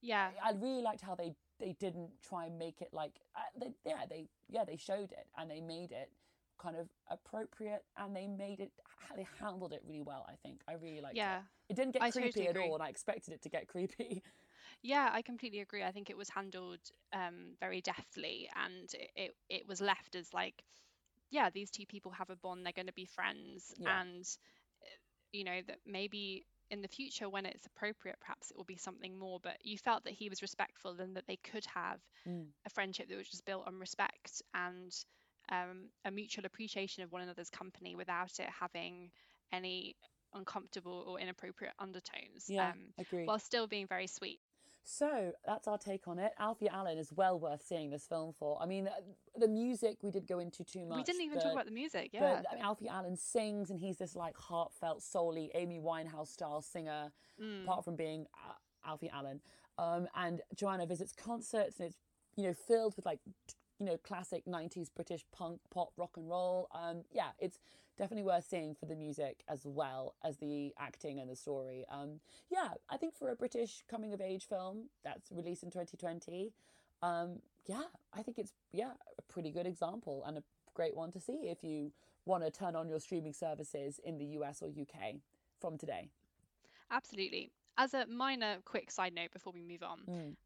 Yeah. 0.03 0.31
I 0.42 0.53
really 0.53 0.83
liked 0.83 1.03
how 1.03 1.14
they 1.14 1.35
they 1.59 1.73
didn't 1.79 2.11
try 2.23 2.46
and 2.46 2.59
make 2.59 2.81
it 2.81 2.88
like 2.92 3.20
uh, 3.37 3.40
they, 3.61 3.70
yeah 3.85 4.07
they 4.09 4.29
yeah 4.49 4.64
they 4.64 4.77
showed 4.79 5.12
it 5.12 5.27
and 5.37 5.51
they 5.51 5.61
made 5.61 5.92
it 5.92 6.11
kind 6.59 6.77
of 6.77 6.88
appropriate 7.11 7.85
and 7.96 8.14
they 8.16 8.27
made 8.27 8.61
it 8.61 8.73
they 9.16 9.26
handled 9.40 9.72
it 9.72 9.82
really 9.84 10.02
well 10.02 10.24
I 10.28 10.34
think 10.42 10.62
I 10.68 10.74
really 10.74 11.00
liked 11.00 11.16
Yeah. 11.16 11.38
it 11.68 11.72
it 11.72 11.76
didn't 11.76 11.92
get 11.94 12.02
I 12.02 12.10
creepy 12.10 12.40
totally 12.40 12.48
at 12.48 12.56
agree. 12.56 12.62
all 12.62 12.74
and 12.74 12.82
I 12.82 12.88
expected 12.88 13.34
it 13.34 13.42
to 13.42 13.48
get 13.48 13.68
creepy 13.68 14.22
Yeah, 14.82 15.10
I 15.12 15.22
completely 15.22 15.60
agree. 15.60 15.82
I 15.82 15.92
think 15.92 16.10
it 16.10 16.16
was 16.16 16.28
handled 16.30 16.80
um, 17.12 17.56
very 17.60 17.80
deftly, 17.80 18.48
and 18.56 18.92
it, 18.94 19.10
it 19.16 19.36
it 19.48 19.68
was 19.68 19.80
left 19.80 20.14
as 20.14 20.32
like, 20.32 20.62
yeah, 21.30 21.50
these 21.50 21.70
two 21.70 21.86
people 21.86 22.12
have 22.12 22.30
a 22.30 22.36
bond. 22.36 22.64
They're 22.64 22.72
going 22.72 22.86
to 22.86 22.92
be 22.92 23.04
friends, 23.06 23.74
Yeah. 23.78 24.00
and 24.02 24.24
uh, 24.82 24.96
you 25.32 25.44
know 25.44 25.60
that 25.66 25.78
maybe 25.86 26.46
in 26.70 26.82
the 26.82 26.88
future 26.88 27.28
when 27.28 27.46
it's 27.46 27.66
appropriate, 27.66 28.18
perhaps 28.20 28.50
it 28.50 28.56
will 28.56 28.64
be 28.64 28.76
something 28.76 29.18
more. 29.18 29.40
But 29.42 29.58
you 29.64 29.78
felt 29.78 30.04
that 30.04 30.14
he 30.14 30.28
was 30.28 30.42
respectful 30.42 30.96
and 31.00 31.16
that 31.16 31.26
they 31.26 31.38
could 31.38 31.66
have 31.66 32.00
Mm. 32.26 32.52
a 32.66 32.70
friendship 32.70 33.08
that 33.08 33.16
was 33.16 33.28
just 33.28 33.44
built 33.44 33.66
on 33.66 33.78
respect 33.78 34.42
and 34.54 34.92
um, 35.50 35.88
a 36.05 36.11
mutual 36.11 36.46
appreciation 36.46 37.03
of 37.03 37.12
one 37.12 37.22
another's 37.22 37.51
company 37.51 37.96
without 37.96 38.38
it 38.38 38.48
having 38.48 39.11
any 39.53 39.96
uncomfortable 40.34 41.05
or 41.07 41.18
inappropriate 41.18 41.74
undertones. 41.78 42.46
yeah 42.48 42.70
Um, 42.70 42.78
agreed 42.98 43.26
while 43.26 43.38
still 43.38 43.66
being 43.66 43.86
very 43.86 44.07
sweet. 44.07 44.40
So 44.84 45.32
that's 45.46 45.68
our 45.68 45.78
take 45.78 46.09
on 46.09 46.18
it. 46.18 46.32
Alfie 46.38 46.68
Allen 46.68 46.98
is 46.98 47.12
well 47.12 47.38
worth 47.38 47.62
seeing 47.62 47.90
this 47.90 48.07
film 48.07 48.32
for. 48.38 48.61
I 48.61 48.66
mean, 48.66 48.88
the 49.36 49.46
music 49.46 49.98
we 50.03 50.11
did 50.11 50.26
go 50.26 50.38
into 50.38 50.64
too 50.64 50.86
much. 50.86 50.96
we 50.96 51.05
didn't 51.05 51.22
even 51.22 51.36
but, 51.36 51.44
talk 51.44 51.53
about 51.53 51.66
the 51.66 51.70
music. 51.72 52.11
Yeah. 52.12 52.42
But 52.51 52.61
Alfie 52.61 52.88
Allen 52.88 53.16
sings, 53.16 53.70
and 53.70 53.78
he's 53.78 53.98
this 53.98 54.16
like 54.16 54.36
heartfelt, 54.36 55.03
solely 55.03 55.51
Amy 55.55 55.78
Winehouse 55.78 56.28
style 56.28 56.62
singer. 56.62 57.12
Mm. 57.40 57.64
Apart 57.64 57.84
from 57.84 57.94
being 57.96 58.26
uh, 58.34 58.88
Alfie 58.88 59.11
Allen, 59.12 59.40
um, 59.78 60.09
and 60.16 60.40
Joanna 60.55 60.86
visits 60.86 61.12
concerts, 61.12 61.78
and 61.78 61.88
it's 61.88 61.98
you 62.36 62.44
know 62.44 62.55
filled 62.55 62.96
with 62.96 63.07
like 63.07 63.20
t- 63.48 63.55
you 63.81 63.87
know, 63.87 63.97
classic 63.97 64.45
90s 64.47 64.89
British 64.95 65.24
punk, 65.33 65.59
pop, 65.70 65.89
rock 65.97 66.16
and 66.16 66.28
roll. 66.28 66.68
Um, 66.72 67.03
yeah, 67.11 67.31
it's 67.39 67.59
definitely 67.97 68.22
worth 68.24 68.47
seeing 68.49 68.74
for 68.74 68.87
the 68.87 68.95
music 68.95 69.43
as 69.49 69.62
well 69.64 70.14
as 70.22 70.37
the 70.37 70.72
acting 70.78 71.18
and 71.18 71.28
the 71.31 71.35
story. 71.35 71.85
Um, 71.91 72.20
yeah, 72.51 72.68
I 72.91 72.99
think 72.99 73.16
for 73.16 73.31
a 73.31 73.35
British 73.35 73.83
coming 73.91 74.12
of 74.12 74.20
age 74.20 74.47
film 74.47 74.91
that's 75.03 75.33
released 75.33 75.62
in 75.62 75.70
2020, 75.70 76.53
um, 77.03 77.41
yeah, 77.66 77.85
I 78.12 78.22
think 78.22 78.39
it's 78.39 78.53
yeah 78.72 78.93
a 79.18 79.22
pretty 79.33 79.51
good 79.51 79.66
example 79.66 80.22
and 80.26 80.37
a 80.37 80.43
great 80.74 80.95
one 80.95 81.11
to 81.12 81.20
see 81.20 81.49
if 81.49 81.64
you 81.64 81.91
want 82.26 82.45
to 82.45 82.51
turn 82.51 82.76
on 82.76 82.89
your 82.89 83.01
streaming 83.01 83.33
services 83.33 83.99
in 84.05 84.18
the 84.18 84.26
US 84.26 84.62
or 84.62 84.68
UK 84.68 85.16
from 85.59 85.78
today. 85.78 86.11
Absolutely. 86.91 87.51
As 87.78 87.95
a 87.95 88.05
minor 88.07 88.59
quick 88.66 88.91
side 88.91 89.14
note 89.14 89.31
before 89.33 89.55
we 89.55 89.62
move 89.62 89.83
on, 89.83 90.01
Mm. 90.07 90.37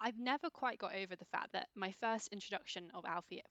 I've 0.00 0.18
never 0.18 0.50
quite 0.50 0.78
got 0.78 0.94
over 0.94 1.16
the 1.16 1.24
fact 1.26 1.52
that 1.52 1.68
my 1.74 1.92
first 2.00 2.28
introduction 2.32 2.90
of 2.94 3.04
Alfie, 3.04 3.42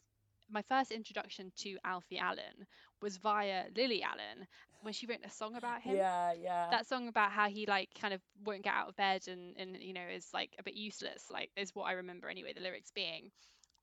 my 0.49 0.61
first 0.63 0.91
introduction 0.91 1.51
to 1.57 1.77
Alfie 1.83 2.19
Allen 2.19 2.67
was 3.01 3.17
via 3.17 3.63
Lily 3.75 4.03
Allen 4.03 4.47
when 4.81 4.93
she 4.93 5.07
wrote 5.07 5.19
a 5.25 5.29
song 5.29 5.55
about 5.55 5.81
him. 5.81 5.95
Yeah, 5.95 6.33
yeah. 6.33 6.67
That 6.69 6.87
song 6.87 7.07
about 7.07 7.31
how 7.31 7.49
he 7.49 7.65
like 7.65 7.89
kind 7.99 8.13
of 8.13 8.21
won't 8.43 8.63
get 8.63 8.73
out 8.73 8.89
of 8.89 8.95
bed 8.95 9.27
and 9.27 9.55
and 9.57 9.77
you 9.81 9.93
know 9.93 10.05
is 10.13 10.27
like 10.33 10.51
a 10.59 10.63
bit 10.63 10.75
useless, 10.75 11.25
like 11.31 11.49
is 11.57 11.73
what 11.73 11.85
I 11.85 11.93
remember 11.93 12.29
anyway. 12.29 12.53
The 12.53 12.61
lyrics 12.61 12.91
being. 12.93 13.31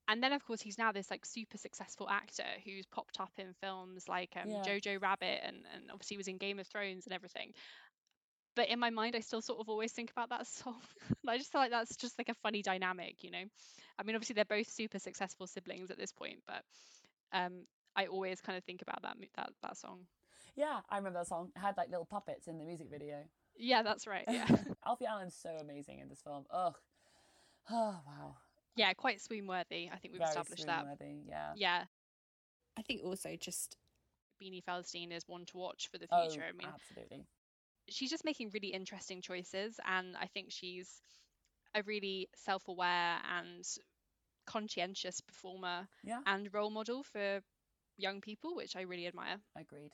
And 0.08 0.22
then 0.22 0.32
of 0.32 0.44
course 0.44 0.60
he's 0.60 0.78
now 0.78 0.92
this 0.92 1.10
like 1.10 1.24
super 1.24 1.58
successful 1.58 2.08
actor 2.08 2.44
who's 2.64 2.86
popped 2.86 3.20
up 3.20 3.32
in 3.38 3.54
films 3.60 4.08
like 4.08 4.30
um, 4.36 4.48
Yeah. 4.50 4.62
Jojo 4.62 5.00
Rabbit 5.00 5.40
and 5.44 5.56
and 5.74 5.90
obviously 5.92 6.16
was 6.16 6.28
in 6.28 6.38
Game 6.38 6.58
of 6.58 6.66
Thrones 6.66 7.06
and 7.06 7.14
everything 7.14 7.52
but 8.54 8.68
in 8.68 8.78
my 8.78 8.90
mind, 8.90 9.16
I 9.16 9.20
still 9.20 9.40
sort 9.42 9.60
of 9.60 9.68
always 9.68 9.92
think 9.92 10.10
about 10.10 10.30
that 10.30 10.46
song. 10.58 10.80
I 11.26 11.38
just 11.38 11.52
feel 11.52 11.60
like 11.60 11.70
that's 11.70 11.96
just 11.96 12.18
like 12.18 12.28
a 12.28 12.34
funny 12.34 12.62
dynamic, 12.62 13.22
you 13.22 13.30
know. 13.30 13.44
I 13.98 14.02
mean, 14.02 14.14
obviously 14.16 14.34
they're 14.34 14.44
both 14.44 14.68
super 14.70 14.98
successful 14.98 15.46
siblings 15.46 15.90
at 15.90 15.98
this 15.98 16.12
point, 16.12 16.38
but 16.46 16.62
um, 17.32 17.66
I 17.96 18.06
always 18.06 18.40
kind 18.40 18.56
of 18.58 18.64
think 18.64 18.82
about 18.82 19.02
that 19.02 19.16
that 19.36 19.50
that 19.62 19.76
song. 19.76 20.00
yeah, 20.56 20.80
I 20.90 20.96
remember 20.98 21.18
that 21.20 21.28
song. 21.28 21.50
It 21.54 21.58
had 21.58 21.76
like 21.76 21.90
little 21.90 22.04
puppets 22.06 22.48
in 22.48 22.58
the 22.58 22.64
music 22.64 22.88
video. 22.90 23.18
Yeah, 23.56 23.82
that's 23.82 24.06
right. 24.06 24.24
Yeah, 24.28 24.46
Alfie 24.86 25.06
Allen's 25.06 25.36
so 25.40 25.50
amazing 25.60 25.98
in 26.00 26.08
this 26.08 26.20
film. 26.22 26.44
Ugh. 26.50 26.74
Oh, 27.70 27.96
wow. 28.06 28.36
yeah, 28.74 28.92
quite 28.94 29.20
swoon 29.20 29.46
worthy. 29.46 29.88
I 29.92 29.96
think 29.98 30.12
we've 30.12 30.18
Very 30.18 30.30
established 30.30 30.66
that. 30.66 30.80
swoon-worthy, 30.80 31.20
Yeah. 31.28 31.52
Yeah, 31.54 31.84
I 32.76 32.82
think 32.82 33.02
also 33.04 33.36
just 33.38 33.76
Beanie 34.42 34.64
Feldstein 34.64 35.12
is 35.12 35.28
one 35.28 35.44
to 35.46 35.56
watch 35.56 35.88
for 35.92 35.98
the 35.98 36.08
Oh, 36.10 36.28
future. 36.28 36.44
I 36.48 36.52
mean, 36.52 36.66
absolutely. 36.66 37.26
She's 37.92 38.10
just 38.10 38.24
making 38.24 38.50
really 38.52 38.68
interesting 38.68 39.20
choices, 39.20 39.78
and 39.86 40.16
I 40.16 40.26
think 40.26 40.46
she's 40.50 41.02
a 41.74 41.82
really 41.82 42.28
self-aware 42.36 43.16
and 43.38 43.64
conscientious 44.46 45.20
performer 45.20 45.88
Yeah, 46.04 46.20
and 46.26 46.52
role 46.52 46.70
model 46.70 47.02
for 47.02 47.40
young 47.96 48.20
people, 48.20 48.54
which 48.56 48.76
I 48.76 48.82
really 48.82 49.06
admire. 49.06 49.36
agreed. 49.56 49.92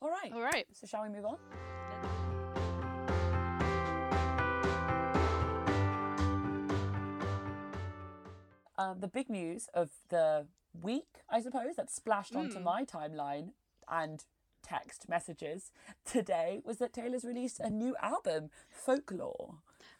All 0.00 0.08
right. 0.10 0.32
All 0.32 0.42
right. 0.42 0.66
So, 0.72 0.86
shall 0.86 1.02
we 1.02 1.08
move 1.08 1.24
on? 1.24 1.38
Um, 8.76 9.00
the 9.00 9.08
big 9.08 9.28
news 9.28 9.68
of 9.74 9.90
the 10.08 10.46
week, 10.80 11.22
I 11.28 11.40
suppose, 11.40 11.74
that 11.76 11.90
splashed 11.90 12.36
onto 12.36 12.58
Mm. 12.60 12.62
my 12.62 12.84
timeline 12.84 13.52
and 13.88 14.24
text 14.62 15.08
messages 15.08 15.72
today 16.04 16.60
was 16.64 16.78
that 16.78 16.92
Taylor's 16.92 17.24
released 17.24 17.60
a 17.60 17.70
new 17.70 17.96
album, 18.02 18.50
Folklore. 18.68 19.54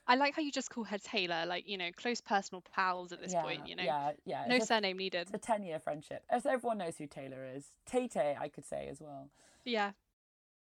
I 0.06 0.14
like 0.14 0.34
how 0.34 0.40
you 0.40 0.50
just 0.50 0.70
call 0.70 0.84
her 0.84 0.96
Taylor, 0.96 1.44
like, 1.46 1.68
you 1.68 1.76
know, 1.76 1.90
close 1.94 2.20
personal 2.20 2.62
pals 2.74 3.12
at 3.12 3.20
this 3.20 3.32
yeah, 3.32 3.42
point, 3.42 3.68
you 3.68 3.76
know. 3.76 3.82
Yeah, 3.82 4.12
yeah. 4.24 4.44
No 4.48 4.56
it's, 4.56 4.64
a, 4.64 4.68
surname 4.68 4.96
needed. 4.96 5.28
it's 5.32 5.34
a 5.34 5.38
10 5.38 5.62
year 5.64 5.78
friendship. 5.78 6.22
As 6.30 6.46
everyone 6.46 6.78
knows 6.78 6.96
who 6.96 7.06
Taylor 7.06 7.46
is. 7.54 7.66
Tay 7.86 8.08
Tay, 8.08 8.34
I 8.40 8.48
could 8.48 8.64
say 8.64 8.88
as 8.90 9.00
well. 9.00 9.28
Yeah. 9.64 9.92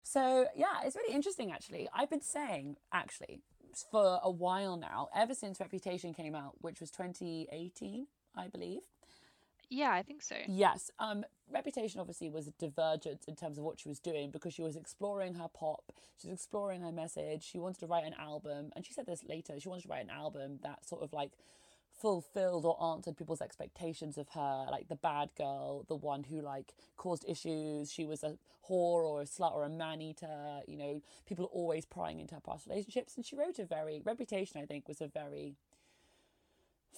So 0.02 0.46
yeah, 0.56 0.80
it's 0.84 0.96
really 0.96 1.14
interesting 1.14 1.52
actually. 1.52 1.88
I've 1.94 2.10
been 2.10 2.22
saying 2.22 2.78
actually 2.92 3.42
for 3.90 4.20
a 4.22 4.30
while 4.30 4.76
now, 4.76 5.08
ever 5.14 5.34
since 5.34 5.60
Reputation 5.60 6.14
came 6.14 6.34
out, 6.34 6.54
which 6.60 6.80
was 6.80 6.90
2018, 6.90 8.06
I 8.36 8.48
believe. 8.48 8.80
Yeah, 9.70 9.92
I 9.92 10.02
think 10.02 10.22
so. 10.22 10.36
Yes, 10.46 10.90
um, 10.98 11.24
Reputation 11.52 12.00
obviously 12.00 12.30
was 12.30 12.48
a 12.48 12.52
in 13.26 13.36
terms 13.36 13.58
of 13.58 13.64
what 13.64 13.78
she 13.78 13.88
was 13.88 13.98
doing 13.98 14.30
because 14.30 14.54
she 14.54 14.62
was 14.62 14.76
exploring 14.76 15.34
her 15.34 15.48
pop, 15.48 15.92
she 16.20 16.28
was 16.28 16.34
exploring 16.34 16.80
her 16.82 16.92
message. 16.92 17.42
She 17.44 17.58
wanted 17.58 17.80
to 17.80 17.86
write 17.86 18.04
an 18.04 18.14
album, 18.18 18.72
and 18.74 18.84
she 18.84 18.92
said 18.92 19.06
this 19.06 19.22
later. 19.24 19.58
She 19.58 19.68
wanted 19.68 19.82
to 19.82 19.88
write 19.88 20.04
an 20.04 20.10
album 20.10 20.58
that 20.62 20.86
sort 20.86 21.02
of 21.02 21.12
like 21.12 21.32
fulfilled 22.00 22.64
or 22.64 22.82
answered 22.92 23.16
people's 23.16 23.40
expectations 23.40 24.16
of 24.18 24.28
her, 24.30 24.66
like 24.70 24.88
the 24.88 24.96
bad 24.96 25.30
girl, 25.36 25.84
the 25.88 25.96
one 25.96 26.24
who 26.24 26.40
like 26.40 26.74
caused 26.96 27.24
issues. 27.28 27.92
She 27.92 28.04
was 28.04 28.22
a 28.22 28.38
whore 28.68 29.04
or 29.04 29.20
a 29.20 29.24
slut 29.24 29.54
or 29.54 29.64
a 29.64 29.68
man 29.68 30.00
eater. 30.00 30.60
You 30.66 30.76
know, 30.76 31.02
people 31.26 31.44
are 31.46 31.48
always 31.48 31.84
prying 31.84 32.20
into 32.20 32.34
her 32.34 32.40
past 32.40 32.66
relationships, 32.66 33.16
and 33.16 33.24
she 33.24 33.36
wrote 33.36 33.58
a 33.58 33.64
very 33.64 34.00
Reputation. 34.04 34.60
I 34.60 34.66
think 34.66 34.88
was 34.88 35.00
a 35.00 35.08
very 35.08 35.56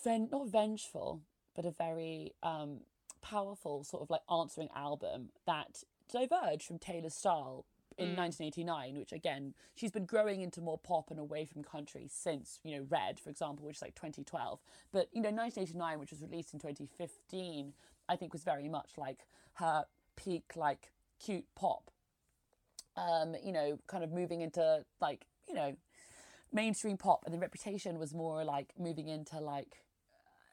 ven- 0.02 0.28
not 0.30 0.48
vengeful, 0.48 1.20
but 1.54 1.64
a 1.64 1.70
very 1.70 2.32
um, 2.42 2.80
powerful 3.22 3.84
sort 3.84 4.02
of 4.02 4.10
like 4.10 4.22
answering 4.30 4.68
album 4.74 5.30
that 5.46 5.82
diverged 6.12 6.62
from 6.62 6.78
Taylor's 6.78 7.14
style 7.14 7.64
in 7.98 8.16
1989, 8.16 8.98
which 8.98 9.12
again, 9.12 9.54
she's 9.74 9.90
been 9.90 10.06
growing 10.06 10.40
into 10.40 10.60
more 10.60 10.78
pop 10.78 11.10
and 11.10 11.20
away 11.20 11.44
from 11.44 11.62
country 11.62 12.06
since, 12.10 12.58
you 12.64 12.76
know, 12.76 12.86
Red, 12.88 13.20
for 13.20 13.28
example, 13.30 13.66
which 13.66 13.76
is 13.76 13.82
like 13.82 13.94
2012. 13.94 14.58
But, 14.92 15.08
you 15.12 15.20
know, 15.20 15.30
1989, 15.30 15.98
which 15.98 16.10
was 16.10 16.22
released 16.22 16.54
in 16.54 16.60
2015, 16.60 17.74
I 18.08 18.16
think 18.16 18.32
was 18.32 18.42
very 18.42 18.68
much 18.68 18.92
like 18.96 19.26
her 19.54 19.84
peak, 20.16 20.52
like 20.56 20.92
cute 21.22 21.44
pop. 21.54 21.90
Um, 22.96 23.36
you 23.44 23.52
know, 23.52 23.78
kind 23.86 24.02
of 24.02 24.10
moving 24.12 24.40
into 24.40 24.84
like, 25.00 25.26
you 25.48 25.54
know, 25.54 25.76
mainstream 26.52 26.96
pop 26.96 27.22
and 27.24 27.34
the 27.34 27.38
reputation 27.38 27.98
was 27.98 28.14
more 28.14 28.44
like 28.44 28.72
moving 28.78 29.08
into 29.08 29.38
like 29.38 29.82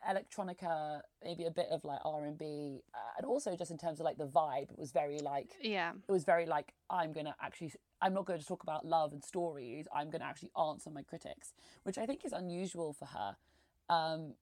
electronica 0.08 1.02
maybe 1.24 1.46
a 1.46 1.52
bit 1.52 1.68
of 1.72 1.84
like 1.84 2.00
r&b 2.06 2.82
uh, 2.94 2.98
and 3.18 3.26
also 3.26 3.56
just 3.56 3.72
in 3.72 3.78
terms 3.78 4.00
of 4.00 4.06
like 4.06 4.18
the 4.18 4.26
vibe 4.28 4.72
it 4.72 4.78
was 4.78 4.92
very 4.92 5.20
like 5.20 5.52
Yeah. 5.62 5.92
it 6.08 6.12
was 6.12 6.24
very 6.24 6.46
like 6.46 6.74
i'm 6.90 7.12
gonna 7.14 7.36
actually 7.42 7.74
i'm 8.02 8.14
not 8.14 8.26
going 8.26 8.40
to 8.40 8.46
talk 8.46 8.64
about 8.64 8.86
love 8.86 9.12
and 9.14 9.24
stories 9.24 9.88
i'm 9.94 10.10
gonna 10.10 10.24
actually 10.26 10.52
answer 10.60 10.90
my 10.90 11.04
critics 11.04 11.54
which 11.84 11.98
i 11.98 12.06
think 12.06 12.24
is 12.26 12.32
unusual 12.34 12.94
for 12.94 13.06
her 13.06 13.36
um 13.90 14.34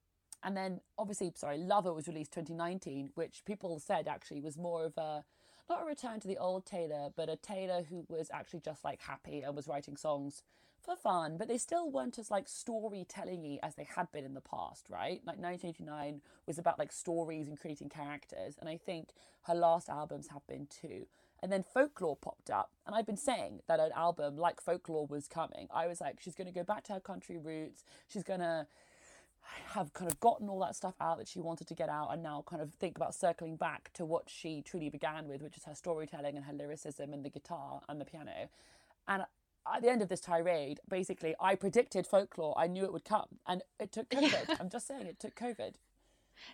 and 0.43 0.55
then 0.55 0.81
obviously 0.97 1.31
sorry 1.35 1.57
lover 1.57 1.93
was 1.93 2.07
released 2.07 2.31
2019 2.33 3.11
which 3.15 3.43
people 3.45 3.79
said 3.79 4.07
actually 4.07 4.41
was 4.41 4.57
more 4.57 4.85
of 4.85 4.97
a 4.97 5.23
not 5.67 5.81
a 5.81 5.85
return 5.85 6.19
to 6.19 6.27
the 6.27 6.37
old 6.37 6.65
taylor 6.65 7.09
but 7.15 7.29
a 7.29 7.35
taylor 7.37 7.81
who 7.89 8.05
was 8.07 8.29
actually 8.31 8.59
just 8.59 8.83
like 8.83 9.01
happy 9.01 9.41
and 9.41 9.55
was 9.55 9.67
writing 9.67 9.97
songs 9.97 10.43
for 10.85 10.95
fun 10.95 11.37
but 11.37 11.47
they 11.47 11.57
still 11.57 11.89
weren't 11.89 12.19
as 12.19 12.31
like 12.31 12.47
storytelling-y 12.47 13.59
as 13.63 13.75
they 13.75 13.87
had 13.95 14.11
been 14.11 14.25
in 14.25 14.33
the 14.33 14.41
past 14.41 14.87
right? 14.89 15.21
Like 15.25 15.39
1989 15.39 16.21
was 16.45 16.57
about 16.57 16.79
like 16.79 16.91
stories 16.91 17.47
and 17.47 17.59
creating 17.59 17.89
characters 17.89 18.55
and 18.59 18.69
i 18.69 18.77
think 18.77 19.09
her 19.47 19.55
last 19.55 19.89
albums 19.89 20.27
have 20.29 20.45
been 20.47 20.67
too. 20.67 21.05
And 21.41 21.51
then 21.51 21.63
folklore 21.63 22.15
popped 22.15 22.49
up 22.49 22.71
and 22.85 22.95
i've 22.95 23.05
been 23.05 23.17
saying 23.17 23.61
that 23.67 23.79
an 23.79 23.91
album 23.95 24.37
like 24.37 24.61
folklore 24.61 25.07
was 25.07 25.27
coming. 25.27 25.67
I 25.73 25.87
was 25.87 26.01
like 26.01 26.19
she's 26.19 26.35
going 26.35 26.47
to 26.47 26.53
go 26.53 26.63
back 26.63 26.83
to 26.85 26.93
her 26.93 26.99
country 26.99 27.37
roots. 27.37 27.83
She's 28.07 28.23
going 28.23 28.39
to 28.39 28.67
have 29.73 29.93
kind 29.93 30.09
of 30.09 30.19
gotten 30.19 30.49
all 30.49 30.59
that 30.59 30.75
stuff 30.75 30.95
out 30.99 31.17
that 31.17 31.27
she 31.27 31.39
wanted 31.39 31.67
to 31.67 31.73
get 31.73 31.89
out 31.89 32.09
and 32.11 32.23
now 32.23 32.43
kind 32.47 32.61
of 32.61 32.73
think 32.73 32.95
about 32.95 33.13
circling 33.13 33.55
back 33.55 33.91
to 33.93 34.05
what 34.05 34.29
she 34.29 34.61
truly 34.61 34.89
began 34.89 35.27
with, 35.27 35.41
which 35.41 35.57
is 35.57 35.65
her 35.65 35.75
storytelling 35.75 36.35
and 36.35 36.45
her 36.45 36.53
lyricism 36.53 37.13
and 37.13 37.23
the 37.23 37.29
guitar 37.29 37.81
and 37.87 37.99
the 37.99 38.05
piano. 38.05 38.49
And 39.07 39.23
at 39.73 39.81
the 39.81 39.89
end 39.89 40.01
of 40.01 40.09
this 40.09 40.21
tirade, 40.21 40.79
basically, 40.87 41.35
I 41.39 41.55
predicted 41.55 42.07
folklore. 42.07 42.53
I 42.57 42.67
knew 42.67 42.83
it 42.83 42.93
would 42.93 43.05
come. 43.05 43.39
And 43.47 43.61
it 43.79 43.91
took 43.91 44.09
COVID. 44.11 44.57
I'm 44.59 44.69
just 44.69 44.87
saying, 44.87 45.05
it 45.05 45.19
took 45.19 45.35
COVID. 45.35 45.75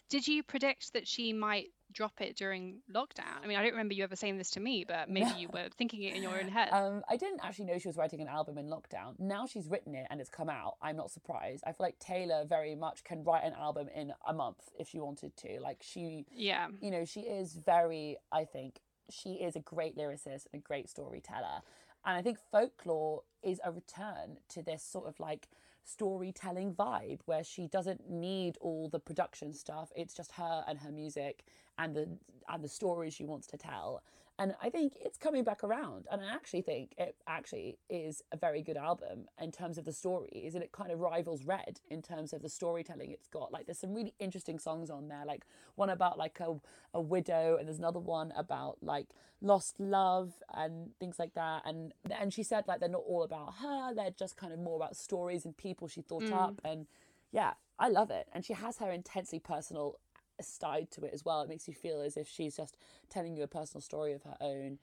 Did 0.10 0.28
you 0.28 0.44
predict 0.44 0.94
that 0.94 1.08
she 1.08 1.34
might 1.34 1.70
drop 1.92 2.22
it 2.22 2.36
during 2.36 2.78
lockdown? 2.94 3.44
I 3.44 3.48
mean, 3.48 3.58
I 3.58 3.64
don't 3.64 3.72
remember 3.72 3.94
you 3.94 4.04
ever 4.04 4.16
saying 4.16 4.38
this 4.38 4.52
to 4.52 4.60
me, 4.60 4.86
but 4.88 5.10
maybe 5.10 5.32
you 5.38 5.50
were 5.52 5.68
thinking 5.78 6.04
it 6.04 6.16
in 6.16 6.24
your 6.24 6.40
own 6.40 6.48
head. 6.50 6.70
Um, 6.72 7.04
I 7.10 7.18
didn't 7.18 7.42
actually 7.44 7.66
know 7.66 7.78
she 7.78 7.88
was 7.88 7.98
writing 7.98 8.22
an 8.22 8.28
album 8.28 8.58
in 8.58 8.68
lockdown. 8.68 9.20
Now 9.20 9.46
she's 9.46 9.68
written 9.68 9.96
it 9.96 10.08
and 10.10 10.22
it's 10.22 10.30
come 10.30 10.50
out. 10.50 10.76
I'm 10.82 10.96
not 10.96 11.12
surprised. 11.12 11.64
I 11.66 11.72
feel 11.72 11.86
like 11.86 12.00
Taylor 12.00 12.46
very 12.48 12.76
much 12.76 13.04
can 13.04 13.24
write 13.24 13.44
an 13.44 13.54
album 13.54 13.88
in 13.96 14.14
a 14.28 14.34
month 14.34 14.70
if 14.78 14.90
she 14.90 15.00
wanted 15.00 15.36
to. 15.38 15.60
Like 15.62 15.82
she 15.82 16.26
yeah. 16.32 16.68
you 16.80 16.92
know, 16.92 17.06
she 17.06 17.22
is 17.22 17.54
very, 17.54 18.18
I 18.32 18.46
think, 18.46 18.80
she 19.10 19.34
is 19.34 19.56
a 19.56 19.60
great 19.60 19.98
lyricist 19.98 20.46
and 20.54 20.56
a 20.56 20.58
great 20.60 20.90
storyteller. 20.90 21.62
And 22.06 22.18
I 22.18 22.22
think 22.22 22.40
folklore 22.52 23.24
is 23.44 23.60
a 23.64 23.72
return 23.72 24.38
to 24.50 24.62
this 24.62 24.84
sort 24.84 25.08
of 25.08 25.20
like 25.20 25.48
storytelling 25.84 26.74
vibe 26.74 27.20
where 27.26 27.44
she 27.44 27.68
doesn't 27.68 28.10
need 28.10 28.58
all 28.62 28.90
the 28.90 29.00
production 29.00 29.54
stuff. 29.54 29.92
It's 29.96 30.14
just 30.14 30.34
her 30.34 30.64
and 30.68 30.80
her 30.80 30.92
music 30.92 31.44
and 31.78 31.96
the 31.96 32.08
and 32.50 32.64
the 32.64 32.70
stories 32.70 33.14
she 33.14 33.26
wants 33.26 33.48
to 33.48 33.58
tell. 33.58 34.04
And 34.42 34.56
I 34.60 34.72
think 34.72 34.94
it's 35.00 35.20
coming 35.20 35.44
back 35.44 35.64
around. 35.64 36.08
And 36.12 36.20
I 36.20 36.34
actually 36.34 36.64
think 36.64 36.94
it 36.98 37.16
actually 37.28 37.78
is 37.92 38.24
a 38.32 38.38
very 38.38 38.64
good 38.64 38.76
album 38.76 39.28
in 39.40 39.52
terms 39.52 39.78
of 39.78 39.86
the 39.86 39.94
stories, 39.94 40.56
and 40.56 40.64
it 40.64 40.72
kind 40.72 40.92
of 40.92 41.00
rivals 41.00 41.46
Red 41.46 41.80
in 41.92 42.02
terms 42.02 42.34
of 42.34 42.42
the 42.42 42.50
storytelling 42.50 43.12
it's 43.12 43.28
got. 43.28 43.52
Like 43.54 43.68
there's 43.68 43.78
some 43.78 43.94
really 43.94 44.16
interesting 44.20 44.58
songs 44.58 44.90
on 44.90 45.10
there, 45.10 45.24
like 45.28 45.46
one 45.76 45.92
about 45.92 46.18
like 46.18 46.40
a, 46.40 46.56
a 46.96 47.00
widow, 47.00 47.58
and 47.58 47.68
there's 47.68 47.78
another 47.78 48.00
one 48.00 48.34
about 48.36 48.78
like 48.82 49.10
lost 49.42 49.80
love 49.80 50.34
and 50.56 50.90
things 51.00 51.20
like 51.20 51.36
that. 51.36 51.62
And 51.64 51.94
and 52.10 52.34
she 52.34 52.42
said 52.42 52.64
like 52.68 52.80
they're 52.80 52.90
not 52.90 53.04
all 53.08 53.22
about 53.22 53.54
her; 53.62 53.94
they're 53.94 54.10
just 54.18 54.38
kind 54.38 54.52
of 54.52 54.58
more 54.60 54.76
about 54.76 54.96
stories 54.96 55.46
and 55.46 55.56
people 55.56 55.88
she 55.88 56.02
thought 56.02 56.24
Mm. 56.24 56.34
up. 56.46 56.62
And 56.64 56.88
yeah, 57.32 57.54
I 57.78 57.90
love 57.90 58.10
it. 58.10 58.28
And 58.34 58.44
she 58.44 58.54
has 58.54 58.78
her 58.80 58.92
intensely 58.92 59.40
personal 59.40 60.00
side 60.44 60.92
to 60.92 61.04
it 61.04 61.14
as 61.14 61.26
well. 61.26 61.42
It 61.42 61.50
makes 61.50 61.68
you 61.68 61.74
feel 61.74 62.02
as 62.02 62.18
if 62.18 62.28
she's 62.28 62.58
just 62.58 62.78
telling 63.10 63.36
you 63.36 63.44
a 63.44 63.48
personal 63.48 63.82
story 63.82 64.14
of 64.14 64.24
her 64.24 64.38
own. 64.42 64.80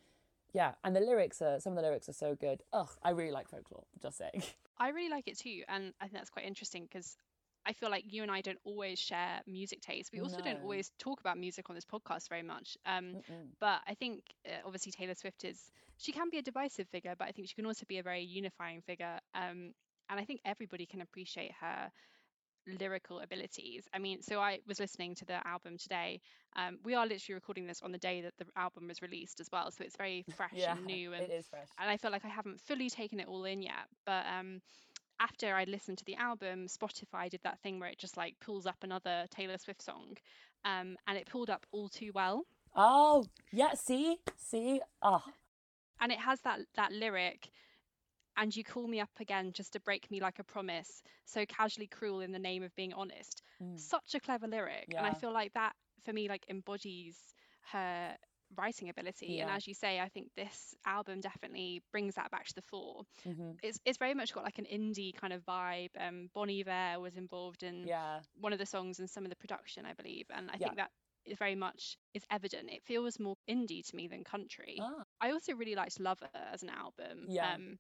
Yeah, 0.53 0.73
and 0.83 0.97
the 0.97 1.01
lyrics 1.01 1.43
are 1.43 1.61
some 1.61 1.73
of 1.73 1.77
the 1.77 1.83
lyrics 1.83 2.09
are 2.09 2.15
so 2.15 2.35
good. 2.35 2.63
Ugh, 2.73 2.89
I 3.03 3.11
really 3.11 3.31
like 3.31 3.49
folklore. 3.49 3.85
Just 4.03 4.19
saying. 4.19 4.43
I 4.79 4.91
really 4.91 5.11
like 5.11 5.29
it 5.29 5.39
too, 5.39 5.63
and 5.69 5.93
I 6.01 6.05
think 6.05 6.15
that's 6.15 6.31
quite 6.31 6.47
interesting 6.47 6.85
because 6.85 7.17
I 7.67 7.73
feel 7.75 7.91
like 7.91 8.05
you 8.09 8.23
and 8.23 8.31
I 8.31 8.41
don't 8.41 8.59
always 8.65 8.99
share 8.99 9.43
music 9.47 9.83
taste. 9.83 10.11
We 10.13 10.21
also 10.21 10.41
don't 10.41 10.63
always 10.63 10.91
talk 10.99 11.21
about 11.21 11.37
music 11.37 11.69
on 11.69 11.75
this 11.75 11.85
podcast 11.85 12.29
very 12.31 12.43
much. 12.43 12.79
Um, 12.87 13.17
but 13.61 13.81
I 13.87 13.93
think 13.95 14.23
uh, 14.47 14.53
obviously 14.65 14.91
Taylor 14.91 15.15
Swift 15.15 15.45
is 15.45 15.71
she 15.99 16.13
can 16.13 16.31
be 16.31 16.39
a 16.39 16.43
divisive 16.43 16.89
figure, 16.89 17.15
but 17.19 17.29
I 17.29 17.33
think 17.33 17.49
she 17.49 17.55
can 17.55 17.67
also 17.67 17.85
be 17.87 17.99
a 17.99 18.03
very 18.03 18.23
unifying 18.23 18.81
figure. 18.81 19.19
Um, 19.35 19.75
and 20.09 20.19
I 20.19 20.25
think 20.25 20.41
everybody 20.47 20.87
can 20.87 21.03
appreciate 21.03 21.53
her 21.61 21.91
lyrical 22.79 23.21
abilities. 23.21 23.85
I 23.95 23.99
mean, 23.99 24.23
so 24.23 24.41
I 24.41 24.61
was 24.67 24.79
listening 24.81 25.15
to 25.17 25.25
the 25.25 25.47
album 25.47 25.77
today. 25.79 26.21
Um, 26.57 26.79
we 26.85 26.95
are 26.95 27.07
literally 27.07 27.35
recording 27.35 27.67
this 27.67 27.83
on 27.83 27.93
the 27.93 27.99
day 27.99 28.21
that 28.23 28.35
the 28.39 28.47
album 28.57 28.89
was 28.89 29.03
released 29.03 29.41
as 29.41 29.49
well, 29.53 29.71
so 29.71 29.85
it's 29.85 29.97
very 29.97 30.25
fresh 30.37 30.51
Yeah, 30.55 30.73
and 30.73 30.87
new 30.87 31.13
and 31.13 31.23
it 31.25 31.33
is 31.33 31.47
fresh. 31.49 31.69
and 31.79 31.91
I 31.91 31.97
feel 31.97 32.11
like 32.11 32.25
I 32.25 32.29
haven't 32.29 32.61
fully 32.61 32.91
taken 32.91 33.21
it 33.21 33.29
all 33.29 33.45
in 33.45 33.63
yet. 33.63 33.87
But 34.05 34.25
um, 34.27 34.61
after 35.21 35.55
I 35.55 35.65
listened 35.65 35.99
to 35.99 36.05
the 36.05 36.17
album, 36.17 36.67
Spotify 36.67 37.29
did 37.31 37.41
that 37.45 37.61
thing 37.61 37.79
where 37.81 37.91
it 37.91 37.99
just 37.99 38.17
like 38.17 38.37
pulls 38.41 38.67
up 38.67 38.77
another 38.83 39.27
Taylor 39.31 39.59
Swift 39.59 39.83
song, 39.83 40.17
um, 40.65 40.97
and 41.07 41.17
it 41.19 41.27
pulled 41.27 41.51
up 41.51 41.67
"All 41.73 41.89
Too 41.89 42.13
Well," 42.15 42.45
Oh, 42.75 43.25
yeah. 43.53 43.75
See, 43.75 44.19
see. 44.37 44.81
Oh, 45.03 45.23
and 46.01 46.13
it 46.13 46.19
has 46.19 46.41
that 46.43 46.61
that 46.77 46.93
lyric. 46.93 47.51
And 48.39 48.57
you 48.57 48.65
call 48.65 48.87
me 48.89 49.01
up 49.01 49.11
again 49.21 49.53
just 49.53 49.75
to 49.75 49.81
break 49.81 50.11
me 50.11 50.21
like 50.21 50.39
a 50.39 50.45
promise, 50.45 51.03
so 51.27 51.45
casually 51.47 51.89
cruel 51.89 52.21
in 52.21 52.33
the 52.33 52.39
name 52.39 52.63
of 52.63 52.75
being 52.77 52.95
honest. 52.95 53.43
Mm. 53.63 53.89
Such 53.89 54.15
a 54.15 54.21
clever 54.21 54.49
lyric, 54.49 54.95
and 54.97 55.07
I 55.07 55.15
feel 55.15 55.33
like 55.33 55.53
that 55.55 55.75
for 56.05 56.13
me 56.13 56.29
like 56.29 56.47
embodies 56.49 57.35
her 57.73 58.17
writing 58.57 58.89
ability. 58.89 59.41
And 59.41 59.51
as 59.51 59.67
you 59.67 59.75
say, 59.75 60.01
I 60.01 60.09
think 60.09 60.31
this 60.37 60.75
album 60.87 61.21
definitely 61.21 61.83
brings 61.93 62.15
that 62.15 62.31
back 62.31 62.47
to 62.47 62.55
the 62.55 62.63
fore. 62.63 63.05
hmm 63.25 63.61
it's 63.63 63.79
it's 63.85 63.99
very 63.99 64.15
much 64.15 64.33
got 64.33 64.45
like 64.45 64.59
an 64.59 64.67
indie 64.67 65.15
kind 65.15 65.33
of 65.33 65.45
vibe. 65.45 65.91
Um, 65.99 66.29
Bon 66.35 66.49
Iver 66.51 67.01
was 67.01 67.17
involved 67.17 67.63
in 67.63 67.91
yeah. 67.91 68.23
one 68.35 68.53
of 68.53 68.59
the 68.59 68.67
songs 68.67 68.99
and 69.01 69.11
some 69.11 69.25
of 69.25 69.31
the 69.31 69.37
production, 69.37 69.85
I 69.87 69.95
believe, 69.95 70.27
and 70.31 70.51
I 70.51 70.59
Yeah. 70.59 70.73
think 70.73 70.77
that 70.77 70.91
is 71.25 71.39
very 71.39 71.57
much 71.57 71.99
is 72.15 72.25
evident. 72.31 72.71
It 72.71 72.83
feels 72.85 73.19
more 73.19 73.37
indie 73.51 73.87
to 73.87 73.97
me 73.97 74.09
than 74.09 74.25
country. 74.25 74.85
Ah, 74.85 75.05
I 75.21 75.33
also 75.33 75.55
really 75.55 75.75
liked 75.75 76.01
Lover 76.01 76.31
as 76.35 76.63
an 76.63 76.71
album. 76.71 77.23
Yeah. 77.27 77.55
Um, 77.55 77.79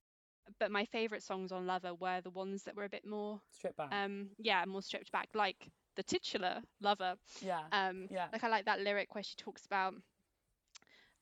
but 0.59 0.71
my 0.71 0.85
favourite 0.87 1.23
songs 1.23 1.53
on 1.53 1.67
Lover 1.67 1.95
were 1.95 2.21
the 2.21 2.31
ones 2.31 2.63
that 2.65 2.77
were 2.77 2.85
a 2.85 2.89
bit 2.89 3.07
more, 3.07 3.41
strip 3.51 3.77
back. 3.77 3.93
um, 3.93 4.29
yeah, 4.39 4.65
more 4.67 4.83
stripped 4.83 5.13
back, 5.13 5.29
like 5.35 5.71
the 5.97 6.03
titular 6.03 6.61
Lover. 6.81 7.17
yeah. 7.41 7.63
Um, 7.73 8.09
yeah. 8.11 8.27
like 8.33 8.45
I 8.45 8.49
like 8.49 8.65
that 8.67 8.81
lyric 8.81 9.15
where 9.15 9.25
she 9.25 9.37
talks 9.37 9.65
about 9.67 9.95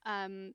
um 0.04 0.52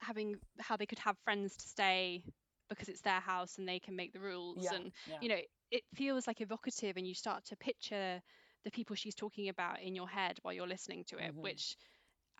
having 0.00 0.36
how 0.58 0.76
they 0.76 0.86
could 0.86 0.98
have 0.98 1.16
friends 1.24 1.56
to 1.56 1.68
stay 1.68 2.22
because 2.68 2.88
it's 2.88 3.00
their 3.02 3.20
house 3.20 3.58
and 3.58 3.68
they 3.68 3.78
can 3.78 3.96
make 3.96 4.12
the 4.12 4.20
rules 4.20 4.58
yeah. 4.62 4.74
and 4.74 4.92
yeah. 5.08 5.16
you 5.20 5.28
know 5.28 5.38
it 5.70 5.82
feels 5.94 6.26
like 6.26 6.40
evocative 6.40 6.96
and 6.96 7.06
you 7.06 7.14
start 7.14 7.44
to 7.44 7.56
picture 7.56 8.20
the 8.64 8.70
people 8.70 8.94
she's 8.96 9.14
talking 9.14 9.48
about 9.48 9.80
in 9.82 9.94
your 9.94 10.08
head 10.08 10.38
while 10.42 10.54
you're 10.54 10.66
listening 10.66 11.04
to 11.06 11.16
it 11.16 11.32
Mhm. 11.34 11.42
which 11.42 11.76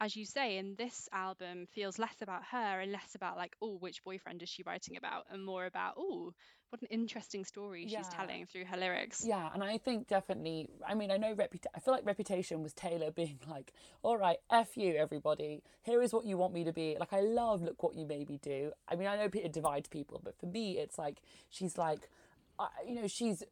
as 0.01 0.17
you 0.17 0.25
say 0.25 0.59
in 0.59 0.75
this 0.77 1.09
album 1.13 1.67
feels 1.75 1.99
less 1.99 2.15
about 2.23 2.43
her 2.51 2.81
and 2.81 2.93
less 2.93 3.15
about 3.15 3.37
like 3.37 3.57
oh 3.63 3.77
which 3.79 4.03
boyfriend 4.05 4.43
is 4.43 4.49
she 4.49 4.63
writing 4.63 4.97
about 4.97 5.25
and 5.31 5.45
more 5.45 5.67
about 5.67 5.95
oh 5.97 6.33
what 6.71 6.83
an 6.83 6.89
interesting 6.91 7.45
story 7.45 7.87
she's 7.87 7.93
Yeah. 7.93 8.03
telling 8.11 8.47
through 8.47 8.65
her 8.67 8.77
lyrics 8.77 9.25
Yeah, 9.27 9.49
and 9.55 9.65
I 9.65 9.79
think 9.79 10.07
definitely. 10.07 10.69
I 10.87 10.95
mean, 10.95 11.11
I 11.11 11.17
know 11.17 11.35
reputa- 11.35 11.67
I 11.75 11.81
feel 11.81 11.95
like 11.95 12.05
Reputation 12.05 12.63
was 12.63 12.73
Taylor 12.75 13.11
being 13.11 13.39
like, 13.51 13.73
"All 14.03 14.17
right, 14.19 14.39
f 14.51 14.77
you, 14.77 14.95
everybody. 14.97 15.63
Here 15.83 16.03
is 16.03 16.13
what 16.13 16.27
you 16.27 16.37
want 16.37 16.53
me 16.53 16.65
to 16.65 16.73
be." 16.73 16.97
Like, 17.01 17.13
I 17.13 17.21
love 17.21 17.63
look 17.63 17.83
what 17.83 17.95
you 17.95 18.07
made 18.07 18.29
me 18.29 18.39
do. 18.43 18.73
I 18.87 18.97
mean, 18.97 19.09
I 19.09 19.17
know 19.17 19.29
it 19.33 19.53
divides 19.53 19.89
people, 19.89 20.21
but 20.23 20.39
for 20.39 20.47
me, 20.47 20.79
it's 20.79 20.99
like 20.99 21.23
she's 21.49 21.79
like, 21.79 22.11
uh, 22.59 22.69
you 22.87 22.95
know, 22.97 23.07
she's 23.07 23.43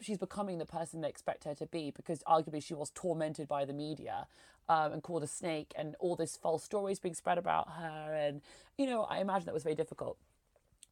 she's 0.00 0.16
becoming 0.18 0.58
the 0.58 0.64
person 0.66 1.00
they 1.02 1.08
expect 1.08 1.44
her 1.44 1.54
to 1.54 1.66
be 1.66 1.90
because 1.90 2.22
arguably 2.22 2.62
she 2.62 2.72
was 2.74 2.90
tormented 2.94 3.46
by 3.46 3.64
the 3.66 3.72
media 3.72 4.26
um, 4.70 4.92
and 4.92 5.02
called 5.02 5.22
a 5.22 5.26
snake 5.26 5.72
and 5.76 5.96
all 6.00 6.14
this 6.16 6.36
false 6.36 6.62
stories 6.64 6.98
being 6.98 7.14
spread 7.14 7.38
about 7.38 7.66
her 7.78 8.14
and 8.14 8.40
you 8.78 8.86
know 8.86 9.02
i 9.10 9.18
imagine 9.20 9.44
that 9.46 9.54
was 9.54 9.64
very 9.64 9.74
difficult 9.74 10.16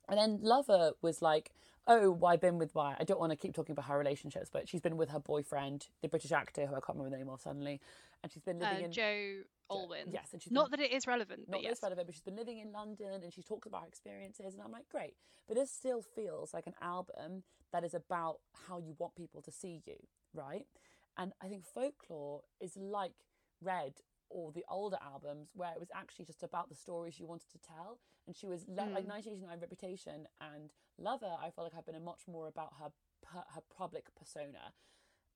and 0.09 0.19
then 0.19 0.39
Lover 0.43 0.93
was 1.03 1.21
like, 1.21 1.53
oh, 1.87 2.11
why 2.11 2.37
been 2.37 2.59
with 2.59 2.75
why? 2.75 2.97
I 2.99 3.05
don't 3.05 3.21
want 3.21 3.31
to 3.33 3.37
keep 3.37 3.55
talking 3.55 3.73
about 3.73 3.87
her 3.87 3.99
relationships, 3.99 4.49
but 4.53 4.69
she's 4.69 4.81
been 4.81 4.97
with 4.97 5.11
her 5.11 5.21
boyfriend, 5.21 5.89
the 6.03 6.09
British 6.09 6.33
actor 6.33 6.67
who 6.67 6.75
I 6.75 6.81
can't 6.81 6.99
remember 6.99 7.11
the 7.11 7.19
name 7.19 7.29
of 7.29 7.41
suddenly, 7.41 7.81
and 8.23 8.33
she's 8.33 8.43
been 8.43 8.59
living 8.59 8.83
uh, 8.83 8.87
in 8.87 8.93
joe 8.93 9.43
alwyn 9.71 10.09
Yes, 10.11 10.31
and 10.33 10.43
she's 10.43 10.51
not 10.51 10.71
been, 10.71 10.81
that 10.81 10.87
it 10.87 10.95
is 10.95 11.07
relevant 11.07 11.49
not 11.49 11.63
yes 11.63 11.81
relevant, 11.83 12.07
but 12.07 12.15
she's 12.15 12.23
been 12.23 12.37
living 12.37 12.59
in 12.59 12.73
London 12.73 13.23
and 13.23 13.33
she 13.33 13.43
talks 13.43 13.67
about 13.67 13.83
her 13.83 13.87
experiences, 13.87 14.55
and 14.55 14.63
I'm 14.63 14.73
like, 14.73 14.89
great, 14.89 15.15
but 15.47 15.57
this 15.57 15.71
still 15.71 16.03
feels 16.03 16.55
like 16.55 16.67
an 16.67 16.75
album 16.81 17.43
that 17.73 17.85
is 17.85 17.95
about 17.95 18.39
how 18.67 18.79
you 18.79 18.95
want 18.99 19.15
people 19.15 19.43
to 19.43 19.51
see 19.51 19.83
you, 19.87 19.97
right? 20.35 20.67
And 21.19 21.33
I 21.43 21.49
think 21.49 21.67
folklore 21.67 22.43
is 22.61 22.77
like 22.77 23.13
Red 23.61 23.95
or 24.31 24.53
the 24.53 24.65
older 24.69 24.99
albums 25.03 25.51
where 25.55 25.73
it 25.73 25.81
was 25.81 25.89
actually 25.95 26.25
just 26.27 26.43
about 26.43 26.69
the 26.69 26.75
stories 26.75 27.15
she 27.15 27.25
wanted 27.25 27.51
to 27.51 27.59
tell. 27.59 27.99
And 28.27 28.37
she 28.37 28.47
was 28.47 28.67
le- 28.69 28.93
like 28.93 29.05
Mm. 29.07 29.09
1989 29.09 29.61
Reputation 29.61 30.29
and 30.41 30.73
Lover, 30.99 31.37
I 31.41 31.51
felt 31.51 31.65
like 31.67 31.75
I've 31.75 31.87
been 31.87 32.05
much 32.05 32.29
more 32.29 32.47
about 32.47 32.75
her 32.79 32.93
her, 33.33 33.45
her 33.55 33.63
public 33.77 34.15
persona 34.15 34.73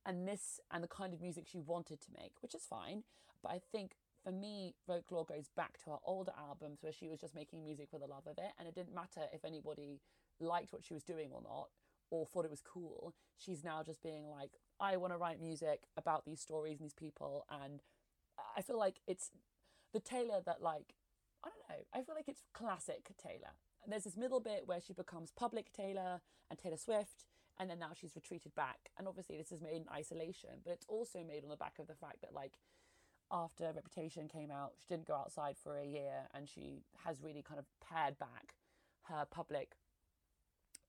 and 0.06 0.26
this 0.28 0.60
and 0.70 0.82
the 0.84 0.88
kind 0.88 1.12
of 1.12 1.20
music 1.20 1.46
she 1.48 1.58
wanted 1.58 2.00
to 2.00 2.12
make, 2.12 2.34
which 2.42 2.54
is 2.54 2.64
fine. 2.64 3.02
But 3.42 3.50
I 3.52 3.58
think 3.72 3.96
for 4.22 4.30
me, 4.30 4.74
folklore 4.86 5.24
goes 5.24 5.48
back 5.48 5.78
to 5.78 5.90
her 5.90 5.96
older 6.04 6.32
albums 6.38 6.82
where 6.82 6.92
she 6.92 7.08
was 7.08 7.20
just 7.20 7.34
making 7.34 7.64
music 7.64 7.88
for 7.90 7.98
the 7.98 8.06
love 8.06 8.26
of 8.26 8.38
it, 8.38 8.52
and 8.58 8.68
it 8.68 8.74
didn't 8.74 8.94
matter 8.94 9.22
if 9.32 9.44
anybody 9.44 10.00
liked 10.38 10.72
what 10.72 10.84
she 10.84 10.94
was 10.94 11.02
doing 11.02 11.32
or 11.32 11.42
not 11.42 11.70
or 12.10 12.26
thought 12.26 12.44
it 12.44 12.50
was 12.50 12.60
cool. 12.62 13.14
She's 13.36 13.64
now 13.64 13.82
just 13.82 14.02
being 14.02 14.26
like, 14.28 14.52
I 14.78 14.96
want 14.96 15.12
to 15.12 15.16
write 15.18 15.40
music 15.40 15.84
about 15.96 16.24
these 16.24 16.40
stories 16.40 16.78
and 16.78 16.84
these 16.84 16.94
people, 16.94 17.46
and 17.50 17.82
I 18.57 18.62
feel 18.62 18.78
like 18.78 19.01
it's 19.07 19.30
the 19.93 20.01
Taylor 20.01 20.40
that 20.45 20.62
like 20.62 20.95
I 21.45 21.49
don't 21.49 21.68
know. 21.68 21.84
I 21.93 22.03
feel 22.03 22.14
like 22.14 22.28
it's 22.28 22.43
classic 22.53 23.09
Taylor. 23.20 23.55
And 23.82 23.93
there's 23.93 24.05
this 24.05 24.16
middle 24.16 24.40
bit 24.40 24.62
where 24.66 24.80
she 24.80 24.93
becomes 24.93 25.32
public 25.32 25.72
Taylor 25.72 26.20
and 26.49 26.59
Taylor 26.59 26.76
Swift, 26.76 27.26
and 27.59 27.68
then 27.68 27.80
now 27.80 27.90
she's 27.99 28.14
retreated 28.14 28.55
back. 28.55 28.90
And 28.97 29.09
obviously, 29.09 29.36
this 29.36 29.51
is 29.51 29.61
made 29.61 29.76
in 29.76 29.84
isolation, 29.93 30.61
but 30.64 30.72
it's 30.72 30.86
also 30.88 31.24
made 31.24 31.43
on 31.43 31.51
the 31.51 31.57
back 31.57 31.78
of 31.80 31.88
the 31.88 31.95
fact 31.95 32.20
that 32.22 32.32
like 32.32 32.59
after 33.30 33.72
Reputation 33.72 34.28
came 34.28 34.51
out, 34.51 34.74
she 34.78 34.86
didn't 34.95 35.07
go 35.07 35.14
outside 35.14 35.57
for 35.57 35.78
a 35.78 35.86
year, 35.86 36.28
and 36.34 36.49
she 36.49 36.82
has 37.05 37.22
really 37.22 37.43
kind 37.43 37.59
of 37.59 37.66
pared 37.80 38.18
back 38.18 38.55
her 39.09 39.24
public 39.28 39.72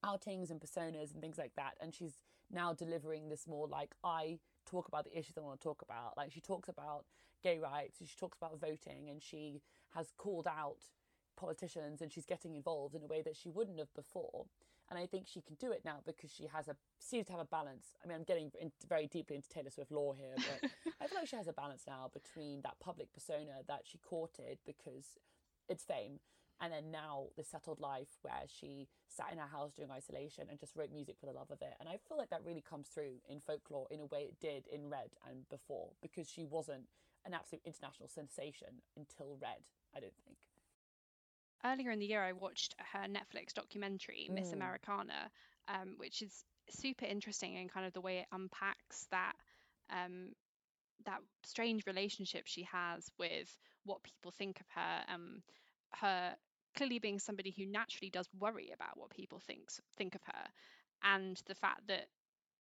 outings 0.04 0.52
and 0.52 0.60
personas 0.60 1.14
and 1.14 1.22
things 1.22 1.38
like 1.38 1.56
that. 1.56 1.74
And 1.82 1.94
she's 1.94 2.14
now 2.52 2.74
delivering 2.74 3.30
this 3.30 3.48
more 3.48 3.68
like 3.68 3.96
I 4.04 4.40
talk 4.66 4.88
about 4.88 5.06
the 5.06 5.18
issues 5.18 5.38
I 5.38 5.42
want 5.42 5.60
to 5.60 5.64
talk 5.64 5.82
about. 5.82 6.18
Like 6.18 6.32
she 6.32 6.42
talks 6.42 6.70
about 6.70 7.06
gay 7.44 7.60
rights, 7.60 7.98
she 8.00 8.16
talks 8.18 8.38
about 8.38 8.60
voting, 8.60 9.10
and 9.10 9.22
she 9.22 9.62
has 9.94 10.12
called 10.18 10.48
out 10.48 10.78
politicians 11.36 12.02
and 12.02 12.12
she's 12.12 12.26
getting 12.26 12.56
involved 12.56 12.96
in 12.96 13.02
a 13.02 13.08
way 13.08 13.22
that 13.22 13.36
she 13.36 13.50
wouldn't 13.50 13.80
have 13.80 13.94
before. 13.94 14.46
And 14.90 15.00
I 15.00 15.06
think 15.08 15.28
she 15.28 15.42
can 15.42 15.56
do 15.56 15.72
it 15.72 15.82
now 15.84 16.00
because 16.06 16.32
she 16.32 16.48
has 16.54 16.68
a 16.68 16.76
seems 17.00 17.28
to 17.28 17.32
have 17.32 17.42
a 17.42 17.46
balance. 17.46 17.96
I 18.04 18.08
mean, 18.08 18.18
I'm 18.18 18.24
getting 18.24 18.52
into, 18.60 18.76
very 18.88 19.08
deeply 19.08 19.36
into 19.36 19.50
Taylor 19.50 19.70
Swift 19.70 19.92
lore 19.92 20.14
here, 20.16 20.36
but 20.36 20.70
I 21.02 21.08
feel 21.08 21.20
like 21.20 21.28
she 21.28 21.36
has 21.36 21.48
a 21.48 21.54
balance 21.54 21.84
now 21.88 22.12
between 22.14 22.62
that 22.64 22.80
public 22.80 23.12
persona 23.14 23.64
that 23.68 23.82
she 23.86 23.98
courted 23.98 24.60
because 24.66 25.16
it's 25.70 25.84
fame, 25.84 26.20
and 26.62 26.72
then 26.72 26.92
now 26.92 27.28
the 27.38 27.44
settled 27.44 27.80
life 27.80 28.18
where 28.22 28.44
she 28.48 28.88
sat 29.08 29.32
in 29.32 29.38
her 29.38 29.48
house 29.48 29.74
during 29.74 29.92
isolation 29.92 30.46
and 30.50 30.60
just 30.60 30.76
wrote 30.76 30.92
music 30.92 31.16
for 31.20 31.26
the 31.26 31.34
love 31.34 31.52
of 31.52 31.62
it. 31.62 31.74
And 31.80 31.90
I 31.90 31.98
feel 32.08 32.18
like 32.18 32.30
that 32.30 32.44
really 32.46 32.62
comes 32.68 32.88
through 32.88 33.20
in 33.30 33.40
folklore 33.40 33.88
in 33.92 34.00
a 34.00 34.06
way 34.06 34.22
it 34.24 34.40
did 34.40 34.68
in 34.68 34.90
Red 34.90 35.10
and 35.30 35.48
before 35.50 35.90
because 36.02 36.30
she 36.30 36.46
wasn't 36.46 36.88
an 37.26 37.34
absolute 37.34 37.62
international 37.66 38.08
sensation 38.10 38.82
until 38.98 39.38
Red. 39.42 39.64
I 39.96 40.00
don't 40.00 40.14
think. 40.26 40.38
earlier 41.66 41.92
in 41.92 42.00
the 42.00 42.06
year, 42.06 42.22
I 42.22 42.34
watched 42.34 42.76
her 42.94 43.08
Netflix 43.08 43.54
documentary, 43.54 44.28
Miss 44.30 44.50
Mm. 44.50 44.54
Americana, 44.54 45.32
um, 45.68 45.96
which 45.98 46.22
is 46.22 46.44
super 46.70 47.06
interesting 47.06 47.56
in 47.56 47.70
kind 47.70 47.86
of 47.86 47.94
the 47.94 48.02
way 48.02 48.20
it 48.20 48.28
unpacks 48.32 49.06
that 49.12 49.34
um, 49.90 50.34
that 51.06 51.22
strange 51.44 51.86
relationship 51.86 52.44
she 52.48 52.64
has 52.64 53.10
with 53.18 53.58
what 53.86 54.04
people 54.04 54.32
think 54.32 54.60
of 54.60 54.68
her. 54.76 55.06
Um, 55.14 55.42
her 56.00 56.36
clearly 56.76 57.00
being 57.00 57.20
somebody 57.20 57.54
who 57.56 57.66
naturally 57.66 58.10
does 58.10 58.28
worry 58.40 58.72
about 58.74 58.98
what 58.98 59.10
people 59.10 59.40
thinks 59.40 59.80
think 59.98 60.16
of 60.16 60.22
her 60.26 60.46
and 61.04 61.42
the 61.48 61.56
fact 61.56 61.82
that 61.88 62.08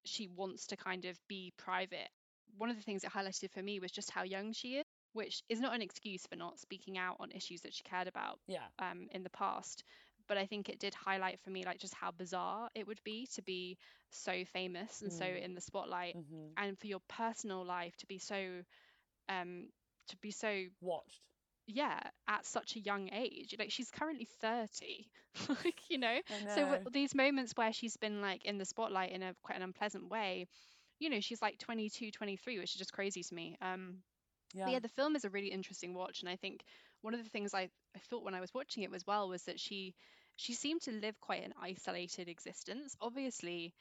she 0.05 0.27
wants 0.27 0.67
to 0.67 0.77
kind 0.77 1.05
of 1.05 1.17
be 1.27 1.53
private 1.57 2.09
one 2.57 2.69
of 2.69 2.75
the 2.75 2.81
things 2.81 3.03
it 3.03 3.11
highlighted 3.11 3.51
for 3.51 3.61
me 3.61 3.79
was 3.79 3.91
just 3.91 4.11
how 4.11 4.23
young 4.23 4.51
she 4.53 4.77
is 4.77 4.83
which 5.13 5.41
is 5.49 5.59
not 5.59 5.73
an 5.75 5.81
excuse 5.81 6.25
for 6.27 6.35
not 6.35 6.59
speaking 6.59 6.97
out 6.97 7.17
on 7.19 7.31
issues 7.31 7.61
that 7.61 7.73
she 7.73 7.83
cared 7.83 8.07
about 8.07 8.39
Yeah. 8.47 8.67
um, 8.79 9.07
in 9.11 9.23
the 9.23 9.29
past 9.29 9.83
but 10.27 10.37
i 10.37 10.45
think 10.45 10.69
it 10.69 10.79
did 10.79 10.93
highlight 10.93 11.39
for 11.41 11.49
me 11.51 11.63
like 11.65 11.79
just 11.79 11.93
how 11.95 12.11
bizarre 12.11 12.69
it 12.75 12.87
would 12.87 13.01
be 13.03 13.27
to 13.33 13.41
be 13.43 13.77
so 14.11 14.43
famous 14.53 15.01
and 15.01 15.11
so 15.13 15.25
Mm. 15.25 15.39
in 15.43 15.53
the 15.55 15.61
spotlight 15.61 16.15
hmm 16.15 16.53
and 16.57 16.77
for 16.79 16.87
your 16.87 17.01
personal 17.07 17.65
life 17.65 17.95
to 17.97 18.05
be 18.07 18.19
so 18.19 18.61
um 19.29 19.67
to 20.07 20.17
be 20.17 20.31
so 20.31 20.65
Watched. 20.81 21.32
Yeah 21.65 21.99
at 22.27 22.45
such 22.45 22.75
a 22.75 22.79
young 22.79 23.09
age 23.13 23.55
like 23.57 23.71
she's 23.71 23.89
currently 23.89 24.27
30 24.41 25.07
like 25.49 25.79
you 25.89 25.97
know? 25.97 26.19
I 26.29 26.55
so 26.55 26.61
w- 26.61 26.83
these 26.91 27.15
moments 27.15 27.53
where 27.55 27.71
she's 27.71 27.97
been 27.97 28.21
like 28.21 28.43
in 28.45 28.57
the 28.57 28.65
spotlight 28.65 29.11
in 29.11 29.23
a 29.23 29.33
quite 29.43 29.57
an 29.57 29.63
unpleasant 29.63 30.09
way 30.09 30.47
you 30.99 31.09
know 31.09 31.19
she's 31.19 31.41
like 31.41 31.57
22 31.59 32.11
23 32.11 32.59
which 32.59 32.73
is 32.73 32.79
just 32.79 32.93
crazy 32.93 33.23
to 33.23 33.33
me 33.33 33.57
um 33.61 33.97
yeah. 34.53 34.69
yeah. 34.69 34.79
the 34.79 34.89
film 34.89 35.15
is 35.15 35.25
a 35.25 35.29
really 35.29 35.47
interesting 35.47 35.93
watch 35.93 36.21
and 36.21 36.29
i 36.29 36.35
think 36.35 36.63
one 37.01 37.13
of 37.13 37.23
the 37.23 37.29
things 37.29 37.53
I, 37.53 37.69
I 37.95 37.99
thought 38.09 38.23
when 38.23 38.35
i 38.35 38.41
was 38.41 38.53
watching 38.53 38.83
it 38.83 38.93
as 38.93 39.07
well 39.07 39.29
was 39.29 39.43
that 39.43 39.59
she 39.59 39.95
she 40.35 40.53
seemed 40.53 40.81
to 40.81 40.91
live 40.91 41.19
quite 41.21 41.43
an 41.43 41.53
isolated 41.61 42.27
existence. 42.27 42.95
Obviously 43.01 43.73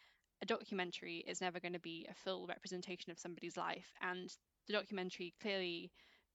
a 0.42 0.46
documentary 0.46 1.24
is 1.26 1.40
never 1.40 1.60
going 1.60 1.72
to 1.72 1.80
be 1.80 2.06
a 2.10 2.14
full 2.14 2.46
representation 2.46 3.10
of 3.10 3.18
somebody's 3.18 3.56
life 3.56 3.92
and 4.00 4.28
the 4.66 4.72
documentary 4.72 5.32
clearly 5.40 5.90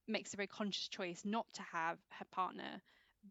makes 0.08 0.32
a 0.32 0.36
very 0.36 0.48
conscious 0.48 0.88
choice 0.88 1.22
not 1.24 1.46
to 1.54 1.62
have 1.72 1.98
her 2.18 2.24
partner 2.32 2.82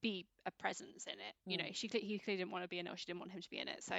be 0.02 0.26
a 0.46 0.52
presence 0.52 1.06
in 1.08 1.14
it. 1.14 1.34
You 1.48 1.58
know 1.58 1.66
Mm. 1.66 1.74
she 1.74 1.88
he 1.88 2.20
clearly 2.20 2.40
didn't 2.42 2.52
want 2.52 2.64
to 2.64 2.68
be 2.70 2.80
in 2.80 2.88
it 2.88 2.92
or 2.92 2.98
she 2.98 3.06
didn't 3.06 3.20
want 3.20 3.32
him 3.32 3.42
to 3.42 3.50
be 3.50 3.60
in 3.60 3.68
it. 3.68 3.84
So 3.84 3.96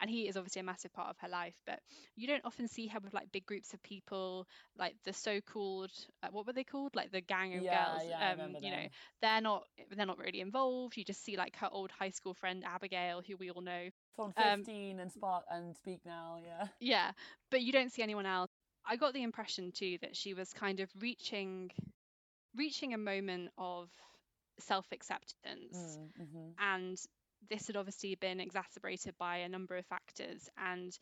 and 0.00 0.10
he 0.10 0.28
is 0.28 0.36
obviously 0.36 0.60
a 0.60 0.64
massive 0.64 0.92
part 0.92 1.08
of 1.10 1.16
her 1.18 1.28
life 1.28 1.54
but 1.66 1.80
you 2.16 2.26
don't 2.26 2.44
often 2.44 2.68
see 2.68 2.86
her 2.88 3.00
with 3.00 3.14
like 3.14 3.32
big 3.32 3.46
groups 3.46 3.72
of 3.74 3.82
people 3.82 4.46
like 4.78 4.94
the 5.04 5.12
so-called 5.12 5.90
uh, 6.22 6.28
what 6.30 6.46
were 6.46 6.52
they 6.52 6.64
called? 6.64 6.94
Like 6.96 7.10
the 7.12 7.20
gang 7.20 7.56
of 7.56 7.68
yeah, 7.68 7.68
girls 7.68 8.02
yeah, 8.02 8.20
um 8.20 8.56
you 8.60 8.70
know 8.70 8.86
they're 9.22 9.40
not 9.40 9.64
they're 9.96 10.06
not 10.06 10.18
really 10.18 10.40
involved. 10.40 10.96
You 10.96 11.04
just 11.04 11.22
see 11.24 11.36
like 11.36 11.56
her 11.56 11.68
old 11.70 11.90
high 11.90 12.10
school 12.10 12.34
friend 12.34 12.64
abigail 12.64 13.22
who 13.26 13.36
we 13.36 13.50
all 13.50 13.62
know. 13.62 13.88
From 14.16 14.32
um, 14.36 14.66
15 14.66 15.00
and 15.00 15.10
Spark 15.12 15.44
and 15.50 15.74
Speak 15.76 16.04
Now, 16.04 16.38
yeah. 16.42 16.68
yeah 16.80 17.10
but 17.50 17.62
you 17.62 17.72
don't 17.72 17.92
see 17.92 18.02
anyone 18.02 18.26
else. 18.26 18.50
I 18.86 18.96
got 18.96 19.12
the 19.14 19.22
impression 19.22 19.72
too 19.72 19.98
that 20.02 20.16
she 20.16 20.34
was 20.34 20.52
kind 20.52 20.80
of 20.80 20.90
reaching 21.00 21.70
reaching 22.58 22.94
a 22.94 22.98
moment 22.98 23.50
of 23.58 23.90
self-acceptance 24.60 25.98
Mm, 25.98 26.12
hmm 26.16 26.52
and 26.58 26.98
this 27.50 27.66
had 27.68 27.76
obviously 27.76 28.14
been 28.16 28.40
exacerbated 28.40 29.14
by 29.18 29.38
a 29.38 29.48
number 29.48 29.76
of 29.76 29.86
factors. 29.86 30.48
And 30.58 30.96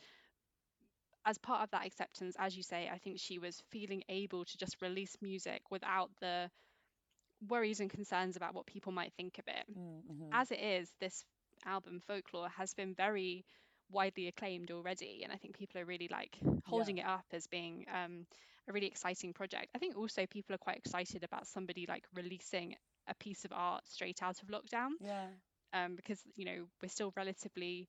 as 1.26 1.38
part 1.38 1.62
of 1.62 1.70
that 1.70 1.86
acceptance 1.86 2.36
as 2.38 2.56
you 2.56 2.62
say 2.62 2.88
i 2.92 2.98
think 2.98 3.18
she 3.18 3.38
was 3.38 3.62
feeling 3.70 4.02
able 4.08 4.44
to 4.44 4.58
just 4.58 4.80
release 4.82 5.16
music 5.22 5.62
without 5.70 6.10
the 6.20 6.50
worries 7.48 7.80
and 7.80 7.90
concerns 7.90 8.36
about 8.36 8.54
what 8.54 8.66
people 8.66 8.92
might 8.92 9.12
think 9.16 9.38
of 9.38 9.44
it. 9.48 9.66
Hmm 9.74 10.00
as 10.32 10.50
it 10.50 10.60
is 10.60 10.90
this 11.00 11.24
album 11.66 12.00
folklore 12.06 12.48
has 12.48 12.74
been 12.74 12.94
very 12.94 13.44
widely 13.90 14.28
acclaimed 14.28 14.70
already. 14.70 15.22
And 15.24 15.32
i 15.32 15.36
think 15.36 15.56
people 15.56 15.80
are 15.80 15.84
really 15.86 16.08
like 16.10 16.38
holding 16.64 16.98
it 16.98 17.06
up 17.06 17.24
as 17.32 17.46
being 17.46 17.86
um, 17.94 18.26
a 18.68 18.72
really 18.72 18.86
exciting 18.86 19.32
project 19.32 19.68
i 19.74 19.78
think 19.78 19.96
also 19.96 20.26
people 20.26 20.54
are 20.54 20.58
quite 20.58 20.76
excited 20.76 21.24
about 21.24 21.46
somebody 21.46 21.86
like 21.88 22.04
releasing 22.14 22.74
a 23.08 23.14
piece 23.14 23.44
of 23.44 23.52
art 23.54 23.82
straight 23.86 24.22
out 24.22 24.40
of 24.42 24.48
lockdown 24.48 24.90
Yeah. 25.00 25.26
um, 25.72 25.94
because 25.96 26.20
you 26.36 26.44
know 26.44 26.66
we're 26.82 26.88
still 26.88 27.12
relatively 27.16 27.88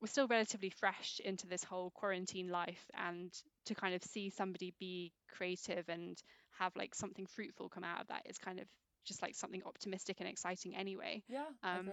we're 0.00 0.08
still 0.08 0.26
relatively 0.28 0.70
fresh 0.70 1.20
into 1.24 1.46
this 1.46 1.64
whole 1.64 1.90
quarantine 1.90 2.48
life 2.50 2.84
and 2.94 3.32
to 3.64 3.74
kind 3.74 3.94
of 3.94 4.04
see 4.04 4.30
somebody 4.30 4.74
be 4.78 5.12
creative 5.36 5.88
and 5.88 6.16
have 6.58 6.76
like 6.76 6.94
something 6.94 7.26
fruitful 7.26 7.68
come 7.68 7.84
out 7.84 8.00
of 8.02 8.08
that 8.08 8.22
is 8.26 8.38
kind 8.38 8.60
of 8.60 8.66
just 9.06 9.22
like 9.22 9.34
something 9.34 9.62
optimistic 9.64 10.16
and 10.20 10.28
exciting 10.28 10.76
anyway 10.76 11.22
Yeah. 11.28 11.46
Um, 11.62 11.86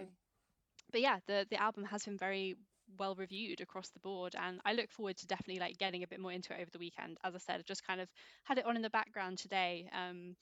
but 0.92 1.02
yeah 1.02 1.20
the 1.28 1.46
the 1.50 1.62
album 1.62 1.86
has 1.86 2.04
been 2.04 2.18
very 2.18 2.56
well 2.98 3.16
reviewed 3.16 3.62
across 3.62 3.90
the 3.90 4.00
board 4.00 4.36
and 4.40 4.60
i 4.66 4.74
look 4.74 4.92
forward 4.92 5.18
to 5.18 5.28
definitely 5.28 5.60
like 5.60 5.78
getting 5.78 6.04
a 6.04 6.08
bit 6.08 6.20
more 6.20 6.32
into 6.32 6.54
it 6.54 6.62
over 6.62 6.70
the 6.72 6.80
weekend 6.80 7.18
as 7.24 7.36
i 7.36 7.38
said 7.38 7.56
i've 7.60 7.66
just 7.66 7.86
kind 7.86 8.02
of 8.02 8.10
had 8.44 8.58
it 8.58 8.66
on 8.66 8.76
in 8.76 8.82
the 8.82 8.90
background 8.90 9.38
today 9.38 9.88
um 9.98 10.36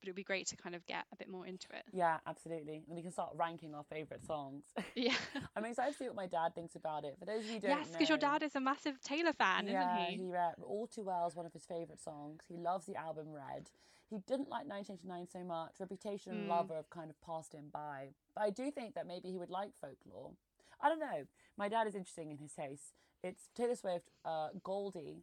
but 0.00 0.08
it'd 0.08 0.16
be 0.16 0.22
great 0.22 0.46
to 0.46 0.56
kind 0.56 0.74
of 0.74 0.84
get 0.86 1.04
a 1.12 1.16
bit 1.16 1.28
more 1.28 1.46
into 1.46 1.66
it 1.72 1.84
Yeah, 1.92 2.18
absolutely. 2.26 2.84
And 2.86 2.94
we 2.94 3.02
can 3.02 3.10
start 3.10 3.30
ranking 3.34 3.74
our 3.74 3.84
favourite 3.84 4.24
songs. 4.26 4.64
yeah 4.94 5.14
I'm 5.56 5.64
excited 5.64 5.92
to 5.92 5.98
see 5.98 6.04
what 6.06 6.16
my 6.16 6.26
dad 6.26 6.54
thinks 6.54 6.76
about 6.76 7.04
it. 7.04 7.16
For 7.18 7.24
those 7.24 7.40
of 7.40 7.46
you 7.46 7.54
who 7.54 7.60
don't 7.60 7.70
yes 7.70 7.88
because 7.90 8.08
your 8.10 8.18
dad 8.18 8.42
is 8.42 8.54
a 8.54 8.60
massive 8.60 9.00
taylor 9.00 9.32
fan 9.32 9.66
yeah, 9.66 9.80
isn't 9.80 9.96
he, 10.10 10.16
he 10.24 10.28
read 10.30 10.54
All 10.62 10.86
Too 10.86 11.02
Well 11.04 11.26
is 11.26 11.34
one 11.34 11.46
of 11.46 11.52
his 11.54 11.64
favourite 11.64 12.00
songs. 12.00 12.42
He 12.46 12.58
loves 12.58 12.84
the 12.84 12.94
album 12.94 13.28
Red. 13.32 13.70
He 14.10 14.18
didn't 14.26 14.50
like 14.50 14.66
1989 14.68 15.28
so 15.32 15.42
much. 15.44 15.72
Reputation 15.80 16.32
and 16.32 16.46
Mm. 16.46 16.48
Lover 16.50 16.76
have 16.76 16.90
kind 16.90 17.10
of 17.10 17.20
passed 17.22 17.54
him 17.54 17.70
by. 17.72 18.10
But 18.34 18.42
I 18.42 18.50
do 18.50 18.70
think 18.70 18.94
that 18.94 19.06
maybe 19.06 19.30
he 19.30 19.38
would 19.38 19.50
like 19.50 19.70
folklore. 19.80 20.32
I 20.80 20.88
don't 20.88 21.00
know. 21.00 21.24
My 21.56 21.68
dad 21.68 21.86
is 21.86 21.94
interesting 21.94 22.30
in 22.30 22.38
his 22.38 22.52
taste. 22.52 22.92
It's 23.22 23.48
Taylor 23.56 23.74
Swift, 23.76 24.10
uh, 24.24 24.48
Goldie, 24.62 25.22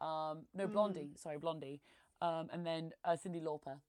um, 0.00 0.46
no 0.54 0.66
Mm. 0.66 0.72
Blondie, 0.72 1.10
sorry 1.16 1.38
Blondie, 1.38 1.80
um, 2.20 2.48
and 2.52 2.64
then 2.66 2.92
uh, 3.04 3.16
Cyndi 3.16 3.42
Lauper. 3.42 3.80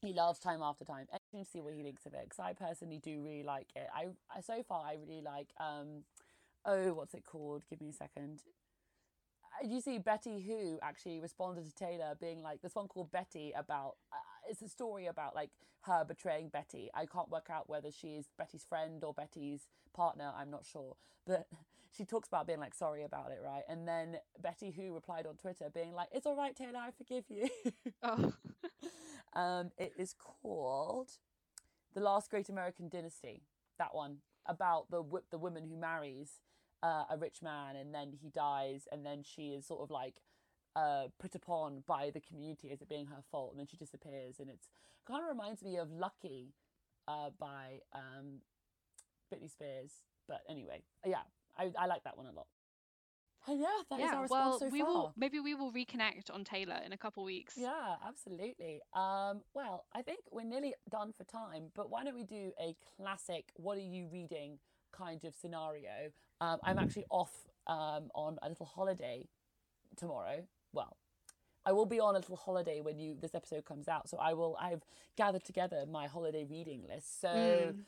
He 0.00 0.12
loves 0.12 0.38
Time 0.38 0.62
After 0.62 0.84
Time. 0.84 1.06
Interesting 1.12 1.44
to 1.44 1.50
see 1.50 1.60
what 1.60 1.74
he 1.74 1.82
thinks 1.82 2.06
of 2.06 2.14
it 2.14 2.24
because 2.24 2.38
I 2.38 2.52
personally 2.52 2.98
do 2.98 3.20
really 3.22 3.42
like 3.42 3.68
it. 3.74 3.88
I, 3.94 4.08
I 4.34 4.40
so 4.40 4.62
far 4.62 4.84
I 4.86 4.94
really 4.94 5.22
like 5.22 5.48
um, 5.58 6.04
oh 6.64 6.94
what's 6.94 7.14
it 7.14 7.24
called? 7.24 7.64
Give 7.70 7.80
me 7.80 7.90
a 7.90 7.92
second. 7.92 8.42
Uh, 9.44 9.66
You 9.66 9.80
see, 9.80 9.98
Betty 9.98 10.40
Who 10.42 10.78
actually 10.82 11.20
responded 11.20 11.64
to 11.66 11.72
Taylor, 11.74 12.14
being 12.20 12.42
like, 12.42 12.60
"This 12.62 12.74
one 12.74 12.88
called 12.88 13.10
Betty 13.10 13.52
about 13.56 13.96
uh, 14.12 14.16
it's 14.48 14.62
a 14.62 14.68
story 14.68 15.06
about 15.06 15.34
like 15.34 15.50
her 15.82 16.04
betraying 16.04 16.48
Betty. 16.48 16.90
I 16.94 17.06
can't 17.06 17.30
work 17.30 17.48
out 17.50 17.68
whether 17.68 17.90
she's 17.90 18.26
Betty's 18.36 18.64
friend 18.64 19.02
or 19.04 19.14
Betty's 19.14 19.68
partner. 19.94 20.32
I'm 20.36 20.50
not 20.50 20.64
sure, 20.64 20.96
but 21.26 21.46
she 21.96 22.04
talks 22.04 22.28
about 22.28 22.46
being 22.46 22.60
like 22.60 22.74
sorry 22.74 23.04
about 23.04 23.30
it, 23.30 23.40
right? 23.44 23.62
And 23.68 23.86
then 23.86 24.18
Betty 24.40 24.70
Who 24.70 24.94
replied 24.94 25.26
on 25.26 25.36
Twitter, 25.36 25.70
being 25.72 25.92
like, 25.94 26.08
"It's 26.12 26.26
all 26.26 26.36
right, 26.36 26.54
Taylor, 26.54 26.78
I 26.78 26.90
forgive 26.90 27.24
you." 27.28 27.48
oh 28.02 28.32
um, 29.34 29.70
it 29.78 29.92
is 29.96 30.14
called 30.14 31.10
"The 31.94 32.00
Last 32.00 32.30
Great 32.30 32.48
American 32.48 32.88
Dynasty." 32.88 33.42
That 33.78 33.94
one 33.94 34.18
about 34.46 34.90
the 34.90 35.02
the 35.30 35.38
woman 35.38 35.64
who 35.64 35.76
marries 35.76 36.40
uh, 36.82 37.04
a 37.10 37.16
rich 37.18 37.42
man 37.42 37.76
and 37.76 37.94
then 37.94 38.12
he 38.20 38.30
dies 38.30 38.86
and 38.92 39.04
then 39.04 39.22
she 39.22 39.48
is 39.48 39.66
sort 39.66 39.82
of 39.82 39.90
like 39.90 40.20
uh, 40.76 41.04
put 41.18 41.34
upon 41.34 41.82
by 41.86 42.10
the 42.12 42.20
community 42.20 42.70
as 42.70 42.80
it 42.80 42.88
being 42.88 43.06
her 43.06 43.22
fault 43.30 43.50
and 43.50 43.58
then 43.58 43.66
she 43.66 43.76
disappears 43.76 44.38
and 44.38 44.48
it's 44.48 44.68
kind 45.06 45.22
of 45.22 45.28
reminds 45.28 45.62
me 45.62 45.76
of 45.76 45.90
Lucky 45.90 46.52
uh, 47.08 47.30
by 47.38 47.80
um, 47.94 48.40
Britney 49.32 49.50
Spears. 49.50 49.92
But 50.26 50.42
anyway, 50.48 50.82
yeah, 51.06 51.22
I, 51.58 51.72
I 51.78 51.86
like 51.86 52.04
that 52.04 52.16
one 52.16 52.26
a 52.26 52.32
lot. 52.32 52.46
And 53.46 53.60
yeah, 53.60 53.66
that 53.88 54.00
is 54.00 54.04
yeah 54.04 54.16
our 54.16 54.26
well 54.28 54.58
so 54.58 54.68
we 54.68 54.82
will 54.82 55.14
maybe 55.16 55.40
we 55.40 55.54
will 55.54 55.72
reconnect 55.72 56.30
on 56.30 56.44
taylor 56.44 56.80
in 56.84 56.92
a 56.92 56.98
couple 56.98 57.24
weeks 57.24 57.54
Yeah, 57.56 57.94
absolutely. 58.06 58.80
Um, 58.94 59.42
well, 59.54 59.86
I 59.94 60.02
think 60.02 60.20
we're 60.30 60.42
nearly 60.44 60.74
done 60.90 61.12
for 61.16 61.24
time, 61.24 61.70
but 61.74 61.88
why 61.88 62.04
don't 62.04 62.16
we 62.16 62.24
do 62.24 62.52
a 62.60 62.76
classic 62.96 63.46
what 63.54 63.78
are 63.78 63.80
you 63.80 64.08
reading 64.12 64.58
kind 64.92 65.24
of 65.24 65.34
scenario? 65.34 66.10
Um, 66.40 66.58
I'm 66.62 66.78
actually 66.78 67.06
off 67.10 67.32
um, 67.68 68.10
on 68.14 68.38
a 68.42 68.48
little 68.48 68.66
holiday 68.66 69.28
tomorrow. 69.96 70.42
Well, 70.72 70.96
I 71.66 71.72
will 71.72 71.86
be 71.86 72.00
on 72.00 72.14
a 72.14 72.18
little 72.18 72.36
holiday 72.36 72.80
when 72.80 72.98
you 72.98 73.16
this 73.20 73.34
episode 73.34 73.64
comes 73.64 73.88
out, 73.88 74.08
so 74.08 74.16
I 74.18 74.32
will 74.34 74.56
I've 74.60 74.82
gathered 75.16 75.44
together 75.44 75.84
my 75.90 76.06
holiday 76.06 76.44
reading 76.48 76.82
list. 76.88 77.20
So 77.20 77.28
Mm. 77.28 77.84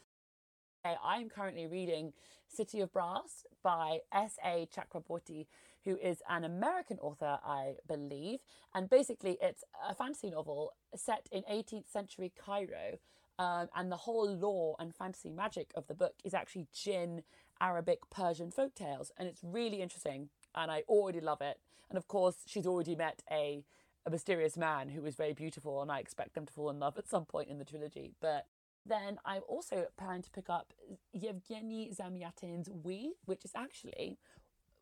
I'm 1.04 1.28
currently 1.28 1.66
reading 1.66 2.14
City 2.48 2.80
of 2.80 2.92
Brass 2.92 3.44
by 3.62 4.00
S.A. 4.12 4.66
Chakraborty, 4.74 5.46
who 5.84 5.96
is 5.96 6.22
an 6.28 6.42
American 6.44 6.98
author, 7.00 7.38
I 7.44 7.74
believe. 7.86 8.40
And 8.74 8.88
basically, 8.88 9.36
it's 9.42 9.62
a 9.86 9.94
fantasy 9.94 10.30
novel 10.30 10.72
set 10.96 11.28
in 11.30 11.42
18th 11.42 11.90
century 11.90 12.32
Cairo. 12.34 12.98
Um, 13.38 13.68
and 13.74 13.90
the 13.92 13.96
whole 13.96 14.28
lore 14.34 14.76
and 14.78 14.94
fantasy 14.94 15.30
magic 15.30 15.70
of 15.74 15.86
the 15.86 15.94
book 15.94 16.14
is 16.24 16.34
actually 16.34 16.66
Jinn, 16.72 17.22
Arabic, 17.60 17.98
Persian 18.10 18.50
folk 18.50 18.74
tales. 18.74 19.12
And 19.18 19.28
it's 19.28 19.40
really 19.42 19.80
interesting. 19.82 20.28
And 20.54 20.70
I 20.70 20.82
already 20.88 21.20
love 21.20 21.40
it. 21.40 21.58
And 21.88 21.98
of 21.98 22.08
course, 22.08 22.36
she's 22.46 22.66
already 22.66 22.94
met 22.94 23.22
a, 23.30 23.64
a 24.06 24.10
mysterious 24.10 24.56
man 24.56 24.90
who 24.90 25.04
is 25.06 25.14
very 25.14 25.32
beautiful. 25.32 25.82
And 25.82 25.90
I 25.90 25.98
expect 25.98 26.34
them 26.34 26.46
to 26.46 26.52
fall 26.52 26.70
in 26.70 26.78
love 26.78 26.98
at 26.98 27.08
some 27.08 27.24
point 27.24 27.48
in 27.48 27.58
the 27.58 27.64
trilogy. 27.64 28.12
But 28.20 28.46
then 28.86 29.18
I'm 29.24 29.42
also 29.48 29.86
planning 29.96 30.22
to 30.22 30.30
pick 30.30 30.48
up 30.48 30.72
Yevgeny 31.12 31.92
Zamyatin's 31.94 32.70
We, 32.70 33.14
which 33.26 33.44
is 33.44 33.52
actually 33.54 34.18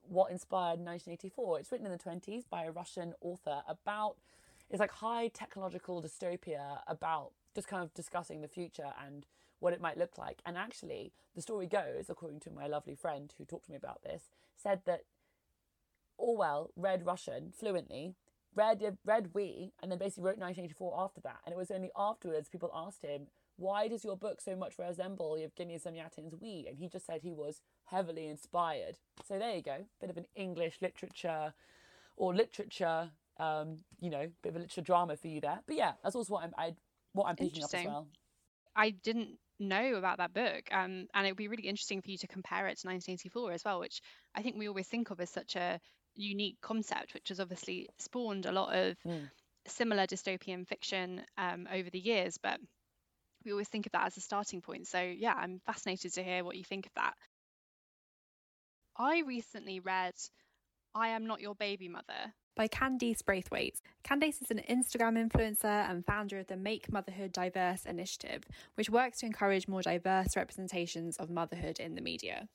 what 0.02 0.30
inspired 0.30 0.80
1984. 0.80 1.60
It's 1.60 1.72
written 1.72 1.86
in 1.86 1.92
the 1.92 1.98
20s 1.98 2.44
by 2.48 2.64
a 2.64 2.70
Russian 2.70 3.14
author 3.20 3.62
about 3.68 4.16
it's 4.70 4.80
like 4.80 4.92
high 4.92 5.28
technological 5.28 6.02
dystopia 6.02 6.80
about 6.86 7.32
just 7.54 7.68
kind 7.68 7.82
of 7.82 7.94
discussing 7.94 8.42
the 8.42 8.48
future 8.48 8.92
and 9.04 9.26
what 9.60 9.72
it 9.72 9.80
might 9.80 9.96
look 9.96 10.18
like. 10.18 10.40
And 10.44 10.56
actually, 10.56 11.12
the 11.34 11.42
story 11.42 11.66
goes, 11.66 12.10
according 12.10 12.40
to 12.40 12.50
my 12.50 12.66
lovely 12.66 12.94
friend 12.94 13.32
who 13.38 13.44
talked 13.44 13.64
to 13.66 13.70
me 13.70 13.76
about 13.76 14.02
this, 14.02 14.24
said 14.56 14.82
that 14.86 15.02
Orwell 16.18 16.70
read 16.76 17.06
Russian 17.06 17.52
fluently, 17.52 18.14
read 18.54 18.82
read 19.04 19.30
We, 19.34 19.72
and 19.82 19.90
then 19.90 19.98
basically 19.98 20.24
wrote 20.24 20.38
1984 20.38 20.94
after 20.98 21.20
that. 21.22 21.38
And 21.44 21.52
it 21.52 21.58
was 21.58 21.70
only 21.70 21.90
afterwards 21.96 22.48
people 22.48 22.70
asked 22.74 23.02
him, 23.02 23.28
"Why 23.56 23.88
does 23.88 24.04
your 24.04 24.16
book 24.16 24.40
so 24.40 24.56
much 24.56 24.78
resemble 24.78 25.38
Yevgeny 25.38 25.78
Zamyatin's 25.78 26.34
We?" 26.40 26.66
And 26.68 26.76
he 26.76 26.88
just 26.88 27.06
said 27.06 27.22
he 27.22 27.32
was 27.32 27.62
heavily 27.84 28.26
inspired. 28.26 28.98
So 29.24 29.38
there 29.38 29.54
you 29.54 29.62
go, 29.62 29.86
bit 30.00 30.10
of 30.10 30.16
an 30.16 30.26
English 30.34 30.78
literature 30.82 31.54
or 32.16 32.34
literature, 32.34 33.10
um, 33.38 33.78
you 34.00 34.10
know, 34.10 34.30
bit 34.42 34.50
of 34.50 34.56
a 34.56 34.58
literature 34.58 34.82
drama 34.82 35.16
for 35.16 35.28
you 35.28 35.40
there. 35.40 35.60
But 35.66 35.76
yeah, 35.76 35.92
that's 36.02 36.16
also 36.16 36.34
what 36.34 36.44
I'm 36.44 36.54
I, 36.58 36.74
what 37.12 37.26
I'm 37.26 37.36
picking 37.36 37.64
up 37.64 37.72
as 37.72 37.86
well. 37.86 38.08
I 38.76 38.90
didn't 38.90 39.38
know 39.58 39.94
about 39.96 40.18
that 40.18 40.32
book, 40.34 40.68
um, 40.70 41.08
and 41.14 41.26
it 41.26 41.30
would 41.30 41.36
be 41.36 41.48
really 41.48 41.66
interesting 41.68 42.00
for 42.02 42.10
you 42.10 42.18
to 42.18 42.28
compare 42.28 42.66
it 42.68 42.78
to 42.78 42.86
1984 42.86 43.52
as 43.52 43.64
well, 43.64 43.80
which 43.80 44.00
I 44.34 44.42
think 44.42 44.56
we 44.56 44.68
always 44.68 44.86
think 44.86 45.10
of 45.10 45.20
as 45.20 45.30
such 45.30 45.56
a 45.56 45.80
unique 46.18 46.60
concept, 46.60 47.14
which 47.14 47.28
has 47.28 47.40
obviously 47.40 47.88
spawned 47.98 48.44
a 48.46 48.52
lot 48.52 48.74
of 48.74 48.96
Mm. 49.06 49.30
similar 49.66 50.06
dystopian 50.06 50.66
fiction 50.66 51.24
um, 51.36 51.66
over 51.72 51.88
the 51.90 51.98
years, 51.98 52.38
but 52.38 52.60
we 53.44 53.52
always 53.52 53.68
think 53.68 53.86
of 53.86 53.92
that 53.92 54.06
as 54.06 54.16
a 54.16 54.20
starting 54.20 54.60
point. 54.60 54.86
So 54.86 55.00
yeah, 55.00 55.34
I'm 55.34 55.60
fascinated 55.64 56.12
to 56.14 56.22
hear 56.22 56.44
what 56.44 56.56
you 56.56 56.64
think 56.64 56.86
of 56.86 56.92
that. 56.94 57.14
I 58.96 59.20
recently 59.26 59.80
read 59.80 60.14
I 60.94 61.08
Am 61.08 61.26
Not 61.26 61.40
Your 61.40 61.54
Baby 61.54 61.88
Mother 61.88 62.34
by 62.56 62.66
Candice 62.66 63.24
Braithwaite. 63.24 63.80
Candice 64.02 64.42
is 64.42 64.50
an 64.50 64.62
Instagram 64.68 65.16
influencer 65.16 65.88
and 65.88 66.04
founder 66.04 66.40
of 66.40 66.48
the 66.48 66.56
Make 66.56 66.90
Motherhood 66.90 67.30
Diverse 67.30 67.84
initiative, 67.86 68.42
which 68.74 68.90
works 68.90 69.18
to 69.18 69.26
encourage 69.26 69.68
more 69.68 69.82
diverse 69.82 70.34
representations 70.36 71.16
of 71.18 71.30
motherhood 71.30 71.78
in 71.78 71.94
the 71.94 72.00
media. 72.00 72.48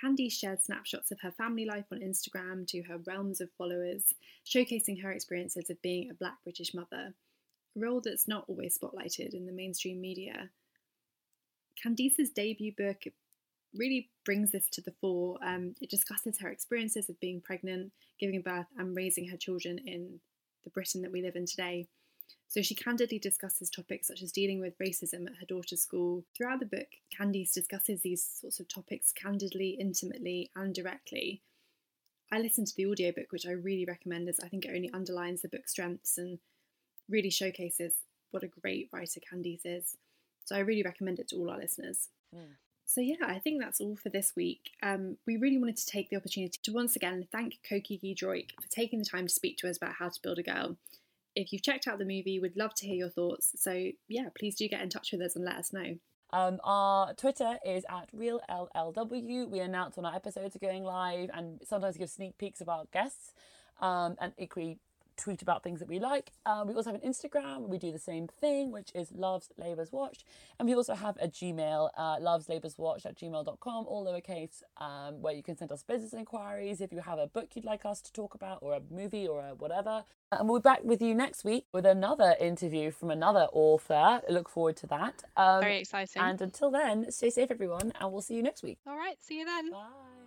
Candice 0.00 0.32
shared 0.32 0.62
snapshots 0.62 1.10
of 1.10 1.20
her 1.20 1.30
family 1.30 1.64
life 1.64 1.84
on 1.92 2.00
Instagram 2.00 2.66
to 2.68 2.82
her 2.82 2.98
realms 3.06 3.40
of 3.40 3.50
followers, 3.56 4.14
showcasing 4.46 5.02
her 5.02 5.12
experiences 5.12 5.70
of 5.70 5.80
being 5.82 6.10
a 6.10 6.14
black 6.14 6.42
British 6.42 6.74
mother, 6.74 7.14
a 7.76 7.80
role 7.80 8.00
that's 8.00 8.28
not 8.28 8.44
always 8.48 8.78
spotlighted 8.78 9.34
in 9.34 9.46
the 9.46 9.52
mainstream 9.52 10.00
media. 10.00 10.50
Candice's 11.84 12.30
debut 12.30 12.72
book 12.76 13.04
really 13.74 14.10
brings 14.24 14.52
this 14.52 14.68
to 14.70 14.80
the 14.80 14.94
fore. 15.00 15.38
Um, 15.44 15.74
it 15.80 15.90
discusses 15.90 16.38
her 16.38 16.48
experiences 16.48 17.08
of 17.08 17.18
being 17.20 17.40
pregnant, 17.40 17.92
giving 18.18 18.40
birth, 18.42 18.66
and 18.78 18.96
raising 18.96 19.28
her 19.28 19.36
children 19.36 19.78
in 19.86 20.20
the 20.64 20.70
Britain 20.70 21.02
that 21.02 21.12
we 21.12 21.22
live 21.22 21.36
in 21.36 21.46
today. 21.46 21.86
So 22.48 22.60
she 22.60 22.74
candidly 22.74 23.18
discusses 23.18 23.70
topics 23.70 24.08
such 24.08 24.22
as 24.22 24.30
dealing 24.30 24.60
with 24.60 24.78
racism 24.78 25.26
at 25.26 25.36
her 25.40 25.46
daughter's 25.48 25.80
school. 25.80 26.24
Throughout 26.36 26.60
the 26.60 26.66
book, 26.66 26.88
Candice 27.18 27.54
discusses 27.54 28.02
these 28.02 28.22
sorts 28.22 28.60
of 28.60 28.68
topics 28.68 29.10
candidly, 29.12 29.70
intimately, 29.80 30.50
and 30.54 30.74
directly. 30.74 31.40
I 32.30 32.40
listened 32.40 32.66
to 32.66 32.76
the 32.76 32.86
audiobook, 32.86 33.32
which 33.32 33.46
I 33.46 33.52
really 33.52 33.86
recommend, 33.86 34.28
as 34.28 34.38
I 34.38 34.48
think 34.48 34.64
it 34.64 34.74
only 34.74 34.90
underlines 34.92 35.42
the 35.42 35.48
book's 35.48 35.70
strengths 35.70 36.18
and 36.18 36.38
really 37.08 37.30
showcases 37.30 37.94
what 38.32 38.42
a 38.42 38.48
great 38.48 38.88
writer 38.92 39.20
Candice 39.20 39.64
is. 39.64 39.96
So 40.44 40.54
I 40.54 40.60
really 40.60 40.82
recommend 40.82 41.20
it 41.20 41.28
to 41.28 41.36
all 41.36 41.50
our 41.50 41.58
listeners. 41.58 42.08
Mm. 42.34 42.56
So 42.84 43.00
yeah, 43.00 43.24
I 43.26 43.38
think 43.38 43.60
that's 43.60 43.80
all 43.80 43.96
for 43.96 44.10
this 44.10 44.34
week. 44.36 44.72
Um, 44.82 45.16
we 45.26 45.36
really 45.38 45.58
wanted 45.58 45.78
to 45.78 45.86
take 45.86 46.10
the 46.10 46.16
opportunity 46.16 46.58
to 46.62 46.72
once 46.72 46.96
again 46.96 47.26
thank 47.32 47.60
Coky 47.66 47.98
Giedroyc 47.98 48.50
for 48.60 48.68
taking 48.68 48.98
the 48.98 49.04
time 49.04 49.26
to 49.26 49.32
speak 49.32 49.56
to 49.58 49.70
us 49.70 49.78
about 49.78 49.94
how 49.94 50.10
to 50.10 50.22
build 50.22 50.38
a 50.38 50.42
girl. 50.42 50.76
If 51.34 51.52
you've 51.52 51.62
checked 51.62 51.88
out 51.88 51.98
the 51.98 52.04
movie, 52.04 52.38
we'd 52.40 52.56
love 52.56 52.74
to 52.76 52.86
hear 52.86 52.96
your 52.96 53.10
thoughts. 53.10 53.52
So 53.56 53.72
yeah, 54.08 54.28
please 54.38 54.56
do 54.56 54.68
get 54.68 54.80
in 54.80 54.88
touch 54.88 55.12
with 55.12 55.22
us 55.22 55.36
and 55.36 55.44
let 55.44 55.56
us 55.56 55.72
know. 55.72 55.94
Um, 56.32 56.60
our 56.64 57.12
Twitter 57.14 57.58
is 57.64 57.84
at 57.90 58.10
RealLLW. 58.16 59.50
We 59.50 59.60
announce 59.60 59.96
when 59.96 60.06
our 60.06 60.14
episodes 60.14 60.56
are 60.56 60.60
going 60.60 60.82
live 60.82 61.28
and 61.34 61.60
sometimes 61.64 61.98
give 61.98 62.08
sneak 62.08 62.38
peeks 62.38 62.60
of 62.62 62.70
our 62.70 62.84
guests 62.92 63.32
um, 63.80 64.16
and 64.20 64.32
equally 64.38 64.78
tweet 65.22 65.42
about 65.42 65.62
things 65.62 65.78
that 65.78 65.88
we 65.88 65.98
like. 65.98 66.32
Um, 66.46 66.68
we 66.68 66.74
also 66.74 66.92
have 66.92 67.02
an 67.02 67.08
Instagram 67.08 67.68
we 67.68 67.78
do 67.78 67.92
the 67.92 67.98
same 67.98 68.26
thing, 68.26 68.72
which 68.72 68.90
is 68.94 69.12
Loves 69.12 69.50
Labours 69.56 69.92
Watched. 69.92 70.24
And 70.58 70.68
we 70.68 70.74
also 70.74 70.94
have 70.94 71.16
a 71.20 71.28
Gmail, 71.28 71.90
uh, 71.96 72.18
loveslaborswatched 72.18 73.06
at 73.06 73.16
gmail.com, 73.16 73.86
all 73.86 74.04
lowercase, 74.04 74.62
um, 74.78 75.22
where 75.22 75.34
you 75.34 75.42
can 75.42 75.56
send 75.56 75.70
us 75.72 75.82
business 75.82 76.12
inquiries 76.12 76.80
if 76.80 76.92
you 76.92 77.00
have 77.00 77.18
a 77.18 77.26
book 77.26 77.50
you'd 77.54 77.64
like 77.64 77.84
us 77.84 78.00
to 78.02 78.12
talk 78.12 78.34
about 78.34 78.58
or 78.62 78.74
a 78.74 78.80
movie 78.90 79.26
or 79.26 79.40
a 79.40 79.54
whatever. 79.54 80.04
And 80.32 80.48
we'll 80.48 80.60
be 80.60 80.64
back 80.64 80.84
with 80.84 81.00
you 81.00 81.14
next 81.14 81.44
week 81.44 81.66
with 81.72 81.86
another 81.86 82.34
interview 82.40 82.90
from 82.90 83.10
another 83.10 83.46
author. 83.52 83.94
I 83.94 84.20
look 84.28 84.48
forward 84.48 84.76
to 84.78 84.86
that. 84.88 85.22
Um, 85.36 85.60
Very 85.60 85.80
exciting. 85.80 86.22
and 86.22 86.40
until 86.40 86.70
then, 86.70 87.10
stay 87.10 87.30
safe, 87.30 87.50
everyone, 87.50 87.92
and 88.00 88.12
we'll 88.12 88.22
see 88.22 88.34
you 88.34 88.42
next 88.42 88.62
week. 88.62 88.78
All 88.86 88.96
right, 88.96 89.16
see 89.20 89.38
you 89.38 89.44
then. 89.44 89.70
Bye. 89.70 90.21